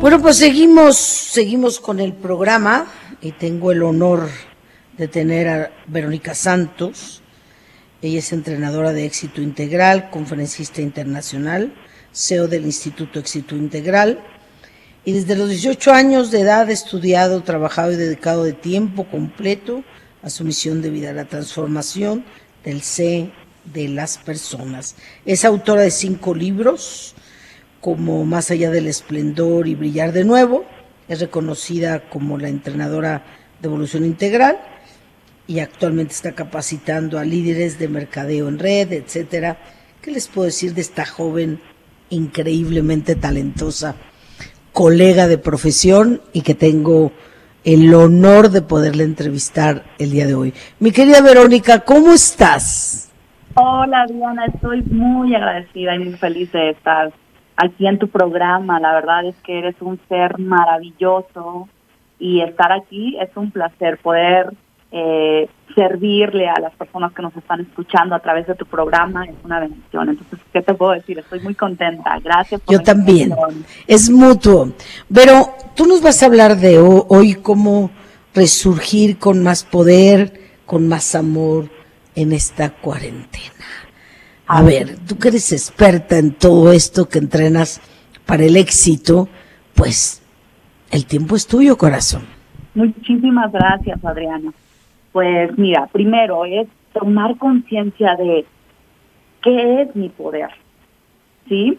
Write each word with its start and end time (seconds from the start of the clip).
Bueno, 0.00 0.22
pues 0.22 0.36
seguimos, 0.36 0.96
seguimos 0.96 1.80
con 1.80 1.98
el 1.98 2.12
programa 2.12 2.86
y 3.20 3.32
tengo 3.32 3.72
el 3.72 3.82
honor 3.82 4.28
de 4.96 5.08
tener 5.08 5.48
a 5.48 5.72
Verónica 5.88 6.36
Santos. 6.36 7.20
Ella 8.00 8.20
es 8.20 8.32
entrenadora 8.32 8.92
de 8.92 9.04
éxito 9.04 9.42
integral, 9.42 10.08
conferencista 10.10 10.82
internacional, 10.82 11.74
CEO 12.12 12.46
del 12.46 12.64
Instituto 12.64 13.18
Éxito 13.18 13.56
Integral 13.56 14.20
y 15.04 15.12
desde 15.12 15.34
los 15.34 15.48
18 15.48 15.92
años 15.92 16.30
de 16.30 16.42
edad 16.42 16.68
ha 16.68 16.72
estudiado, 16.72 17.42
trabajado 17.42 17.90
y 17.90 17.96
dedicado 17.96 18.44
de 18.44 18.52
tiempo 18.52 19.04
completo 19.10 19.82
a 20.22 20.30
su 20.30 20.44
misión 20.44 20.80
de 20.80 20.90
vida, 20.90 21.12
la 21.12 21.24
transformación 21.24 22.24
del 22.62 22.82
ser 22.82 23.32
de 23.64 23.88
las 23.88 24.16
personas. 24.16 24.94
Es 25.26 25.44
autora 25.44 25.82
de 25.82 25.90
cinco 25.90 26.36
libros, 26.36 27.16
como 27.88 28.26
Más 28.26 28.50
allá 28.50 28.70
del 28.70 28.86
esplendor 28.86 29.66
y 29.66 29.74
brillar 29.74 30.12
de 30.12 30.22
nuevo. 30.22 30.66
Es 31.08 31.20
reconocida 31.20 32.10
como 32.10 32.36
la 32.36 32.50
entrenadora 32.50 33.22
de 33.62 33.66
evolución 33.66 34.04
integral 34.04 34.58
y 35.46 35.60
actualmente 35.60 36.12
está 36.12 36.32
capacitando 36.32 37.18
a 37.18 37.24
líderes 37.24 37.78
de 37.78 37.88
mercadeo 37.88 38.46
en 38.48 38.58
red, 38.58 38.92
etcétera. 38.92 39.56
¿Qué 40.02 40.10
les 40.10 40.28
puedo 40.28 40.44
decir 40.44 40.74
de 40.74 40.82
esta 40.82 41.06
joven 41.06 41.60
increíblemente 42.10 43.14
talentosa, 43.14 43.94
colega 44.74 45.26
de 45.26 45.38
profesión 45.38 46.20
y 46.34 46.42
que 46.42 46.54
tengo 46.54 47.12
el 47.64 47.94
honor 47.94 48.50
de 48.50 48.60
poderle 48.60 49.04
entrevistar 49.04 49.84
el 49.98 50.10
día 50.10 50.26
de 50.26 50.34
hoy? 50.34 50.52
Mi 50.78 50.90
querida 50.90 51.22
Verónica, 51.22 51.80
¿cómo 51.80 52.12
estás? 52.12 53.10
Hola, 53.54 54.04
Diana, 54.10 54.44
estoy 54.44 54.82
muy 54.82 55.34
agradecida 55.34 55.94
y 55.94 56.00
muy 56.00 56.12
feliz 56.18 56.52
de 56.52 56.70
estar 56.72 57.10
aquí 57.58 57.86
en 57.86 57.98
tu 57.98 58.08
programa. 58.08 58.80
La 58.80 58.94
verdad 58.94 59.26
es 59.26 59.36
que 59.42 59.58
eres 59.58 59.76
un 59.80 60.00
ser 60.08 60.38
maravilloso 60.38 61.68
y 62.18 62.40
estar 62.40 62.72
aquí 62.72 63.18
es 63.20 63.30
un 63.36 63.50
placer 63.50 63.98
poder 63.98 64.52
eh, 64.90 65.48
servirle 65.74 66.48
a 66.48 66.58
las 66.60 66.72
personas 66.74 67.12
que 67.12 67.20
nos 67.20 67.36
están 67.36 67.60
escuchando 67.60 68.14
a 68.14 68.20
través 68.20 68.46
de 68.46 68.54
tu 68.54 68.64
programa 68.64 69.24
es 69.26 69.34
una 69.44 69.60
bendición. 69.60 70.08
Entonces, 70.08 70.38
¿qué 70.52 70.62
te 70.62 70.74
puedo 70.74 70.92
decir? 70.92 71.18
Estoy 71.18 71.40
muy 71.40 71.54
contenta. 71.54 72.18
Gracias. 72.24 72.60
Por 72.62 72.74
Yo 72.74 72.80
también. 72.80 73.34
Es 73.86 74.08
mutuo. 74.08 74.72
Pero 75.12 75.54
tú 75.74 75.86
nos 75.86 76.00
vas 76.00 76.22
a 76.22 76.26
hablar 76.26 76.56
de 76.56 76.78
hoy 76.78 77.34
cómo 77.34 77.90
resurgir 78.34 79.18
con 79.18 79.42
más 79.42 79.64
poder, 79.64 80.40
con 80.64 80.88
más 80.88 81.14
amor 81.14 81.68
en 82.14 82.32
esta 82.32 82.70
cuarentena. 82.70 83.52
A 84.50 84.62
ver, 84.62 84.96
tú 85.06 85.18
que 85.18 85.28
eres 85.28 85.52
experta 85.52 86.16
en 86.16 86.32
todo 86.32 86.72
esto 86.72 87.06
que 87.06 87.18
entrenas 87.18 87.82
para 88.24 88.44
el 88.44 88.56
éxito, 88.56 89.28
pues 89.74 90.22
el 90.90 91.04
tiempo 91.04 91.36
es 91.36 91.46
tuyo, 91.46 91.76
corazón. 91.76 92.22
Muchísimas 92.74 93.52
gracias, 93.52 94.02
Adriana. 94.02 94.54
Pues 95.12 95.50
mira, 95.58 95.86
primero 95.92 96.46
es 96.46 96.66
tomar 96.94 97.36
conciencia 97.36 98.16
de 98.16 98.46
qué 99.42 99.82
es 99.82 99.94
mi 99.94 100.08
poder, 100.08 100.48
¿sí? 101.46 101.78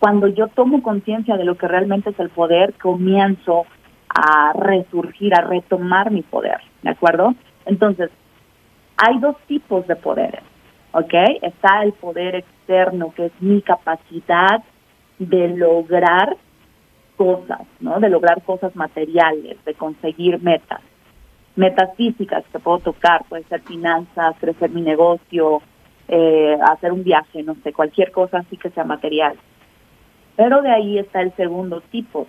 Cuando 0.00 0.26
yo 0.26 0.48
tomo 0.48 0.82
conciencia 0.82 1.38
de 1.38 1.44
lo 1.44 1.56
que 1.56 1.66
realmente 1.66 2.10
es 2.10 2.20
el 2.20 2.28
poder, 2.28 2.74
comienzo 2.74 3.64
a 4.10 4.52
resurgir, 4.52 5.34
a 5.34 5.40
retomar 5.40 6.10
mi 6.10 6.20
poder, 6.20 6.58
¿de 6.82 6.90
acuerdo? 6.90 7.34
Entonces, 7.64 8.10
hay 8.98 9.18
dos 9.18 9.36
tipos 9.46 9.86
de 9.86 9.96
poderes. 9.96 10.42
¿Ok? 10.94 11.14
Está 11.42 11.82
el 11.82 11.92
poder 11.92 12.36
externo, 12.36 13.12
que 13.14 13.26
es 13.26 13.32
mi 13.40 13.60
capacidad 13.62 14.62
de 15.18 15.48
lograr 15.48 16.36
cosas, 17.16 17.62
¿no? 17.80 17.98
De 18.00 18.08
lograr 18.08 18.42
cosas 18.42 18.74
materiales, 18.76 19.62
de 19.64 19.74
conseguir 19.74 20.40
metas. 20.40 20.80
Metas 21.56 21.94
físicas 21.96 22.44
que 22.50 22.58
puedo 22.60 22.78
tocar, 22.78 23.24
puede 23.28 23.42
ser 23.44 23.60
finanzas, 23.62 24.36
crecer 24.40 24.70
mi 24.70 24.82
negocio, 24.82 25.62
eh, 26.08 26.56
hacer 26.68 26.92
un 26.92 27.02
viaje, 27.02 27.42
no 27.42 27.56
sé, 27.62 27.72
cualquier 27.72 28.12
cosa 28.12 28.38
así 28.38 28.56
que 28.56 28.70
sea 28.70 28.84
material. 28.84 29.36
Pero 30.36 30.62
de 30.62 30.70
ahí 30.70 30.98
está 30.98 31.22
el 31.22 31.32
segundo 31.34 31.80
tipo, 31.80 32.26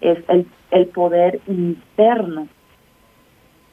es 0.00 0.18
el, 0.28 0.46
el 0.72 0.86
poder 0.86 1.40
interno, 1.46 2.48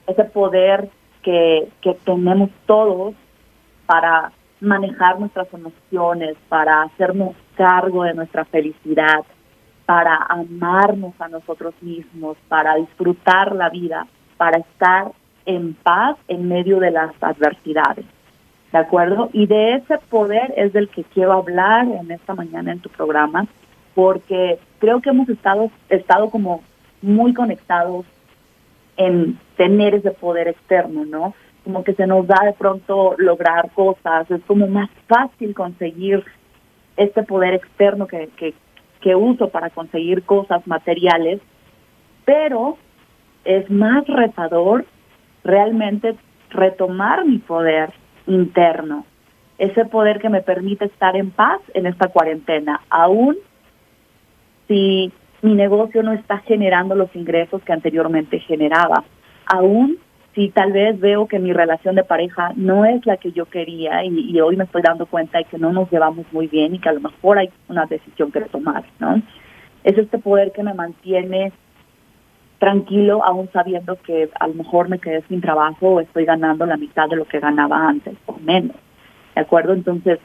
ese 0.07 0.23
poder 0.25 0.89
que, 1.23 1.67
que 1.81 1.93
tenemos 2.03 2.49
todos 2.65 3.15
para 3.89 4.31
manejar 4.61 5.19
nuestras 5.19 5.51
emociones, 5.51 6.37
para 6.47 6.83
hacernos 6.83 7.35
cargo 7.55 8.03
de 8.03 8.13
nuestra 8.13 8.45
felicidad, 8.45 9.25
para 9.87 10.15
amarnos 10.29 11.19
a 11.19 11.27
nosotros 11.27 11.73
mismos, 11.81 12.37
para 12.47 12.75
disfrutar 12.75 13.55
la 13.55 13.71
vida, 13.71 14.05
para 14.37 14.59
estar 14.59 15.11
en 15.47 15.73
paz 15.73 16.17
en 16.27 16.47
medio 16.47 16.79
de 16.79 16.91
las 16.91 17.11
adversidades. 17.19 18.05
¿De 18.71 18.77
acuerdo? 18.77 19.31
Y 19.33 19.47
de 19.47 19.77
ese 19.77 19.97
poder 19.97 20.53
es 20.55 20.71
del 20.71 20.89
que 20.89 21.03
quiero 21.03 21.33
hablar 21.33 21.87
en 21.87 22.11
esta 22.11 22.35
mañana 22.35 22.71
en 22.71 22.79
tu 22.81 22.89
programa, 22.89 23.47
porque 23.95 24.59
creo 24.77 25.01
que 25.01 25.09
hemos 25.09 25.27
estado, 25.29 25.71
estado 25.89 26.29
como 26.29 26.61
muy 27.01 27.33
conectados 27.33 28.05
en 28.97 29.39
tener 29.57 29.95
ese 29.95 30.11
poder 30.11 30.47
externo, 30.47 31.05
¿no? 31.05 31.33
Como 31.69 31.83
que 31.83 31.93
se 31.93 32.07
nos 32.07 32.25
da 32.25 32.43
de 32.45 32.53
pronto 32.53 33.13
lograr 33.19 33.69
cosas, 33.75 34.29
es 34.31 34.41
como 34.45 34.65
más 34.65 34.89
fácil 35.07 35.53
conseguir 35.53 36.25
este 36.97 37.21
poder 37.21 37.53
externo 37.53 38.07
que, 38.07 38.27
que, 38.99 39.15
uso 39.15 39.49
para 39.49 39.69
conseguir 39.69 40.23
cosas 40.23 40.65
materiales, 40.65 41.39
pero 42.25 42.79
es 43.45 43.69
más 43.69 44.03
retador 44.07 44.85
realmente 45.43 46.15
retomar 46.49 47.23
mi 47.23 47.37
poder 47.37 47.93
interno, 48.25 49.05
ese 49.59 49.85
poder 49.85 50.19
que 50.19 50.29
me 50.29 50.41
permite 50.41 50.85
estar 50.85 51.15
en 51.15 51.29
paz 51.29 51.61
en 51.75 51.85
esta 51.85 52.07
cuarentena, 52.07 52.81
aún 52.89 53.37
si 54.67 55.13
mi 55.43 55.53
negocio 55.53 56.01
no 56.01 56.13
está 56.13 56.39
generando 56.39 56.95
los 56.95 57.15
ingresos 57.15 57.61
que 57.61 57.73
anteriormente 57.73 58.39
generaba, 58.39 59.03
aún 59.45 59.99
si 60.39 60.47
tal 60.51 60.71
vez 60.71 60.97
veo 61.01 61.27
que 61.27 61.37
mi 61.37 61.51
relación 61.51 61.95
de 61.95 62.05
pareja 62.05 62.53
no 62.55 62.85
es 62.85 63.05
la 63.05 63.17
que 63.17 63.33
yo 63.33 63.47
quería 63.47 64.05
y, 64.05 64.39
hoy 64.39 64.55
me 64.55 64.63
estoy 64.63 64.81
dando 64.81 65.05
cuenta 65.05 65.37
de 65.37 65.43
que 65.43 65.57
no 65.57 65.73
nos 65.73 65.91
llevamos 65.91 66.25
muy 66.31 66.47
bien 66.47 66.73
y 66.73 66.79
que 66.79 66.87
a 66.87 66.93
lo 66.93 67.01
mejor 67.01 67.39
hay 67.39 67.49
una 67.67 67.85
decisión 67.87 68.31
que 68.31 68.39
tomar, 68.43 68.85
¿no? 68.99 69.21
Es 69.83 69.97
este 69.97 70.17
poder 70.17 70.53
que 70.53 70.63
me 70.63 70.73
mantiene 70.73 71.51
tranquilo 72.57 73.21
aún 73.25 73.49
sabiendo 73.51 73.97
que 73.97 74.29
a 74.39 74.47
lo 74.47 74.53
mejor 74.53 74.87
me 74.87 74.99
quedé 74.99 75.23
sin 75.23 75.41
trabajo 75.41 75.89
o 75.89 75.99
estoy 75.99 76.23
ganando 76.23 76.65
la 76.65 76.77
mitad 76.77 77.09
de 77.09 77.17
lo 77.17 77.25
que 77.25 77.41
ganaba 77.41 77.89
antes 77.89 78.15
o 78.25 78.37
menos, 78.39 78.77
¿de 79.35 79.41
acuerdo? 79.41 79.73
Entonces, 79.73 80.19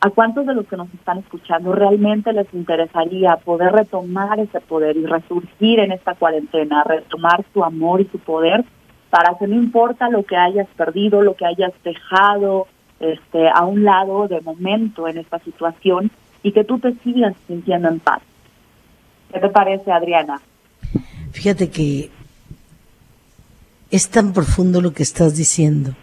¿a 0.00 0.08
cuántos 0.08 0.46
de 0.46 0.54
los 0.54 0.66
que 0.68 0.78
nos 0.78 0.88
están 0.94 1.18
escuchando 1.18 1.74
realmente 1.74 2.32
les 2.32 2.50
interesaría 2.54 3.36
poder 3.44 3.72
retomar 3.72 4.40
ese 4.40 4.62
poder 4.62 4.96
y 4.96 5.04
resurgir 5.04 5.80
en 5.80 5.92
esta 5.92 6.14
cuarentena, 6.14 6.82
retomar 6.82 7.44
su 7.52 7.62
amor 7.62 8.00
y 8.00 8.06
su 8.06 8.18
poder? 8.20 8.64
Para 9.10 9.36
que 9.38 9.46
no 9.46 9.56
importa 9.56 10.08
lo 10.08 10.22
que 10.22 10.36
hayas 10.36 10.68
perdido, 10.76 11.22
lo 11.22 11.34
que 11.34 11.44
hayas 11.44 11.72
dejado 11.84 12.68
este, 13.00 13.48
a 13.48 13.64
un 13.64 13.84
lado 13.84 14.28
de 14.28 14.40
momento 14.40 15.08
en 15.08 15.18
esta 15.18 15.38
situación 15.40 16.10
y 16.42 16.52
que 16.52 16.64
tú 16.64 16.78
te 16.78 16.94
sigas 17.02 17.34
sintiendo 17.46 17.88
en 17.88 17.98
paz. 17.98 18.22
¿Qué 19.32 19.40
te 19.40 19.48
parece, 19.48 19.92
Adriana? 19.92 20.40
Fíjate 21.32 21.70
que 21.70 22.10
es 23.90 24.08
tan 24.08 24.32
profundo 24.32 24.80
lo 24.80 24.92
que 24.92 25.02
estás 25.02 25.36
diciendo. 25.36 25.94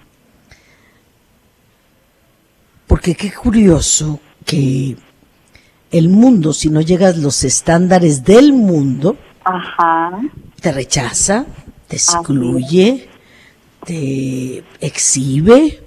Porque 2.88 3.16
qué 3.16 3.32
curioso 3.32 4.20
que 4.46 4.96
el 5.92 6.10
mundo, 6.10 6.54
si 6.54 6.70
no 6.70 6.82
llegas 6.82 7.16
a 7.16 7.20
los 7.20 7.44
estándares 7.44 8.24
del 8.24 8.54
mundo, 8.54 9.18
te 10.62 10.72
rechaza, 10.72 11.46
te 11.88 11.96
excluye, 11.96 13.10
te 13.86 14.64
exhibe 14.82 15.82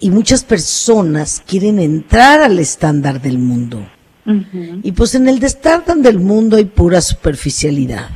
y 0.00 0.10
muchas 0.10 0.44
personas 0.44 1.42
quieren 1.46 1.78
entrar 1.78 2.42
al 2.42 2.58
estándar 2.58 3.20
del 3.20 3.38
mundo. 3.38 3.86
Y 4.82 4.92
pues 4.92 5.14
en 5.14 5.28
el 5.28 5.42
estándar 5.42 5.98
del 5.98 6.18
mundo 6.18 6.56
hay 6.56 6.64
pura 6.64 7.00
superficialidad. 7.00 8.08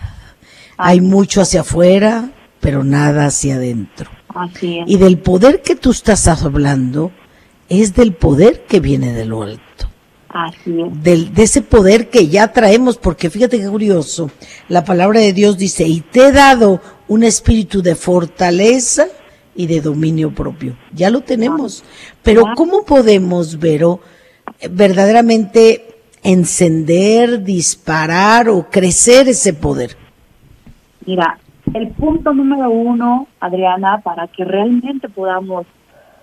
Hay 0.76 1.00
mucho 1.00 1.42
hacia 1.42 1.60
afuera, 1.60 2.32
pero 2.60 2.82
nada 2.82 3.26
hacia 3.26 3.56
adentro. 3.56 4.10
Y 4.86 4.96
del 4.96 5.18
poder 5.18 5.62
que 5.62 5.76
tú 5.76 5.90
estás 5.90 6.26
hablando 6.28 7.12
es 7.68 7.94
del 7.94 8.14
poder 8.14 8.64
que 8.66 8.80
viene 8.80 9.12
de 9.12 9.26
lo 9.26 9.42
alto. 9.42 9.90
Del, 10.64 11.35
de 11.35 11.43
ese 11.43 11.62
poder 11.62 12.11
que 12.11 12.29
ya 12.29 12.52
traemos, 12.52 12.96
porque 12.96 13.31
fíjate 13.31 13.58
qué 13.58 13.69
curioso, 13.69 14.31
la 14.69 14.85
palabra 14.85 15.20
de 15.20 15.32
Dios 15.32 15.58
dice, 15.58 15.87
y 15.87 16.00
te 16.00 16.26
he 16.26 16.32
dado 16.32 16.81
un 17.08 17.25
espíritu 17.25 17.82
de 17.82 17.94
fortaleza 17.94 19.06
y 19.55 19.67
de 19.67 19.81
dominio 19.81 20.32
propio. 20.32 20.76
Ya 20.93 21.11
lo 21.11 21.23
tenemos. 21.23 21.85
Pero 22.23 22.44
¿cómo 22.55 22.85
podemos, 22.85 23.58
Vero, 23.58 24.00
verdaderamente 24.70 25.96
encender, 26.23 27.43
disparar 27.43 28.49
o 28.49 28.69
crecer 28.70 29.29
ese 29.29 29.55
poder? 29.55 29.96
Mira, 31.06 31.38
el 31.75 31.88
punto 31.88 32.32
número 32.32 32.70
uno, 32.70 33.29
Adriana, 33.40 34.00
para 34.02 34.29
que 34.29 34.44
realmente 34.44 35.08
podamos 35.08 35.67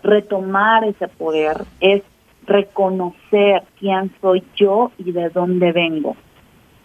retomar 0.04 0.84
ese 0.84 1.08
poder 1.08 1.66
es 1.80 2.04
reconocer 2.46 3.64
quién 3.80 4.12
soy 4.22 4.44
yo 4.56 4.92
y 4.98 5.12
de 5.12 5.30
dónde 5.30 5.72
vengo. 5.72 6.16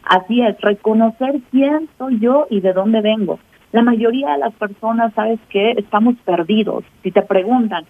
Así 0.03 0.43
es, 0.43 0.61
reconocer 0.61 1.41
quién 1.51 1.89
soy 1.99 2.19
yo 2.21 2.47
y 2.51 2.61
de 2.61 2.73
dónde 2.73 3.01
vengo. 3.01 3.39
La 3.73 3.83
mayoría 3.83 4.33
de 4.33 4.39
las 4.39 4.55
personas, 4.55 5.13
¿sabes 5.15 5.39
que 5.49 5.73
Estamos 5.73 6.17
perdidos. 6.25 6.85
Si 7.03 7.13
te 7.13 7.23
preguntan, 7.23 7.85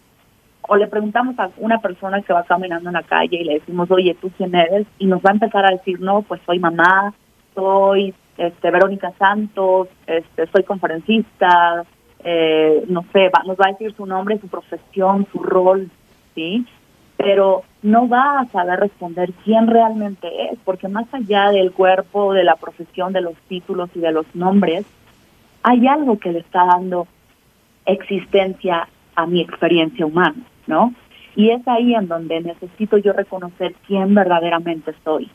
o 0.63 0.77
le 0.77 0.87
preguntamos 0.87 1.39
a 1.39 1.51
una 1.57 1.79
persona 1.79 2.21
que 2.23 2.33
va 2.33 2.45
caminando 2.45 2.91
en 2.91 2.95
la 2.95 3.03
calle 3.03 3.39
y 3.39 3.45
le 3.45 3.55
decimos, 3.55 3.91
oye, 3.91 4.17
¿tú 4.21 4.31
quién 4.37 4.55
eres? 4.55 4.87
Y 4.99 5.07
nos 5.07 5.21
va 5.21 5.31
a 5.31 5.35
empezar 5.35 5.65
a 5.65 5.71
decir, 5.71 6.01
no, 6.01 6.23
pues 6.23 6.41
soy 6.45 6.59
mamá, 6.59 7.15
soy 7.55 8.15
este, 8.37 8.71
Verónica 8.71 9.13
Santos, 9.19 9.89
este, 10.07 10.47
soy 10.47 10.63
conferencista, 10.65 11.85
eh, 12.23 12.85
no 12.89 13.05
sé, 13.13 13.31
nos 13.47 13.57
va 13.57 13.67
a 13.67 13.73
decir 13.73 13.95
su 13.97 14.07
nombre, 14.07 14.39
su 14.39 14.49
profesión, 14.49 15.27
su 15.33 15.39
rol, 15.39 15.91
¿sí? 16.35 16.65
Pero 17.23 17.65
no 17.83 18.09
va 18.09 18.41
a 18.41 18.47
saber 18.47 18.81
responder 18.81 19.31
quién 19.45 19.67
realmente 19.67 20.29
es, 20.51 20.59
porque 20.65 20.89
más 20.89 21.07
allá 21.13 21.51
del 21.51 21.71
cuerpo, 21.73 22.33
de 22.33 22.45
la 22.45 22.57
profesión, 22.57 23.13
de 23.13 23.21
los 23.21 23.35
títulos 23.47 23.91
y 23.95 24.01
de 24.01 24.11
los 24.11 24.27
nombres, 24.35 24.87
hay 25.63 25.87
algo 25.87 26.19
que 26.19 26.33
le 26.33 26.39
está 26.39 26.65
dando 26.65 27.07
existencia 27.85 28.89
a 29.15 29.27
mi 29.27 29.43
experiencia 29.43 30.07
humana, 30.07 30.43
¿no? 30.67 30.95
Y 31.37 31.51
es 31.51 31.67
ahí 31.69 31.95
en 31.95 32.09
donde 32.09 32.41
necesito 32.41 32.97
yo 32.97 33.13
reconocer 33.13 33.75
quién 33.87 34.15
verdaderamente 34.15 34.95
soy. 35.05 35.31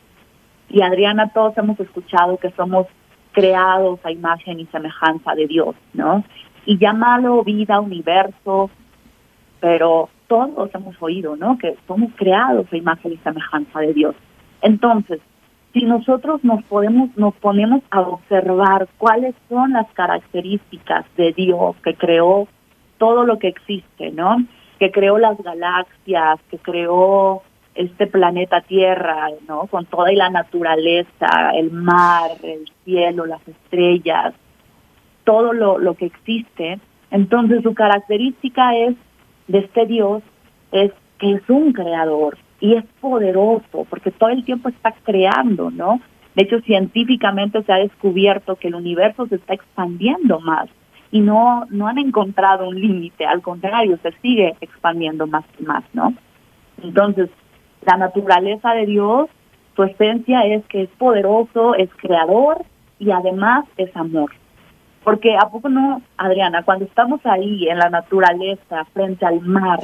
Y 0.68 0.82
Adriana, 0.82 1.30
todos 1.32 1.56
hemos 1.56 1.78
escuchado 1.78 2.36
que 2.38 2.50
somos 2.50 2.86
creados 3.30 4.00
a 4.02 4.10
imagen 4.10 4.58
y 4.58 4.66
semejanza 4.66 5.34
de 5.34 5.46
Dios, 5.46 5.76
¿no? 5.94 6.24
Y 6.64 6.78
llámalo 6.78 7.44
vida, 7.44 7.80
universo, 7.80 8.70
pero 9.60 10.08
todos 10.26 10.74
hemos 10.74 11.00
oído, 11.00 11.36
¿no? 11.36 11.58
Que 11.58 11.76
somos 11.86 12.10
creados 12.16 12.66
a 12.72 12.76
imagen 12.76 13.12
y 13.12 13.16
semejanza 13.18 13.80
de 13.80 13.94
Dios. 13.94 14.14
Entonces, 14.62 15.20
si 15.72 15.84
nosotros 15.84 16.42
nos 16.42 16.64
podemos, 16.64 17.10
nos 17.16 17.34
ponemos 17.34 17.82
a 17.90 18.00
observar 18.00 18.88
cuáles 18.98 19.34
son 19.48 19.72
las 19.72 19.86
características 19.92 21.04
de 21.16 21.32
Dios 21.32 21.76
que 21.84 21.94
creó 21.94 22.48
todo 22.98 23.24
lo 23.24 23.38
que 23.38 23.48
existe, 23.48 24.10
¿no? 24.10 24.38
Que 24.78 24.90
creó 24.90 25.18
las 25.18 25.36
galaxias, 25.38 26.40
que 26.50 26.58
creó 26.58 27.42
este 27.74 28.06
planeta 28.06 28.62
Tierra, 28.62 29.28
¿no? 29.46 29.66
Con 29.66 29.84
toda 29.84 30.10
la 30.12 30.30
naturaleza, 30.30 31.50
el 31.54 31.70
mar, 31.70 32.30
el 32.42 32.64
cielo, 32.84 33.26
las 33.26 33.46
estrellas, 33.46 34.34
todo 35.24 35.52
lo, 35.52 35.78
lo 35.78 35.94
que 35.94 36.06
existe. 36.06 36.78
Entonces 37.10 37.62
su 37.62 37.74
característica 37.74 38.74
es 38.76 38.94
de 39.48 39.58
este 39.58 39.86
Dios 39.86 40.22
es 40.72 40.92
que 41.18 41.32
es 41.32 41.48
un 41.48 41.72
creador 41.72 42.38
y 42.60 42.74
es 42.74 42.84
poderoso 43.00 43.86
porque 43.88 44.10
todo 44.10 44.30
el 44.30 44.44
tiempo 44.44 44.68
está 44.68 44.92
creando, 45.04 45.70
¿no? 45.70 46.00
De 46.34 46.42
hecho, 46.42 46.60
científicamente 46.60 47.62
se 47.62 47.72
ha 47.72 47.76
descubierto 47.76 48.56
que 48.56 48.68
el 48.68 48.74
universo 48.74 49.26
se 49.26 49.36
está 49.36 49.54
expandiendo 49.54 50.40
más 50.40 50.68
y 51.10 51.20
no, 51.20 51.64
no 51.70 51.86
han 51.86 51.98
encontrado 51.98 52.68
un 52.68 52.78
límite, 52.78 53.24
al 53.24 53.40
contrario, 53.40 53.98
se 54.02 54.12
sigue 54.20 54.54
expandiendo 54.60 55.26
más 55.26 55.44
y 55.58 55.62
más, 55.62 55.84
¿no? 55.94 56.12
Entonces, 56.82 57.30
la 57.86 57.96
naturaleza 57.96 58.74
de 58.74 58.86
Dios, 58.86 59.30
su 59.74 59.84
esencia 59.84 60.40
es 60.42 60.64
que 60.66 60.82
es 60.82 60.90
poderoso, 60.98 61.74
es 61.74 61.88
creador 61.96 62.64
y 62.98 63.10
además 63.12 63.64
es 63.76 63.94
amor. 63.96 64.30
Porque 65.06 65.36
a 65.36 65.48
poco 65.48 65.68
no, 65.68 66.02
Adriana, 66.16 66.64
cuando 66.64 66.84
estamos 66.84 67.24
ahí 67.26 67.68
en 67.68 67.78
la 67.78 67.90
naturaleza, 67.90 68.84
frente 68.86 69.24
al 69.24 69.40
mar, 69.40 69.78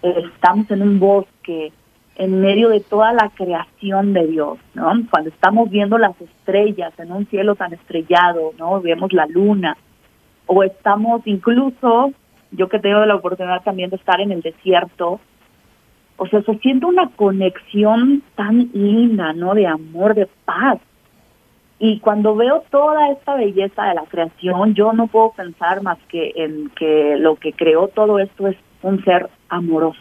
eh, 0.00 0.22
estamos 0.32 0.70
en 0.70 0.82
un 0.82 1.00
bosque, 1.00 1.72
en 2.14 2.40
medio 2.40 2.68
de 2.68 2.78
toda 2.78 3.12
la 3.12 3.30
creación 3.30 4.12
de 4.12 4.28
Dios, 4.28 4.58
¿no? 4.74 4.92
Cuando 5.10 5.30
estamos 5.30 5.70
viendo 5.70 5.98
las 5.98 6.14
estrellas 6.20 6.92
en 7.00 7.10
un 7.10 7.26
cielo 7.26 7.56
tan 7.56 7.72
estrellado, 7.72 8.52
¿no? 8.60 8.80
Vemos 8.80 9.12
la 9.12 9.26
luna, 9.26 9.76
o 10.46 10.62
estamos 10.62 11.22
incluso, 11.24 12.12
yo 12.52 12.68
que 12.68 12.78
tengo 12.78 13.04
la 13.04 13.16
oportunidad 13.16 13.64
también 13.64 13.90
de 13.90 13.96
estar 13.96 14.20
en 14.20 14.30
el 14.30 14.40
desierto, 14.40 15.18
o 16.16 16.28
sea, 16.28 16.42
se 16.42 16.58
siente 16.58 16.86
una 16.86 17.08
conexión 17.16 18.22
tan 18.36 18.70
linda, 18.72 19.32
¿no? 19.32 19.52
De 19.52 19.66
amor, 19.66 20.14
de 20.14 20.28
paz. 20.44 20.78
Y 21.82 21.98
cuando 22.00 22.36
veo 22.36 22.62
toda 22.70 23.08
esta 23.08 23.36
belleza 23.36 23.86
de 23.86 23.94
la 23.94 24.04
creación, 24.04 24.74
yo 24.74 24.92
no 24.92 25.06
puedo 25.06 25.32
pensar 25.32 25.82
más 25.82 25.96
que 26.10 26.30
en 26.36 26.68
que 26.76 27.16
lo 27.18 27.36
que 27.36 27.54
creó 27.54 27.88
todo 27.88 28.18
esto 28.18 28.48
es 28.48 28.56
un 28.82 29.02
ser 29.02 29.30
amoroso, 29.48 29.98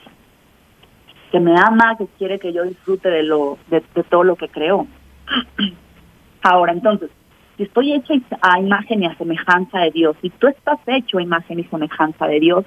que 1.32 1.40
me 1.40 1.54
ama, 1.58 1.96
que 1.98 2.06
quiere 2.18 2.38
que 2.38 2.52
yo 2.52 2.64
disfrute 2.64 3.10
de 3.10 3.24
lo 3.24 3.58
de, 3.70 3.80
todo 4.10 4.26
lo 4.26 4.36
que 4.36 4.50
creó. 4.50 4.88
Ahora, 6.44 6.74
entonces, 6.74 7.12
si 7.56 7.64
estoy 7.64 7.94
hecha 7.94 8.14
a 8.42 8.60
imagen 8.60 9.04
y 9.04 9.06
a 9.06 9.16
semejanza 9.16 9.80
de 9.80 9.92
Dios, 9.92 10.18
y 10.22 10.32
tú 10.32 10.48
estás 10.48 10.80
hecho 10.86 11.20
a 11.20 11.22
imagen 11.22 11.60
y 11.60 11.64
semejanza 11.64 12.28
de 12.28 12.42
Dios, 12.42 12.66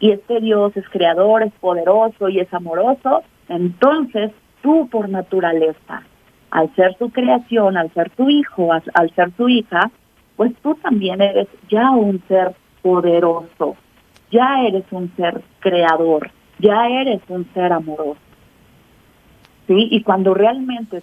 y 0.00 0.12
este 0.12 0.40
Dios 0.40 0.74
es 0.74 0.88
creador, 0.88 1.42
es 1.42 1.52
poderoso 1.60 2.30
y 2.30 2.40
es 2.40 2.52
amoroso, 2.54 3.24
entonces 3.50 4.32
tú 4.62 4.88
por 4.88 5.10
naturaleza, 5.10 6.02
al 6.50 6.74
ser 6.74 6.94
tu 6.96 7.10
creación, 7.10 7.76
al 7.76 7.92
ser 7.92 8.10
tu 8.10 8.28
hijo, 8.30 8.72
al, 8.72 9.14
ser 9.14 9.30
tu 9.32 9.48
hija, 9.48 9.90
pues 10.36 10.52
tú 10.62 10.74
también 10.76 11.20
eres 11.20 11.48
ya 11.68 11.90
un 11.90 12.22
ser 12.28 12.54
poderoso, 12.82 13.76
ya 14.30 14.62
eres 14.62 14.84
un 14.90 15.14
ser 15.16 15.42
creador, 15.60 16.30
ya 16.58 16.88
eres 16.88 17.20
un 17.28 17.46
ser 17.52 17.72
amoroso. 17.72 18.20
¿Sí? 19.66 19.88
Y 19.90 20.02
cuando 20.02 20.32
realmente 20.32 21.02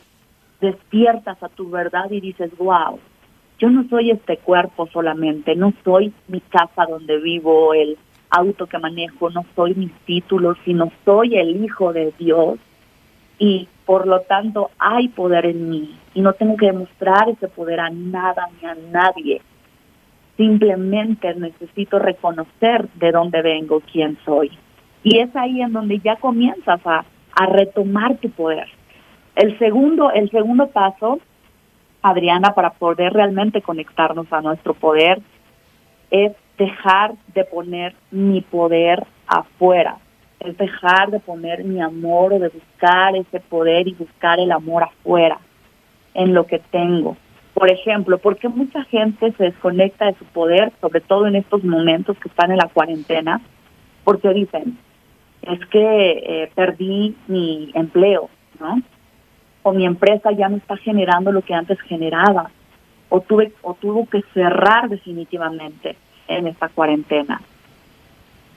despiertas 0.59 1.41
a 1.43 1.49
tu 1.49 1.69
verdad 1.69 2.09
y 2.09 2.19
dices, 2.19 2.51
wow, 2.57 2.99
yo 3.59 3.69
no 3.69 3.87
soy 3.87 4.11
este 4.11 4.37
cuerpo 4.37 4.87
solamente, 4.87 5.55
no 5.55 5.73
soy 5.83 6.13
mi 6.27 6.41
casa 6.41 6.85
donde 6.89 7.19
vivo, 7.19 7.73
el 7.73 7.97
auto 8.29 8.65
que 8.65 8.79
manejo, 8.79 9.29
no 9.29 9.45
soy 9.55 9.75
mis 9.75 9.91
títulos, 10.05 10.57
sino 10.65 10.91
soy 11.05 11.37
el 11.37 11.63
Hijo 11.63 11.93
de 11.93 12.13
Dios 12.17 12.57
y 13.39 13.67
por 13.85 14.07
lo 14.07 14.21
tanto 14.21 14.71
hay 14.79 15.09
poder 15.09 15.45
en 15.45 15.69
mí 15.69 15.97
y 16.13 16.21
no 16.21 16.33
tengo 16.33 16.57
que 16.57 16.67
demostrar 16.67 17.29
ese 17.29 17.47
poder 17.47 17.79
a 17.79 17.89
nada 17.89 18.49
ni 18.61 18.67
a 18.67 18.75
nadie. 18.91 19.41
Simplemente 20.37 21.33
necesito 21.35 21.99
reconocer 21.99 22.89
de 22.95 23.11
dónde 23.11 23.41
vengo, 23.41 23.81
quién 23.91 24.17
soy. 24.25 24.51
Y 25.03 25.19
es 25.19 25.33
ahí 25.35 25.61
en 25.61 25.71
donde 25.71 25.99
ya 25.99 26.15
comienzas 26.17 26.81
a, 26.85 27.05
a 27.35 27.45
retomar 27.45 28.17
tu 28.17 28.29
poder. 28.31 28.67
El 29.35 29.57
segundo, 29.59 30.11
el 30.11 30.29
segundo 30.31 30.67
paso, 30.67 31.19
Adriana, 32.01 32.53
para 32.53 32.71
poder 32.71 33.13
realmente 33.13 33.61
conectarnos 33.61 34.31
a 34.31 34.41
nuestro 34.41 34.73
poder, 34.73 35.21
es 36.09 36.33
dejar 36.57 37.13
de 37.33 37.43
poner 37.43 37.95
mi 38.11 38.41
poder 38.41 39.05
afuera, 39.27 39.97
es 40.45 40.57
dejar 40.57 41.11
de 41.11 41.19
poner 41.19 41.63
mi 41.63 41.81
amor 41.81 42.33
o 42.33 42.39
de 42.39 42.49
buscar 42.49 43.15
ese 43.15 43.39
poder 43.39 43.87
y 43.87 43.93
buscar 43.93 44.39
el 44.39 44.51
amor 44.51 44.83
afuera, 44.83 45.39
en 46.13 46.33
lo 46.33 46.45
que 46.45 46.59
tengo. 46.59 47.17
Por 47.53 47.71
ejemplo, 47.71 48.17
porque 48.17 48.49
mucha 48.49 48.83
gente 48.85 49.31
se 49.37 49.43
desconecta 49.45 50.05
de 50.05 50.15
su 50.15 50.25
poder, 50.25 50.73
sobre 50.81 51.01
todo 51.01 51.27
en 51.27 51.35
estos 51.35 51.63
momentos 51.63 52.17
que 52.17 52.27
están 52.27 52.51
en 52.51 52.57
la 52.57 52.67
cuarentena? 52.67 53.41
Porque 54.03 54.33
dicen, 54.33 54.77
es 55.41 55.65
que 55.67 56.11
eh, 56.25 56.51
perdí 56.53 57.15
mi 57.27 57.71
empleo, 57.73 58.29
¿no? 58.59 58.81
O 59.63 59.71
mi 59.71 59.85
empresa 59.85 60.31
ya 60.31 60.49
no 60.49 60.57
está 60.57 60.77
generando 60.77 61.31
lo 61.31 61.41
que 61.41 61.53
antes 61.53 61.79
generaba, 61.81 62.51
o 63.09 63.21
tuve 63.21 63.53
o 63.61 63.73
tuvo 63.73 64.07
que 64.07 64.21
cerrar 64.33 64.89
definitivamente 64.89 65.95
en 66.27 66.47
esta 66.47 66.69
cuarentena. 66.69 67.41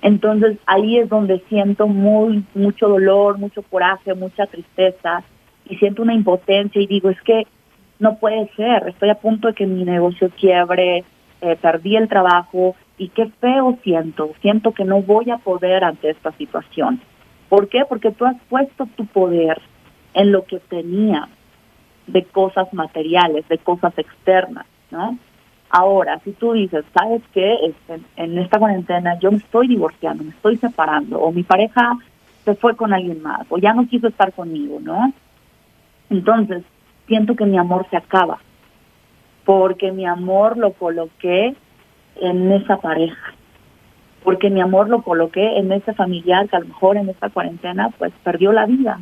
Entonces 0.02 0.58
ahí 0.66 0.98
es 0.98 1.08
donde 1.08 1.42
siento 1.48 1.86
muy 1.86 2.44
mucho 2.54 2.88
dolor, 2.88 3.38
mucho 3.38 3.62
coraje, 3.62 4.14
mucha 4.14 4.46
tristeza 4.46 5.22
y 5.68 5.76
siento 5.76 6.02
una 6.02 6.14
impotencia 6.14 6.80
y 6.80 6.86
digo, 6.86 7.10
es 7.10 7.20
que 7.22 7.46
no 7.98 8.16
puede 8.18 8.48
ser, 8.54 8.88
estoy 8.88 9.10
a 9.10 9.16
punto 9.16 9.48
de 9.48 9.54
que 9.54 9.66
mi 9.66 9.84
negocio 9.84 10.30
quiebre, 10.30 11.04
eh, 11.40 11.56
perdí 11.60 11.96
el 11.96 12.08
trabajo 12.08 12.76
y 12.96 13.08
qué 13.08 13.26
feo 13.40 13.78
siento, 13.82 14.30
siento 14.40 14.72
que 14.72 14.84
no 14.84 15.02
voy 15.02 15.30
a 15.30 15.38
poder 15.38 15.84
ante 15.84 16.10
esta 16.10 16.32
situación. 16.32 17.00
¿Por 17.48 17.68
qué? 17.68 17.84
Porque 17.88 18.10
tú 18.12 18.24
has 18.24 18.36
puesto 18.48 18.86
tu 18.96 19.06
poder 19.06 19.60
en 20.14 20.32
lo 20.32 20.44
que 20.44 20.58
tenía 20.60 21.28
de 22.06 22.24
cosas 22.24 22.72
materiales, 22.72 23.46
de 23.48 23.58
cosas 23.58 23.96
externas, 23.98 24.66
¿no? 24.90 25.18
Ahora, 25.70 26.18
si 26.24 26.32
tú 26.32 26.52
dices, 26.52 26.84
¿sabes 26.94 27.22
qué? 27.34 27.54
Este, 27.66 28.00
en 28.16 28.38
esta 28.38 28.58
cuarentena 28.58 29.18
yo 29.18 29.30
me 29.30 29.36
estoy 29.36 29.68
divorciando, 29.68 30.24
me 30.24 30.30
estoy 30.30 30.56
separando, 30.56 31.20
o 31.20 31.30
mi 31.30 31.42
pareja 31.42 31.92
se 32.44 32.54
fue 32.54 32.74
con 32.74 32.94
alguien 32.94 33.22
más, 33.22 33.46
o 33.50 33.58
ya 33.58 33.74
no 33.74 33.86
quiso 33.86 34.08
estar 34.08 34.32
conmigo, 34.32 34.78
¿no? 34.80 35.12
Entonces, 36.08 36.62
siento 37.06 37.36
que 37.36 37.44
mi 37.44 37.58
amor 37.58 37.86
se 37.90 37.98
acaba, 37.98 38.38
porque 39.44 39.92
mi 39.92 40.06
amor 40.06 40.56
lo 40.56 40.72
coloqué 40.72 41.54
en 42.16 42.52
esa 42.52 42.78
pareja, 42.78 43.34
porque 44.24 44.48
mi 44.48 44.62
amor 44.62 44.88
lo 44.88 45.02
coloqué 45.02 45.58
en 45.58 45.70
ese 45.72 45.92
familiar 45.92 46.48
que 46.48 46.56
a 46.56 46.60
lo 46.60 46.66
mejor 46.66 46.96
en 46.96 47.10
esta 47.10 47.28
cuarentena 47.28 47.90
pues 47.98 48.12
perdió 48.24 48.52
la 48.52 48.66
vida. 48.66 48.98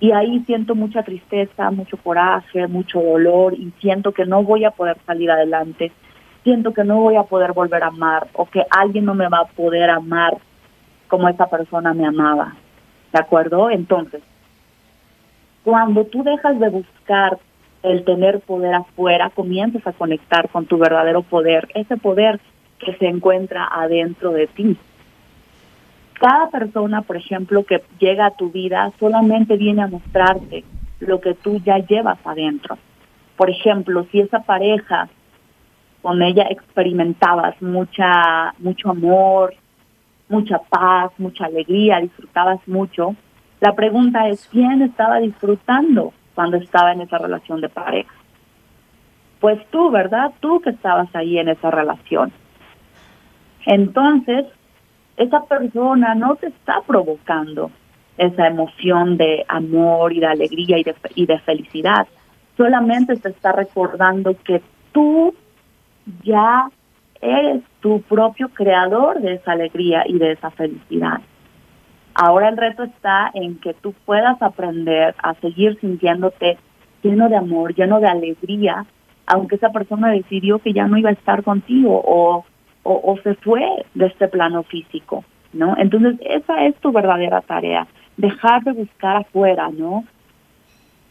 Y 0.00 0.12
ahí 0.12 0.40
siento 0.46 0.74
mucha 0.74 1.02
tristeza, 1.02 1.70
mucho 1.70 1.96
coraje, 1.96 2.66
mucho 2.66 3.00
dolor 3.00 3.54
y 3.54 3.72
siento 3.80 4.12
que 4.12 4.26
no 4.26 4.42
voy 4.42 4.64
a 4.64 4.70
poder 4.70 4.96
salir 5.06 5.30
adelante, 5.30 5.92
siento 6.42 6.72
que 6.72 6.84
no 6.84 7.00
voy 7.00 7.16
a 7.16 7.22
poder 7.22 7.52
volver 7.52 7.82
a 7.82 7.88
amar 7.88 8.28
o 8.34 8.46
que 8.46 8.64
alguien 8.70 9.04
no 9.04 9.14
me 9.14 9.28
va 9.28 9.40
a 9.40 9.46
poder 9.46 9.88
amar 9.90 10.36
como 11.08 11.28
esa 11.28 11.46
persona 11.46 11.94
me 11.94 12.06
amaba. 12.06 12.54
¿De 13.12 13.20
acuerdo? 13.20 13.70
Entonces, 13.70 14.22
cuando 15.62 16.04
tú 16.04 16.22
dejas 16.22 16.58
de 16.58 16.68
buscar 16.68 17.38
el 17.82 18.04
tener 18.04 18.40
poder 18.40 18.74
afuera, 18.74 19.30
comienzas 19.30 19.86
a 19.86 19.92
conectar 19.92 20.48
con 20.48 20.66
tu 20.66 20.78
verdadero 20.78 21.22
poder, 21.22 21.68
ese 21.74 21.96
poder 21.96 22.40
que 22.78 22.94
se 22.96 23.06
encuentra 23.06 23.68
adentro 23.70 24.32
de 24.32 24.46
ti. 24.48 24.76
Cada 26.24 26.48
persona, 26.48 27.02
por 27.02 27.18
ejemplo, 27.18 27.66
que 27.66 27.82
llega 27.98 28.24
a 28.24 28.30
tu 28.30 28.50
vida 28.50 28.90
solamente 28.98 29.58
viene 29.58 29.82
a 29.82 29.88
mostrarte 29.88 30.64
lo 31.00 31.20
que 31.20 31.34
tú 31.34 31.60
ya 31.62 31.76
llevas 31.76 32.18
adentro. 32.24 32.78
Por 33.36 33.50
ejemplo, 33.50 34.06
si 34.10 34.20
esa 34.20 34.38
pareja 34.38 35.10
con 36.00 36.22
ella 36.22 36.46
experimentabas 36.48 37.60
mucha 37.60 38.54
mucho 38.56 38.88
amor, 38.88 39.52
mucha 40.30 40.60
paz, 40.60 41.12
mucha 41.18 41.44
alegría, 41.44 42.00
disfrutabas 42.00 42.66
mucho, 42.66 43.14
la 43.60 43.74
pregunta 43.74 44.26
es, 44.26 44.48
¿quién 44.50 44.80
estaba 44.80 45.18
disfrutando 45.18 46.14
cuando 46.34 46.56
estaba 46.56 46.92
en 46.92 47.02
esa 47.02 47.18
relación 47.18 47.60
de 47.60 47.68
pareja? 47.68 48.14
Pues 49.40 49.58
tú, 49.70 49.90
¿verdad? 49.90 50.32
Tú 50.40 50.62
que 50.62 50.70
estabas 50.70 51.14
ahí 51.14 51.38
en 51.38 51.50
esa 51.50 51.70
relación. 51.70 52.32
Entonces, 53.66 54.46
esa 55.16 55.44
persona 55.44 56.14
no 56.14 56.36
te 56.36 56.48
está 56.48 56.80
provocando 56.86 57.70
esa 58.16 58.46
emoción 58.46 59.16
de 59.16 59.44
amor 59.48 60.12
y 60.12 60.20
de 60.20 60.26
alegría 60.26 60.78
y 60.78 60.84
de, 60.84 60.94
y 61.14 61.26
de 61.26 61.38
felicidad. 61.40 62.06
Solamente 62.56 63.16
te 63.16 63.30
está 63.30 63.52
recordando 63.52 64.36
que 64.44 64.62
tú 64.92 65.34
ya 66.22 66.68
eres 67.20 67.62
tu 67.80 68.02
propio 68.02 68.48
creador 68.50 69.20
de 69.20 69.34
esa 69.34 69.52
alegría 69.52 70.04
y 70.06 70.18
de 70.18 70.32
esa 70.32 70.50
felicidad. 70.50 71.20
Ahora 72.14 72.48
el 72.48 72.56
reto 72.56 72.84
está 72.84 73.30
en 73.34 73.58
que 73.58 73.74
tú 73.74 73.92
puedas 74.04 74.40
aprender 74.40 75.14
a 75.18 75.34
seguir 75.34 75.78
sintiéndote 75.80 76.58
lleno 77.02 77.28
de 77.28 77.36
amor, 77.36 77.74
lleno 77.74 77.98
de 77.98 78.06
alegría, 78.06 78.86
aunque 79.26 79.56
esa 79.56 79.70
persona 79.70 80.10
decidió 80.10 80.58
que 80.58 80.72
ya 80.72 80.86
no 80.86 80.96
iba 80.96 81.10
a 81.10 81.14
estar 81.14 81.42
contigo 81.42 82.00
o, 82.04 82.44
o, 82.84 83.18
se 83.22 83.34
fue 83.36 83.62
de 83.94 84.06
este 84.06 84.28
plano 84.28 84.62
físico, 84.62 85.24
¿no? 85.52 85.74
Entonces 85.78 86.16
esa 86.20 86.66
es 86.66 86.76
tu 86.76 86.92
verdadera 86.92 87.40
tarea, 87.40 87.86
dejar 88.16 88.62
de 88.62 88.72
buscar 88.72 89.16
afuera, 89.16 89.70
¿no? 89.70 90.04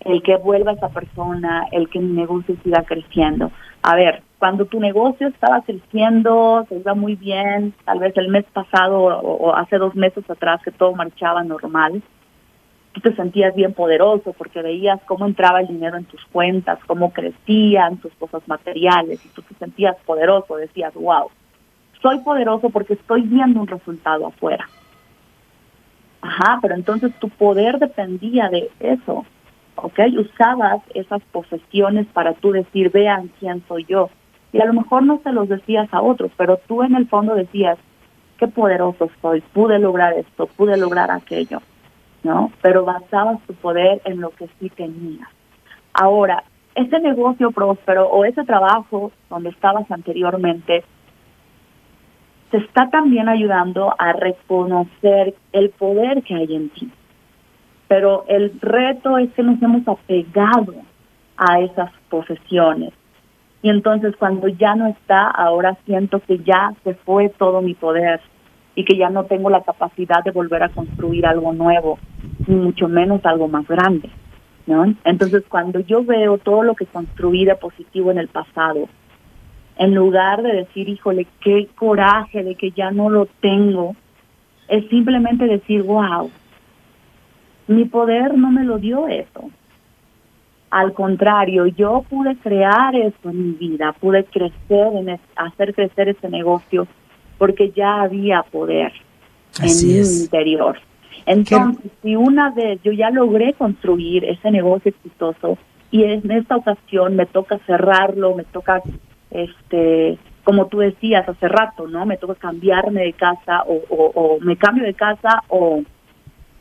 El 0.01 0.21
que 0.21 0.37
vuelva 0.37 0.73
esa 0.73 0.89
persona, 0.89 1.65
el 1.71 1.89
que 1.89 1.99
mi 1.99 2.13
negocio 2.13 2.55
siga 2.63 2.83
creciendo. 2.83 3.51
A 3.81 3.95
ver, 3.95 4.21
cuando 4.37 4.65
tu 4.65 4.79
negocio 4.79 5.27
estaba 5.27 5.61
creciendo, 5.61 6.65
se 6.69 6.75
iba 6.75 6.93
muy 6.93 7.15
bien, 7.15 7.73
tal 7.85 7.99
vez 7.99 8.15
el 8.17 8.27
mes 8.27 8.45
pasado 8.53 9.01
o, 9.01 9.55
hace 9.55 9.77
dos 9.77 9.95
meses 9.95 10.29
atrás 10.29 10.61
que 10.63 10.71
todo 10.71 10.93
marchaba 10.93 11.43
normal, 11.43 12.03
tú 12.91 13.01
te 13.01 13.15
sentías 13.15 13.55
bien 13.55 13.73
poderoso 13.73 14.33
porque 14.33 14.61
veías 14.61 15.01
cómo 15.05 15.25
entraba 15.25 15.61
el 15.61 15.67
dinero 15.67 15.97
en 15.97 16.05
tus 16.05 16.23
cuentas, 16.25 16.77
cómo 16.85 17.11
crecían 17.11 17.97
tus 17.97 18.13
cosas 18.15 18.47
materiales 18.47 19.25
y 19.25 19.29
tú 19.29 19.41
te 19.41 19.55
sentías 19.55 19.95
poderoso, 20.05 20.57
decías, 20.57 20.93
wow, 20.93 21.29
soy 22.03 22.19
poderoso 22.19 22.69
porque 22.69 22.93
estoy 22.93 23.21
viendo 23.21 23.61
un 23.61 23.67
resultado 23.67 24.27
afuera. 24.27 24.69
Ajá, 26.21 26.59
pero 26.61 26.75
entonces 26.75 27.11
tu 27.19 27.29
poder 27.29 27.79
dependía 27.79 28.49
de 28.49 28.69
eso, 28.79 29.25
¿ok? 29.75 29.99
Usabas 30.19 30.81
esas 30.93 31.21
posesiones 31.31 32.05
para 32.07 32.33
tú 32.33 32.51
decir, 32.51 32.91
vean 32.91 33.31
quién 33.39 33.63
soy 33.67 33.85
yo 33.85 34.09
y 34.53 34.61
a 34.61 34.65
lo 34.65 34.73
mejor 34.73 35.03
no 35.03 35.19
se 35.23 35.31
los 35.31 35.49
decías 35.49 35.89
a 35.91 36.01
otros, 36.01 36.31
pero 36.37 36.57
tú 36.67 36.83
en 36.83 36.95
el 36.95 37.07
fondo 37.07 37.33
decías, 37.33 37.77
qué 38.37 38.47
poderoso 38.47 39.09
soy, 39.21 39.41
pude 39.41 39.79
lograr 39.79 40.13
esto, 40.13 40.45
pude 40.45 40.77
lograr 40.77 41.09
aquello, 41.09 41.61
¿no? 42.23 42.51
Pero 42.61 42.85
basabas 42.85 43.41
tu 43.47 43.53
poder 43.55 44.01
en 44.05 44.21
lo 44.21 44.29
que 44.29 44.47
sí 44.59 44.69
tenías. 44.69 45.27
Ahora, 45.93 46.43
ese 46.75 46.99
negocio 46.99 47.51
próspero 47.51 48.07
o 48.07 48.25
ese 48.25 48.43
trabajo 48.43 49.11
donde 49.29 49.49
estabas 49.49 49.89
anteriormente, 49.91 50.83
te 52.53 52.59
está 52.59 52.87
también 52.91 53.29
ayudando 53.29 53.95
a 53.97 54.13
reconocer 54.13 55.33
el 55.53 55.71
poder 55.71 56.21
que 56.21 56.35
hay 56.35 56.55
en 56.55 56.69
ti. 56.69 56.87
Pero 57.87 58.25
el 58.27 58.53
reto 58.61 59.17
es 59.17 59.33
que 59.33 59.41
nos 59.41 59.59
hemos 59.59 59.87
apegado 59.87 60.75
a 61.35 61.59
esas 61.61 61.89
posesiones, 62.09 62.93
y 63.63 63.69
entonces 63.69 64.15
cuando 64.17 64.49
ya 64.49 64.75
no 64.75 64.85
está, 64.85 65.31
ahora 65.31 65.75
siento 65.87 66.19
que 66.19 66.37
ya 66.39 66.73
se 66.83 66.93
fue 66.93 67.29
todo 67.29 67.63
mi 67.63 67.73
poder 67.73 68.21
y 68.75 68.85
que 68.85 68.97
ya 68.97 69.09
no 69.09 69.23
tengo 69.23 69.49
la 69.49 69.63
capacidad 69.63 70.23
de 70.23 70.29
volver 70.29 70.61
a 70.61 70.69
construir 70.69 71.25
algo 71.25 71.53
nuevo, 71.53 71.97
ni 72.45 72.55
mucho 72.55 72.87
menos 72.87 73.25
algo 73.25 73.47
más 73.47 73.67
grande. 73.67 74.11
¿no? 74.67 74.93
Entonces 75.05 75.43
cuando 75.49 75.79
yo 75.79 76.03
veo 76.03 76.37
todo 76.37 76.61
lo 76.61 76.75
que 76.75 76.85
construí 76.85 77.45
de 77.45 77.55
positivo 77.55 78.11
en 78.11 78.19
el 78.19 78.27
pasado, 78.27 78.89
en 79.77 79.95
lugar 79.95 80.43
de 80.43 80.53
decir, 80.53 80.89
híjole, 80.89 81.27
qué 81.41 81.67
coraje 81.75 82.43
de 82.43 82.55
que 82.55 82.71
ya 82.71 82.91
no 82.91 83.09
lo 83.09 83.25
tengo, 83.41 83.95
es 84.67 84.87
simplemente 84.89 85.45
decir, 85.45 85.83
wow, 85.83 86.29
mi 87.67 87.85
poder 87.85 88.37
no 88.37 88.51
me 88.51 88.63
lo 88.63 88.77
dio 88.77 89.07
eso. 89.07 89.49
Al 90.69 90.93
contrario, 90.93 91.67
yo 91.67 92.03
pude 92.09 92.35
crear 92.37 92.95
eso 92.95 93.29
en 93.29 93.49
mi 93.49 93.51
vida, 93.53 93.93
pude 93.93 94.25
crecer, 94.25 94.93
en 94.95 95.19
hacer 95.35 95.73
crecer 95.73 96.09
ese 96.09 96.29
negocio, 96.29 96.87
porque 97.37 97.71
ya 97.71 98.01
había 98.01 98.43
poder 98.43 98.91
en 99.61 99.87
mi 99.87 99.97
interior. 99.97 100.79
Entonces, 101.25 101.91
si 102.01 102.15
una 102.15 102.49
vez 102.49 102.81
yo 102.83 102.91
ya 102.91 103.09
logré 103.09 103.53
construir 103.53 104.25
ese 104.25 104.51
negocio 104.51 104.89
exitoso 104.89 105.57
y 105.91 106.03
en 106.03 106.29
esta 106.31 106.57
ocasión 106.57 107.15
me 107.15 107.25
toca 107.25 107.59
cerrarlo, 107.65 108.35
me 108.35 108.43
toca, 108.43 108.81
este, 109.33 110.17
como 110.43 110.67
tú 110.67 110.79
decías 110.79 111.27
hace 111.27 111.47
rato, 111.47 111.87
¿no? 111.87 112.05
Me 112.05 112.17
toca 112.17 112.35
cambiarme 112.35 113.01
de 113.01 113.13
casa 113.13 113.63
o, 113.67 113.81
o 113.89 114.39
me 114.39 114.55
cambio 114.55 114.83
de 114.83 114.93
casa 114.93 115.43
o, 115.49 115.83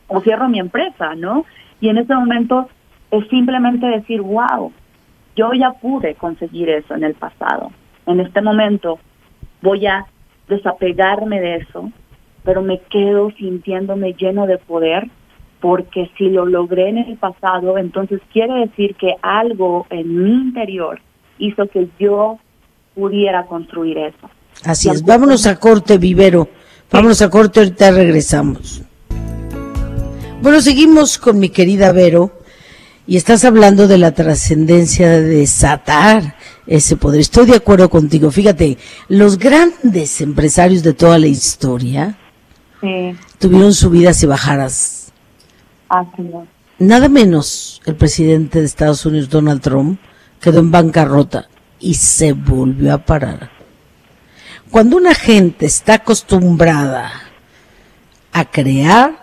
o 0.07 0.21
cierro 0.21 0.49
mi 0.49 0.59
empresa, 0.59 1.15
¿no? 1.15 1.45
Y 1.79 1.89
en 1.89 1.97
ese 1.97 2.13
momento 2.13 2.69
es 3.11 3.27
simplemente 3.29 3.85
decir, 3.85 4.21
wow, 4.21 4.71
yo 5.35 5.53
ya 5.53 5.71
pude 5.73 6.15
conseguir 6.15 6.69
eso 6.69 6.95
en 6.95 7.03
el 7.03 7.13
pasado. 7.13 7.71
En 8.05 8.19
este 8.19 8.41
momento 8.41 8.99
voy 9.61 9.85
a 9.87 10.05
desapegarme 10.47 11.39
de 11.39 11.55
eso, 11.57 11.91
pero 12.43 12.61
me 12.61 12.79
quedo 12.79 13.31
sintiéndome 13.31 14.13
lleno 14.13 14.45
de 14.47 14.57
poder 14.57 15.07
porque 15.59 16.11
si 16.17 16.29
lo 16.29 16.45
logré 16.45 16.89
en 16.89 16.97
el 16.97 17.17
pasado, 17.17 17.77
entonces 17.77 18.19
quiere 18.33 18.53
decir 18.65 18.95
que 18.95 19.15
algo 19.21 19.87
en 19.89 20.23
mi 20.23 20.33
interior 20.33 20.99
hizo 21.37 21.67
que 21.67 21.87
yo 21.97 22.39
pudiera 22.95 23.45
construir 23.45 23.97
eso. 23.97 24.29
Así 24.63 24.89
es, 24.89 25.03
vámonos 25.03 25.45
a 25.45 25.59
corte, 25.59 25.97
Vivero. 25.97 26.49
Vámonos 26.91 27.21
a 27.21 27.29
corte, 27.29 27.59
ahorita 27.59 27.91
regresamos. 27.91 28.81
Bueno, 30.41 30.61
seguimos 30.61 31.17
con 31.17 31.39
mi 31.39 31.49
querida 31.49 31.91
Vero 31.91 32.31
y 33.07 33.17
estás 33.17 33.45
hablando 33.45 33.87
de 33.87 33.97
la 33.97 34.11
trascendencia 34.11 35.09
de 35.09 35.21
desatar 35.21 36.35
ese 36.67 36.95
poder. 36.95 37.21
Estoy 37.21 37.47
de 37.47 37.55
acuerdo 37.55 37.89
contigo. 37.89 38.29
Fíjate, 38.29 38.77
los 39.07 39.37
grandes 39.39 40.21
empresarios 40.21 40.83
de 40.83 40.93
toda 40.93 41.17
la 41.17 41.27
historia 41.27 42.17
tuvieron 43.39 43.73
subidas 43.73 44.21
y 44.23 44.25
bajadas. 44.27 45.13
Nada 46.77 47.07
menos 47.09 47.81
el 47.85 47.95
presidente 47.95 48.59
de 48.59 48.65
Estados 48.65 49.05
Unidos, 49.05 49.29
Donald 49.29 49.61
Trump, 49.61 49.99
quedó 50.39 50.59
en 50.59 50.71
bancarrota 50.71 51.47
y 51.83 51.95
se 51.95 52.31
volvió 52.31 52.93
a 52.93 52.97
parar. 52.97 53.49
Cuando 54.71 54.95
una 54.97 55.13
gente 55.13 55.65
está 55.65 55.95
acostumbrada 55.95 57.11
a 58.31 58.45
crear, 58.45 59.17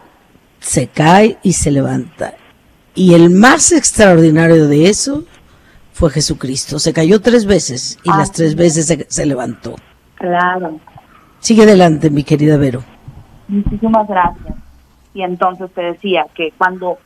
se 0.61 0.87
cae 0.87 1.39
y 1.43 1.55
se 1.55 1.71
levanta. 1.71 2.35
Y 2.95 3.15
el 3.15 3.31
más 3.31 3.73
extraordinario 3.73 4.69
de 4.69 4.91
eso 4.91 5.25
fue 5.93 6.11
Jesucristo. 6.11 6.79
Se 6.79 6.93
cayó 6.93 7.21
tres 7.21 7.47
veces 7.47 7.99
y 8.05 8.11
las 8.11 8.31
tres 8.31 8.55
veces 8.55 9.07
se, 9.09 9.27
levantó. 9.27 9.77
Claro. 10.17 10.79
Sigue 11.41 11.63
adelante, 11.63 12.11
mi 12.11 12.25
querida 12.25 12.59
Vero. 12.59 12.85
Muchísimas 13.49 14.07
gracias. 14.07 14.55
Y 15.15 15.23
entonces 15.23 15.71
te 15.75 15.81
decía 15.81 16.27
que 16.35 16.53
cuando 16.59 16.99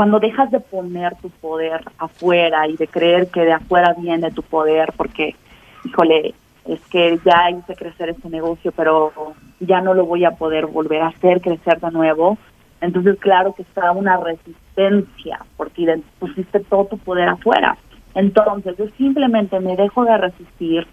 cuando 0.00 0.18
dejas 0.18 0.50
de 0.50 0.60
poner 0.60 1.14
tu 1.16 1.28
poder 1.28 1.82
afuera 1.98 2.66
y 2.66 2.74
de 2.78 2.88
creer 2.88 3.28
que 3.30 3.42
de 3.42 3.52
afuera 3.52 3.94
viene 3.98 4.30
tu 4.30 4.42
poder, 4.42 4.94
porque, 4.96 5.36
híjole, 5.84 6.32
es 6.64 6.80
que 6.88 7.20
ya 7.22 7.50
hice 7.50 7.74
crecer 7.74 8.08
este 8.08 8.30
negocio, 8.30 8.72
pero 8.72 9.12
ya 9.60 9.82
no 9.82 9.92
lo 9.92 10.06
voy 10.06 10.24
a 10.24 10.30
poder 10.30 10.64
volver 10.64 11.02
a 11.02 11.08
hacer 11.08 11.42
crecer 11.42 11.80
de 11.80 11.90
nuevo. 11.90 12.38
Entonces, 12.80 13.18
claro 13.18 13.52
que 13.52 13.60
está 13.60 13.92
una 13.92 14.16
resistencia, 14.16 15.44
porque 15.58 16.00
pusiste 16.18 16.60
todo 16.60 16.86
tu 16.86 16.96
poder 16.96 17.28
afuera. 17.28 17.76
Entonces, 18.14 18.78
yo 18.78 18.86
simplemente 18.96 19.60
me 19.60 19.76
dejo 19.76 20.06
de 20.06 20.16
resistir 20.16 20.86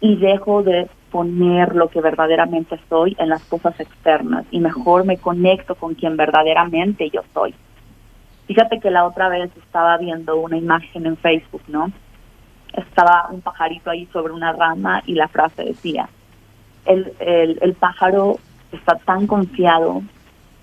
y 0.00 0.16
dejo 0.16 0.62
de 0.62 0.88
poner 1.10 1.76
lo 1.76 1.88
que 1.88 2.00
verdaderamente 2.00 2.80
soy 2.88 3.14
en 3.18 3.28
las 3.28 3.44
cosas 3.44 3.78
externas 3.78 4.46
y 4.50 4.60
mejor 4.60 5.04
me 5.04 5.18
conecto 5.18 5.74
con 5.74 5.92
quien 5.92 6.16
verdaderamente 6.16 7.10
yo 7.10 7.20
soy. 7.34 7.54
Fíjate 8.48 8.80
que 8.80 8.90
la 8.90 9.04
otra 9.04 9.28
vez 9.28 9.50
estaba 9.56 9.98
viendo 9.98 10.38
una 10.38 10.56
imagen 10.56 11.04
en 11.04 11.18
Facebook, 11.18 11.62
¿no? 11.68 11.92
Estaba 12.72 13.28
un 13.30 13.42
pajarito 13.42 13.90
ahí 13.90 14.06
sobre 14.06 14.32
una 14.32 14.52
rama 14.52 15.02
y 15.04 15.14
la 15.14 15.28
frase 15.28 15.64
decía, 15.64 16.08
el, 16.86 17.12
el, 17.20 17.58
el 17.60 17.74
pájaro 17.74 18.38
está 18.72 18.96
tan 18.96 19.26
confiado 19.26 20.02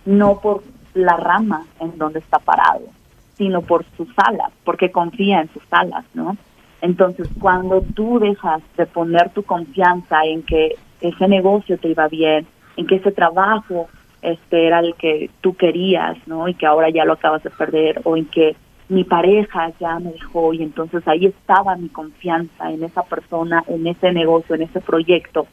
no 0.05 0.39
por 0.39 0.63
la 0.95 1.15
rama 1.15 1.63
en 1.79 1.95
donde 1.97 2.19
está 2.19 2.39
parado, 2.39 2.87
sino 3.35 3.61
por 3.61 3.85
sus 3.97 4.09
alas, 4.17 4.51
porque 4.63 4.91
confía 4.91 5.41
en 5.41 5.53
sus 5.53 5.63
alas, 5.69 6.05
¿no? 6.15 6.37
Entonces, 6.81 7.29
cuando 7.39 7.81
tú 7.81 8.19
dejas 8.19 8.63
de 8.77 8.87
poner 8.87 9.29
tu 9.29 9.43
confianza 9.43 10.23
en 10.25 10.41
que 10.43 10.75
ese 11.01 11.27
negocio 11.27 11.77
te 11.77 11.89
iba 11.89 12.07
bien, 12.07 12.47
en 12.77 12.87
que 12.87 12.95
ese 12.95 13.11
trabajo 13.11 13.87
este 14.31 14.67
era 14.67 14.79
el 14.79 14.95
que 14.95 15.29
tú 15.41 15.55
querías, 15.55 16.17
¿no? 16.27 16.47
Y 16.47 16.53
que 16.53 16.65
ahora 16.65 16.89
ya 16.89 17.05
lo 17.05 17.13
acabas 17.13 17.43
de 17.43 17.49
perder, 17.49 18.01
o 18.03 18.17
en 18.17 18.25
que 18.25 18.55
mi 18.89 19.03
pareja 19.03 19.71
ya 19.79 19.99
me 19.99 20.11
dejó 20.11 20.53
y 20.53 20.61
entonces 20.61 21.07
ahí 21.07 21.25
estaba 21.25 21.75
mi 21.75 21.89
confianza 21.89 22.71
en 22.71 22.83
esa 22.83 23.03
persona, 23.03 23.63
en 23.67 23.87
ese 23.87 24.11
negocio, 24.11 24.55
en 24.55 24.63
ese 24.63 24.79
proyecto, 24.81 25.47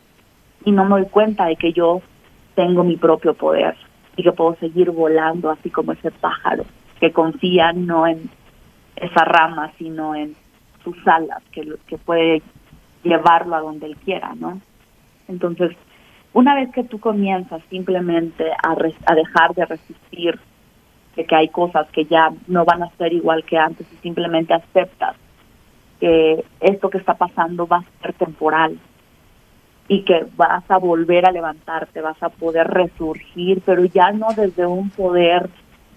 y 0.65 0.73
no 0.73 0.85
me 0.85 1.01
doy 1.01 1.07
cuenta 1.07 1.47
de 1.47 1.57
que 1.57 1.73
yo 1.73 2.03
tengo 2.55 2.85
mi 2.85 2.97
propio 2.97 3.35
poder 3.35 3.77
y 4.17 4.23
que 4.23 4.33
puedo 4.33 4.55
seguir 4.57 4.91
volando 4.91 5.51
así 5.51 5.71
como 5.71 5.93
ese 5.93 6.11
pájaro 6.11 6.65
que 7.01 7.11
confía 7.11 7.73
no 7.73 8.07
en 8.07 8.31
esa 8.97 9.25
rama, 9.25 9.73
sino 9.79 10.15
en 10.15 10.37
sus 10.85 10.97
alas, 11.07 11.43
que, 11.51 11.67
que 11.87 11.99
puede 11.99 12.43
llevarlo 13.03 13.57
a 13.57 13.61
donde 13.61 13.87
él 13.87 13.97
quiera, 13.97 14.35
¿no? 14.37 14.61
Entonces, 15.27 15.73
una 16.35 16.55
vez 16.55 16.71
que 16.71 16.85
tú 16.85 16.99
comienzas 16.99 17.63
simplemente 17.69 18.51
a, 18.51 18.73
a 19.07 19.15
dejar 19.15 19.55
de 19.55 19.67
resistir 19.67 20.39
de 21.17 21.27
que 21.27 21.37
hay 21.37 21.49
cosas 21.49 21.89
que 21.91 22.07
ya 22.07 22.33
no 22.47 22.65
van 22.65 22.83
a 22.83 22.91
ser 22.97 23.13
igual 23.13 23.45
que 23.45 23.59
antes 23.59 23.87
y 23.93 23.97
simplemente 23.97 24.55
aceptas 24.55 25.17
que 26.01 26.45
esto 26.61 26.91
que 26.91 26.99
está 26.99 27.15
pasando 27.15 27.67
va 27.67 27.79
a 27.79 28.03
ser 28.03 28.15
temporal 28.15 28.79
y 29.89 30.03
que 30.03 30.27
vas 30.37 30.65
a 30.71 30.79
volver 30.79 31.27
a 31.27 31.33
levantarte, 31.33 32.01
vas 32.01 32.21
a 32.23 32.31
poder 32.31 32.67
resurgir, 32.67 33.63
pero 33.65 33.85
ya 33.85 34.11
no 34.11 34.29
desde 34.35 34.65
un 34.67 34.91
poder 34.91 35.51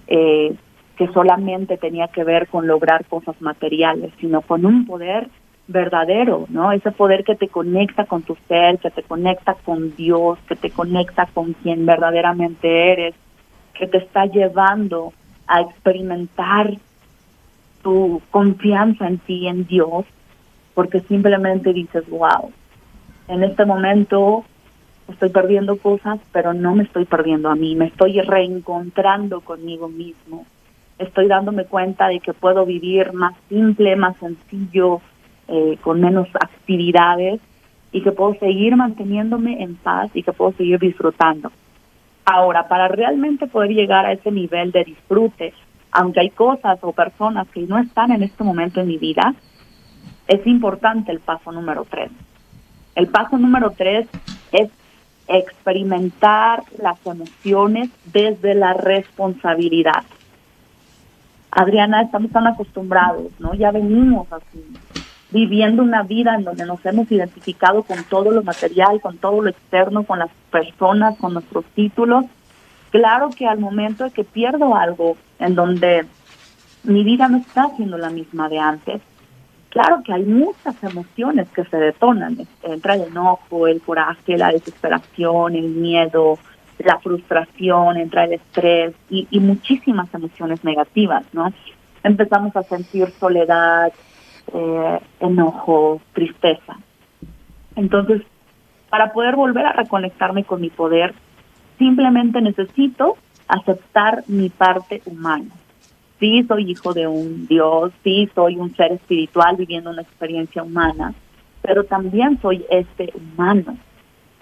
eh, 0.08 0.54
que 0.98 1.08
solamente 1.08 1.78
tenía 1.78 2.08
que 2.10 2.24
ver 2.24 2.48
con 2.48 2.68
lograr 2.68 3.06
cosas 3.06 3.40
materiales, 3.42 4.12
sino 4.20 4.42
con 4.42 4.66
un 4.66 4.86
poder 4.86 5.30
verdadero, 5.68 6.46
¿no? 6.50 6.72
Ese 6.72 6.92
poder 6.92 7.24
que 7.24 7.36
te 7.36 7.48
conecta 7.48 8.06
con 8.06 8.22
tu 8.22 8.38
ser, 8.48 8.78
que 8.80 8.92
te 8.92 9.04
conecta 9.04 9.56
con 9.56 9.96
Dios, 9.96 10.38
que 10.48 10.56
te 10.56 10.70
conecta 10.70 11.28
con 11.34 11.54
quien 11.54 11.86
verdaderamente 11.86 12.92
eres, 12.92 13.16
que 13.74 13.88
te 13.88 13.98
está 13.98 14.26
llevando 14.26 15.14
a 15.48 15.62
experimentar 15.62 16.74
tu 17.82 18.22
confianza 18.32 19.08
en 19.08 19.18
ti, 19.20 19.48
en 19.48 19.66
Dios, 19.66 20.06
porque 20.74 21.02
simplemente 21.02 21.74
dices, 21.74 22.08
wow, 22.10 22.52
en 23.28 23.44
este 23.44 23.66
momento 23.66 24.44
estoy 25.08 25.30
perdiendo 25.30 25.78
cosas, 25.78 26.20
pero 26.32 26.54
no 26.54 26.76
me 26.76 26.84
estoy 26.84 27.06
perdiendo 27.06 27.50
a 27.50 27.56
mí, 27.56 27.76
me 27.76 27.86
estoy 27.86 28.20
reencontrando 28.22 29.42
conmigo 29.42 29.88
mismo, 29.88 30.46
estoy 30.98 31.28
dándome 31.28 31.66
cuenta 31.66 32.08
de 32.08 32.20
que 32.20 32.34
puedo 32.34 32.66
vivir 32.66 33.14
más 33.14 33.36
simple, 33.50 33.96
más 33.96 34.18
sencillo, 34.18 35.02
eh, 35.48 35.78
con 35.82 36.02
menos 36.02 36.28
actividades 36.34 37.40
y 37.92 38.02
que 38.02 38.12
puedo 38.12 38.34
seguir 38.36 38.76
manteniéndome 38.76 39.64
en 39.64 39.76
paz 39.76 40.10
y 40.14 40.24
que 40.24 40.34
puedo 40.34 40.52
seguir 40.54 40.80
disfrutando. 40.80 41.52
Ahora, 42.26 42.68
para 42.68 42.88
realmente 42.88 43.48
poder 43.48 43.72
llegar 43.72 44.06
a 44.06 44.12
ese 44.12 44.32
nivel 44.32 44.72
de 44.72 44.84
disfrute, 44.84 45.54
aunque 45.92 46.22
hay 46.22 46.30
cosas 46.32 46.80
o 46.82 46.92
personas 46.92 47.48
que 47.50 47.62
no 47.62 47.78
están 47.78 48.12
en 48.12 48.24
este 48.24 48.44
momento 48.44 48.82
en 48.82 48.88
mi 48.88 48.98
vida, 48.98 49.34
es 50.28 50.46
importante 50.48 51.12
el 51.12 51.20
paso 51.20 51.52
número 51.52 51.86
tres. 51.90 52.12
El 52.96 53.08
paso 53.08 53.38
número 53.38 53.72
tres 53.72 54.08
es 54.52 54.70
experimentar 55.28 56.64
las 56.82 56.98
emociones 57.06 57.90
desde 58.12 58.56
la 58.56 58.74
responsabilidad. 58.74 60.04
Adriana, 61.52 62.02
estamos 62.02 62.32
tan 62.32 62.48
acostumbrados, 62.48 63.32
¿no? 63.40 63.54
Ya 63.54 63.72
venimos 63.72 64.28
así, 64.32 64.62
viviendo 65.36 65.84
una 65.84 66.02
vida 66.04 66.34
en 66.34 66.46
donde 66.46 66.66
nos 66.66 66.84
hemos 66.86 67.12
identificado 67.12 67.84
con 67.84 68.02
todo 68.06 68.32
lo 68.32 68.42
material, 68.42 69.02
con 69.02 69.18
todo 69.18 69.42
lo 69.42 69.50
externo, 69.50 70.06
con 70.06 70.20
las 70.20 70.30
personas, 70.50 71.18
con 71.18 71.34
nuestros 71.34 71.66
títulos. 71.76 72.24
Claro 72.90 73.30
que 73.38 73.46
al 73.46 73.60
momento 73.60 74.06
de 74.06 74.12
que 74.12 74.24
pierdo 74.24 74.78
algo 74.78 75.18
en 75.40 75.56
donde 75.56 76.06
mi 76.86 77.04
vida 77.04 77.28
no 77.28 77.40
está 77.40 77.70
siendo 77.76 77.98
la 77.98 78.10
misma 78.10 78.48
de 78.48 78.60
antes, 78.60 79.02
claro 79.72 80.04
que 80.06 80.14
hay 80.14 80.24
muchas 80.24 80.82
emociones 80.82 81.50
que 81.50 81.66
se 81.66 81.76
detonan. 81.76 82.38
Entra 82.64 82.96
el 82.96 83.02
enojo, 83.02 83.68
el 83.68 83.82
coraje, 83.82 84.38
la 84.38 84.54
desesperación, 84.54 85.58
el 85.58 85.68
miedo, 85.68 86.40
la 86.80 86.98
frustración, 87.00 87.98
entra 87.98 88.24
el 88.24 88.34
estrés 88.36 88.94
y, 89.10 89.28
y 89.30 89.42
muchísimas 89.42 90.08
emociones 90.14 90.64
negativas, 90.64 91.26
¿no? 91.34 91.52
Empezamos 92.04 92.56
a 92.56 92.64
sentir 92.64 93.10
soledad, 93.20 93.92
eh, 94.54 95.00
enojo, 95.20 96.02
tristeza. 96.14 96.78
Entonces, 97.76 98.22
para 98.90 99.12
poder 99.14 99.36
volver 99.36 99.66
a 99.66 99.74
reconectarme 99.74 100.44
con 100.44 100.62
mi 100.62 100.70
poder, 100.70 101.14
simplemente 101.78 102.42
necesito 102.42 103.18
aceptar 103.48 104.24
mi 104.28 104.50
parte 104.50 105.02
humana. 105.06 105.52
Sí, 106.20 106.44
soy 106.48 106.72
hijo 106.72 106.94
de 106.94 107.08
un 107.08 107.46
Dios, 107.48 107.92
sí, 108.04 108.30
soy 108.34 108.56
un 108.56 108.74
ser 108.76 108.94
espiritual 108.94 109.58
viviendo 109.58 109.90
una 109.90 110.02
experiencia 110.02 110.64
humana, 110.64 111.14
pero 111.62 111.84
también 111.84 112.40
soy 112.42 112.66
este 112.70 113.12
humano 113.14 113.78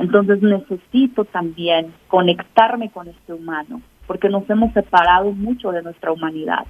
entonces 0.04 0.42
necesito 0.42 1.24
también 1.26 1.94
conectarme 2.08 2.90
con 2.90 3.08
este 3.08 3.34
humano, 3.34 3.82
porque 4.08 4.28
nos 4.28 4.50
hemos 4.50 4.74
separado 4.74 5.32
mucho 5.32 5.72
de 5.72 5.82
nuestra 5.82 6.12
humanidad 6.12 6.66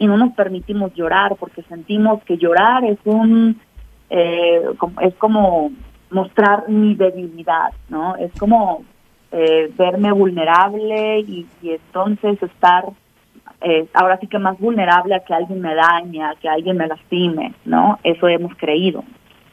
y 0.00 0.06
no 0.06 0.16
nos 0.16 0.32
permitimos 0.32 0.94
llorar 0.94 1.36
porque 1.38 1.62
sentimos 1.62 2.24
que 2.24 2.38
llorar 2.38 2.84
es 2.84 2.98
un 3.04 3.60
eh, 4.08 4.62
es 5.02 5.14
como 5.16 5.70
mostrar 6.10 6.68
mi 6.68 6.94
debilidad, 6.94 7.70
¿no? 7.90 8.16
Es 8.16 8.32
como 8.38 8.82
eh, 9.30 9.70
verme 9.76 10.10
vulnerable 10.10 11.20
y, 11.20 11.46
entonces 11.62 12.42
estar 12.42 12.86
eh, 13.60 13.86
ahora 13.92 14.18
sí 14.18 14.26
que 14.26 14.38
más 14.38 14.58
vulnerable 14.58 15.14
a 15.14 15.20
que 15.20 15.34
alguien 15.34 15.60
me 15.60 15.74
dañe, 15.74 16.24
a 16.24 16.34
que 16.40 16.48
alguien 16.48 16.78
me 16.78 16.88
lastime, 16.88 17.52
¿no? 17.66 17.98
Eso 18.02 18.26
hemos 18.26 18.56
creído 18.56 19.04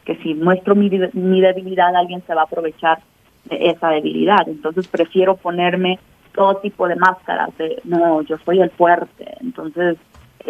que 0.06 0.16
si 0.24 0.34
muestro 0.34 0.76
mi, 0.76 0.90
mi 1.12 1.42
debilidad 1.42 1.94
alguien 1.94 2.24
se 2.26 2.34
va 2.34 2.44
a 2.44 2.46
aprovechar 2.46 3.00
de 3.44 3.70
esa 3.70 3.90
debilidad. 3.90 4.48
Entonces 4.48 4.88
prefiero 4.88 5.36
ponerme 5.36 6.00
todo 6.34 6.56
tipo 6.58 6.88
de 6.88 6.96
máscaras 6.96 7.50
de, 7.58 7.82
no, 7.84 8.22
yo 8.22 8.38
soy 8.46 8.62
el 8.62 8.70
fuerte, 8.70 9.26
entonces 9.42 9.98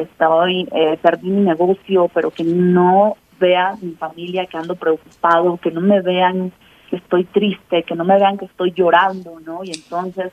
estoy, 0.02 0.68
eh, 0.72 0.98
perdí 1.02 1.30
mi 1.30 1.42
negocio, 1.42 2.10
pero 2.14 2.32
que 2.32 2.44
no 2.44 3.18
vea 3.40 3.76
mi 3.82 3.92
familia 3.94 4.46
que 4.46 4.58
ando 4.58 4.76
preocupado, 4.76 5.58
que 5.58 5.72
no 5.72 5.82
me 5.82 6.02
vean 6.02 6.52
que 6.90 6.98
estoy 6.98 7.26
triste, 7.26 7.84
que 7.84 7.96
no 7.96 8.04
me 8.04 8.18
vean 8.18 8.38
que 8.38 8.46
estoy 8.46 8.72
llorando, 8.72 9.40
¿no? 9.40 9.64
Y 9.64 9.72
entonces 9.72 10.32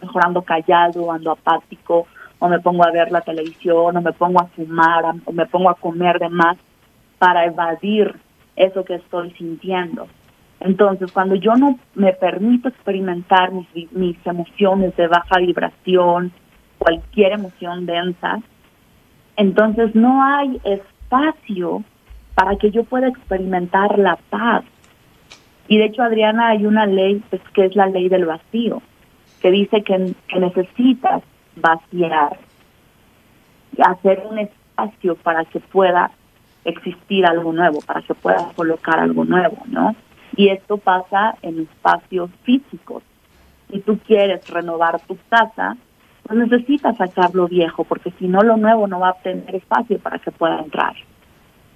mejor 0.00 0.26
ando 0.26 0.42
callado, 0.42 1.10
ando 1.10 1.32
apático, 1.32 2.06
o 2.38 2.48
me 2.48 2.60
pongo 2.60 2.84
a 2.84 2.90
ver 2.90 3.10
la 3.10 3.20
televisión, 3.20 3.96
o 3.96 4.00
me 4.00 4.12
pongo 4.12 4.40
a 4.40 4.46
fumar, 4.46 5.04
o 5.24 5.32
me 5.32 5.46
pongo 5.46 5.70
a 5.70 5.74
comer 5.74 6.18
de 6.18 6.28
más 6.28 6.56
para 7.18 7.44
evadir 7.44 8.14
eso 8.56 8.84
que 8.84 8.94
estoy 8.94 9.30
sintiendo. 9.32 10.06
Entonces, 10.60 11.10
cuando 11.12 11.34
yo 11.34 11.54
no 11.54 11.78
me 11.94 12.12
permito 12.12 12.68
experimentar 12.68 13.50
mis, 13.52 13.92
mis 13.92 14.16
emociones 14.26 14.94
de 14.96 15.06
baja 15.06 15.38
vibración, 15.38 16.32
cualquier 16.78 17.32
emoción 17.32 17.86
densa, 17.86 18.38
entonces 19.40 19.94
no 19.94 20.22
hay 20.22 20.60
espacio 20.64 21.82
para 22.34 22.56
que 22.56 22.70
yo 22.70 22.84
pueda 22.84 23.08
experimentar 23.08 23.98
la 23.98 24.16
paz. 24.28 24.64
Y 25.66 25.78
de 25.78 25.86
hecho, 25.86 26.02
Adriana, 26.02 26.48
hay 26.48 26.66
una 26.66 26.86
ley 26.86 27.22
pues, 27.30 27.40
que 27.54 27.64
es 27.64 27.74
la 27.74 27.86
ley 27.86 28.08
del 28.08 28.26
vacío, 28.26 28.82
que 29.40 29.50
dice 29.50 29.82
que, 29.82 30.14
que 30.28 30.40
necesitas 30.40 31.22
vaciar 31.56 32.38
hacer 33.82 34.22
un 34.28 34.38
espacio 34.38 35.16
para 35.16 35.44
que 35.44 35.60
pueda 35.60 36.10
existir 36.64 37.24
algo 37.24 37.52
nuevo, 37.52 37.80
para 37.80 38.02
que 38.02 38.14
pueda 38.14 38.50
colocar 38.54 38.98
algo 38.98 39.24
nuevo, 39.24 39.56
¿no? 39.66 39.94
Y 40.36 40.48
esto 40.48 40.76
pasa 40.76 41.36
en 41.40 41.60
espacios 41.60 42.30
físicos. 42.42 43.02
Si 43.70 43.80
tú 43.80 43.98
quieres 44.06 44.46
renovar 44.48 45.00
tu 45.06 45.16
casa, 45.28 45.76
pues 46.30 46.48
necesitas 46.48 46.96
sacar 46.96 47.34
lo 47.34 47.48
viejo, 47.48 47.82
porque 47.82 48.12
si 48.12 48.28
no 48.28 48.42
lo 48.42 48.56
nuevo 48.56 48.86
no 48.86 49.00
va 49.00 49.08
a 49.08 49.14
tener 49.14 49.52
espacio 49.52 49.98
para 49.98 50.20
que 50.20 50.30
pueda 50.30 50.60
entrar. 50.60 50.94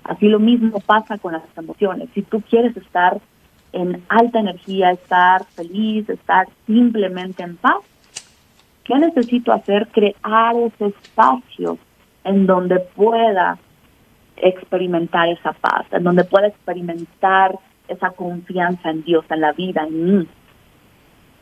Así 0.05 0.29
lo 0.29 0.39
mismo 0.39 0.79
pasa 0.79 1.19
con 1.19 1.33
las 1.33 1.43
emociones. 1.57 2.09
Si 2.15 2.23
tú 2.23 2.41
quieres 2.41 2.77
estar 2.77 3.21
en 3.73 4.05
alta 4.09 4.39
energía, 4.39 4.93
estar 4.93 5.45
feliz, 5.57 6.09
estar 6.09 6.47
simplemente 6.67 7.43
en 7.43 7.57
paz, 7.57 7.81
¿qué 8.85 8.95
necesito 8.97 9.53
hacer? 9.53 9.89
Crear 9.89 10.55
ese 10.55 10.87
espacio 10.87 11.77
en 12.23 12.47
donde 12.47 12.79
pueda 12.79 13.59
experimentar 14.37 15.31
esa 15.31 15.53
paz, 15.53 15.85
en 15.91 16.05
donde 16.05 16.23
pueda 16.23 16.47
experimentar 16.47 17.59
esa 17.89 18.11
confianza 18.11 18.91
en 18.91 19.03
Dios, 19.03 19.25
en 19.31 19.41
la 19.41 19.51
vida, 19.51 19.83
en 19.83 20.19
mí. 20.19 20.29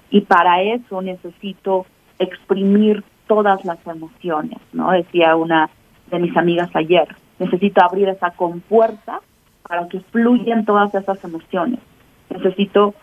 Y 0.08 0.22
para 0.22 0.62
eso 0.62 1.02
necesito 1.02 1.84
exprimir 2.22 3.04
todas 3.26 3.64
las 3.64 3.78
emociones, 3.86 4.58
¿no? 4.72 4.90
Decía 4.90 5.36
una 5.36 5.70
de 6.10 6.18
mis 6.18 6.36
amigas 6.36 6.70
ayer, 6.74 7.08
necesito 7.38 7.82
abrir 7.82 8.08
esa 8.08 8.30
compuerta 8.30 9.20
para 9.62 9.88
que 9.88 10.00
fluyan 10.00 10.64
todas 10.64 10.94
esas 10.94 11.22
emociones. 11.24 11.80
Necesito 12.30 12.94